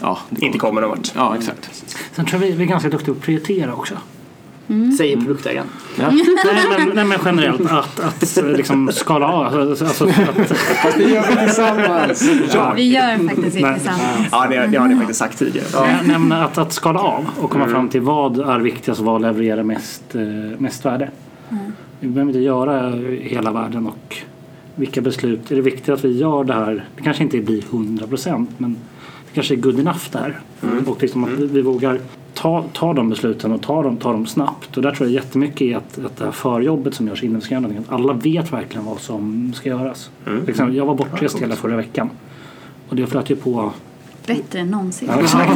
[0.00, 1.12] ja, det Inte kommer någon vart.
[1.14, 1.84] Ja, exakt.
[2.12, 3.94] Sen tror jag vi, vi är ganska duktiga på att prioritera också.
[4.98, 5.66] Säger produktägaren.
[5.98, 6.10] Ja.
[6.44, 9.60] nej, men, nej men generellt att, att liksom skala av.
[9.60, 9.96] Alltså, att,
[10.82, 12.30] Fast det gör vi tillsammans.
[12.76, 14.28] Vi gör faktiskt det tillsammans.
[14.32, 15.66] Ja, det, det har ni faktiskt sagt tidigare.
[15.74, 19.06] nej, nej, men att, att skala av och komma fram till vad är viktigast och
[19.06, 20.22] vad levererar mest, eh,
[20.58, 21.10] mest värde.
[22.00, 22.90] Vi behöver inte göra
[23.20, 24.16] hela världen och
[24.74, 25.50] vilka beslut.
[25.50, 26.84] Är det viktigt att vi gör det här?
[26.96, 28.76] Det kanske inte blir 100 procent men
[29.36, 30.40] kanske är good enough där.
[30.86, 32.00] Och liksom att vi, vi vågar
[32.34, 34.76] ta, ta de besluten och ta dem, ta dem snabbt.
[34.76, 37.40] Och där tror jag jättemycket är att, att det här förjobbet som görs innan vi
[37.40, 37.84] ska göra någonting.
[37.88, 40.10] Att alla vet verkligen vad som ska göras.
[40.24, 42.10] Till exempel, jag var bortrest hela förra veckan.
[42.88, 43.72] Och det flöt ju på
[44.26, 45.08] Bättre än någonsin.
[45.12, 45.52] Ja, exakt.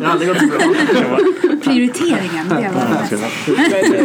[0.00, 1.18] Det har aldrig gått så bra.
[1.64, 3.20] Prioriteringen, det var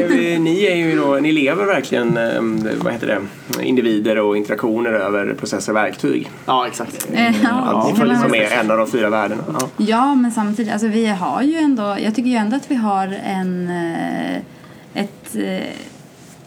[0.08, 2.42] det eh, ni är ju då, ni lever verkligen, eh,
[2.84, 6.30] vad heter det, individer och interaktioner över processer och verktyg.
[6.46, 7.08] Ja, exakt.
[7.14, 9.44] Eh, Ja, Som väl är en av de fyra värdena.
[9.60, 9.70] Ja.
[9.78, 13.18] Ja, men samtidigt, alltså vi har ju ändå, jag tycker ju ändå att vi har
[13.26, 13.70] en,
[14.94, 15.36] ett,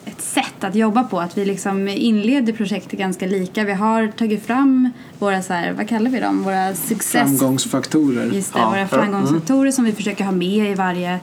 [0.05, 1.21] ett sätt att jobba på.
[1.21, 3.65] Att vi liksom inleder projektet ganska lika.
[3.65, 7.13] Vi har tagit fram våra, så här, vad kallar vi dem, våra success...
[7.41, 8.31] Framgångsfaktorer.
[8.35, 11.19] Just det, våra framgångsfaktorer som vi försöker ha med i varje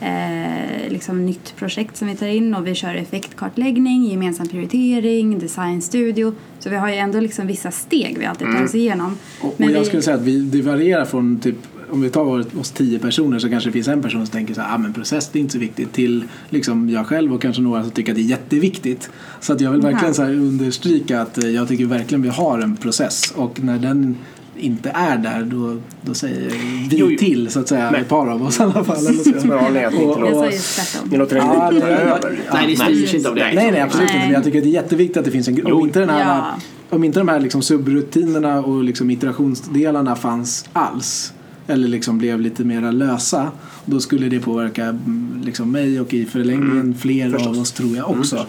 [0.00, 6.34] eh, liksom nytt projekt som vi tar in och vi kör effektkartläggning, gemensam prioritering, designstudio.
[6.58, 9.16] Så vi har ju ändå liksom vissa steg vi alltid tar oss igenom.
[9.40, 11.56] Och, och Men jag vi- skulle säga att vi, det varierar från typ
[11.94, 14.60] om vi tar oss tio personer så kanske det finns en person som tänker så
[14.60, 17.62] här, ah, men process det är inte så viktigt till liksom jag själv och kanske
[17.62, 19.10] några som tycker att det är jätteviktigt.
[19.40, 22.58] Så att jag vill verkligen så här understryka att eh, jag tycker verkligen vi har
[22.58, 24.16] en process och när den
[24.56, 27.18] inte är där då, då säger vi Jo, jo.
[27.18, 29.04] till så att säga, Men- ett par av oss i alla fall.
[29.14, 31.08] Just tvärtom.
[31.10, 32.38] Ni låter den Ja, nej, över.
[32.52, 33.52] Nej, det styrs inte av det.
[33.54, 34.16] Nej, nej absolut Nej.
[34.16, 34.26] inte.
[34.26, 35.72] Men jag tycker att det är jätteviktigt att det finns en grupp.
[35.72, 36.54] Om inte, den här, Ja.
[36.90, 41.32] om inte de här liksom subrutinerna och liksom iterationsdelarna fanns alls
[41.66, 43.50] eller liksom blev lite mera lösa
[43.84, 48.10] då skulle det påverka mm, liksom mig och i förlängningen fler av oss tror jag
[48.10, 48.46] också.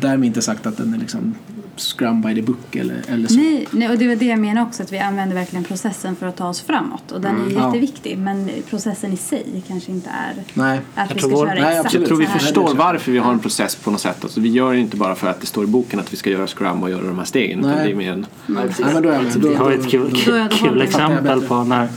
[0.00, 1.34] Därmed inte sagt att den är liksom
[1.76, 3.34] scrum by the book eller, eller så.
[3.34, 6.26] Nej, nej, och det var det jag menar också, att vi använder verkligen processen för
[6.26, 7.12] att ta oss framåt.
[7.12, 7.66] Och den är Ja.
[7.66, 10.80] jätteviktig, men processen i sig kanske inte är Nej.
[10.94, 11.94] att vi tror ska vår- köra nej, exakt.
[11.94, 14.16] Jag tror vi förstår varför vi har en process på något sätt.
[14.22, 16.30] Alltså, vi gör det inte bara för att det står i boken att vi ska
[16.30, 17.58] göra Scrum och göra de här stegen.
[17.58, 17.86] Utan Nej.
[17.86, 18.84] det är mer en, Nej, precis.
[18.84, 19.32] Nej, men då är jag med.
[19.40, 21.88] Då- Vi har ett då- kul, då- kul, då- kul då- exempel på när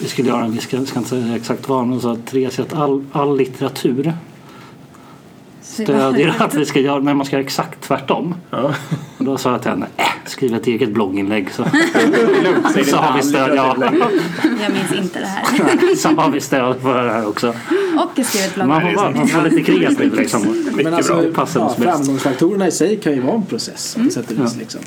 [0.00, 2.72] vi skulle göra, vi ska, ska inte säga exakt vad, men så att Therese att
[2.74, 4.12] all, all litteratur
[5.62, 8.34] Så- stödjer att vi ska göra, men man ska göra exakt tvärtom.
[9.18, 11.64] Och då sa jag till henne, äh, skriv ett eget blogginlägg så,
[12.86, 13.56] så har vi stöd.
[13.56, 13.76] Ja,
[14.62, 15.96] Jag minns inte det här.
[15.96, 17.48] så har vi stöd för det här också.
[17.48, 18.68] Och jag skrev ett blogg.
[18.68, 20.64] Man får, vara- man får vara lite kreativ liksom.
[20.74, 24.44] Men alltså, Passar ja, framgångsfaktorerna i sig kan ju vara en process på sätt och
[24.44, 24.56] vis.
[24.56, 24.80] Liksom.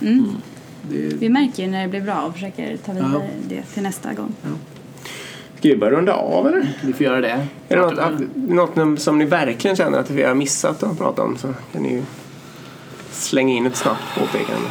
[0.89, 4.13] Det, Vi märker ju när det blir bra och försöker ta vidare det till nästa
[4.13, 4.33] gång.
[5.63, 6.73] Ska vi börja runda av eller?
[6.83, 7.47] Vi får göra det.
[7.69, 11.21] Är det något, att, något som ni verkligen känner att vi har missat att prata
[11.21, 12.01] om så kan ni ju
[13.11, 14.67] slänga in ett snabbt påpekande.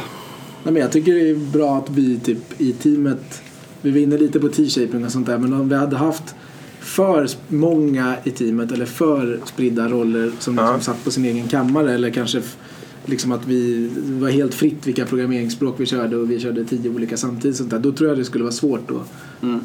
[0.63, 3.41] Nej, men jag tycker det är bra att vi typ i teamet,
[3.81, 6.35] vi var inne lite på T-shaping och sånt där, men om vi hade haft
[6.79, 10.79] för många i teamet eller för spridda roller som liksom Ja.
[10.79, 12.57] satt på sin egen kammare eller kanske f-
[13.05, 16.89] liksom att vi det var helt fritt vilka programmeringsspråk vi körde och vi körde tio
[16.89, 17.79] olika samtidigt sånt där.
[17.79, 19.11] Då tror jag det skulle vara svårt att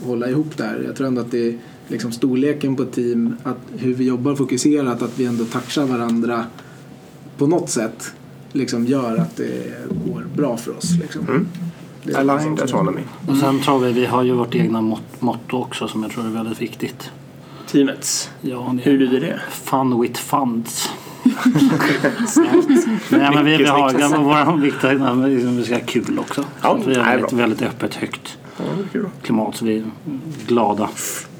[0.04, 0.82] hålla ihop där.
[0.86, 1.58] Jag tror ändå att det är
[1.88, 6.44] liksom storleken på ett team, att hur vi jobbar fokuserat, att vi ändå touchar varandra
[7.38, 8.12] på något sätt
[8.52, 9.74] liksom gör att det
[10.06, 10.90] går bra för oss.
[11.02, 11.46] Liksom.
[12.02, 13.00] Det är en Aligned autonomy.
[13.28, 16.26] Och sen tror vi, vi har ju vårt egna mot- motto också som jag tror
[16.26, 17.10] är väldigt viktigt.
[17.66, 18.30] Teamets.
[18.40, 19.40] Ja, det Hur lyder det?
[19.50, 20.90] Fun with funds.
[23.10, 24.00] Nej, men vi, har snyggt.
[24.12, 24.44] ja, våra
[25.28, 26.44] liksom, vi ska ha kul också.
[26.62, 29.08] Ja, vi det har är väldigt, öppet, högt Ja, det är kul.
[29.22, 29.84] klimat så vi är
[30.46, 30.88] glada.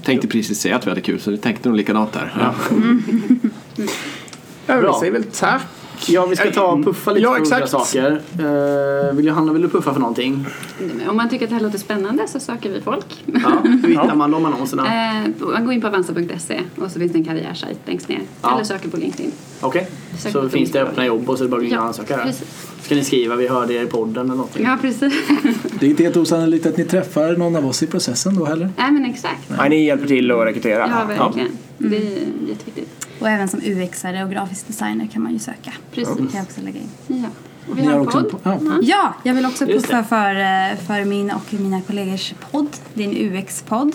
[0.03, 2.35] Tänkte precis säga att vi hade kul så vi tänkte nog likadant där.
[2.41, 2.55] Ja.
[4.67, 5.63] Ja, vi säger väl tack.
[6.07, 8.21] Ja, vi ska ta och puffa lite Ja, för olika saker.
[8.41, 10.47] Uh, vill Johanna, vill du puffa för någonting?
[11.09, 13.25] Om man tycker att det här låter spännande så söker vi folk.
[13.27, 14.87] Ja, hur hittar man de annonserna?
[14.87, 18.21] Eh, man går in på avanza.se och så finns det en karriärsajt längst ner.
[18.43, 18.55] Ja.
[18.55, 19.33] Eller söker på LinkedIn.
[19.61, 19.89] Okej,
[20.19, 22.19] Sök så på finns det öppna jobb och så är det bara att Ja, ansöka
[22.19, 22.69] precis.
[22.83, 24.65] Ska ni skriva vi hörde er i podden eller någonting?
[24.65, 25.15] Ja, precis.
[25.81, 28.71] Det är inte helt osannolikt att ni träffar någon av oss i processen då heller.
[28.77, 29.51] Nej, men exakt.
[29.59, 30.91] Nej, ni hjälper till att rekrytera.
[31.09, 31.49] Ja, verkligen.
[31.79, 33.07] Det är jätteviktigt.
[33.21, 35.73] Och även som UX-are och grafisk designer kan man ju söka.
[35.93, 36.15] Precis.
[36.17, 36.89] Det kan jag också lägga in.
[37.07, 37.29] Ja.
[37.75, 38.25] Vi har en podd.
[38.31, 38.79] po- ja.
[38.83, 42.69] Ja, jag vill också puffa för, eh, för min och mina kollegors podd.
[42.95, 43.93] Det är en UX-podd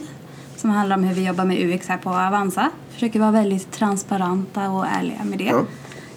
[0.57, 2.69] som handlar om hur vi jobbar med UX här på Avanza.
[2.93, 5.43] Försöker vara väldigt transparenta och ärliga med det.
[5.43, 5.64] Ja.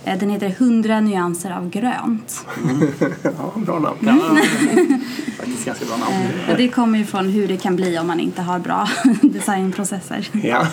[0.06, 2.46] Eh, Den heter 100 nyanser av grönt.
[3.22, 3.96] Ja, bra namn.
[4.00, 4.16] Ja,
[5.38, 6.14] faktiskt ganska bra namn.
[6.48, 8.88] Eh, det kommer ju från hur det kan bli om man inte har bra
[9.22, 10.28] designprocesser.
[10.42, 10.66] Ja.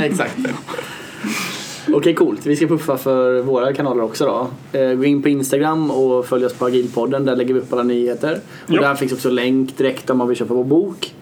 [0.00, 0.38] Exakt.
[1.92, 2.46] Okej, coolt.
[2.46, 4.24] Vi ska puffa för våra kanaler också
[4.72, 4.78] då.
[4.78, 7.24] Eh, Gå in på Instagram och följ oss på Agilpodden.
[7.24, 8.40] Där lägger vi upp alla nyheter.
[8.66, 8.80] Och Ja.
[8.80, 11.14] där finns också länk direkt om man vill köpa vår bok.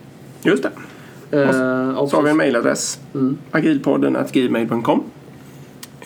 [0.42, 0.70] Just det.
[1.42, 2.98] Eh, och Så har vi en mejladress.
[3.14, 3.38] Mm.
[3.50, 5.02] agilpodden gmail.com.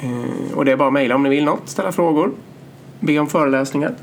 [0.04, 2.30] Eh, och det är bara att mejla om ni vill något, ställa frågor,
[3.00, 3.94] be om föreläsningar,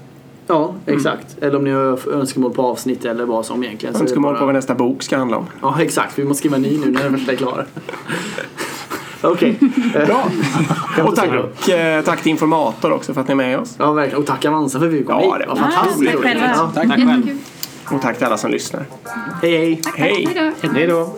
[0.47, 1.37] Ja, exakt.
[1.41, 3.95] Eller om ni har önskemål på avsnitt eller vad som egentligen.
[3.95, 5.45] önskemål bara- på vad nästa bok ska handla om.
[5.61, 6.19] Ja, exakt.
[6.19, 7.65] Vi måste skriva en ny nu när den första är klar.
[9.21, 9.59] Okej.
[9.95, 10.23] Eh, Bra!
[10.97, 13.75] jag och tack, eh, tack till Informator också för att ni är med oss.
[13.77, 14.19] Ja, verkligen.
[14.21, 15.41] Och tack Avanza för att vi kom Ja, hit.
[15.41, 16.23] det var fantastiskt tack roligt.
[16.25, 16.45] själva.
[16.55, 16.71] Ja.
[16.75, 16.87] Tack.
[16.87, 17.37] Tack själv.
[17.91, 18.85] Och tack till alla som lyssnar.
[19.41, 19.81] Hej, hej.
[19.95, 20.27] Hej!
[20.35, 20.67] Hej då.
[20.73, 21.09] Hej då.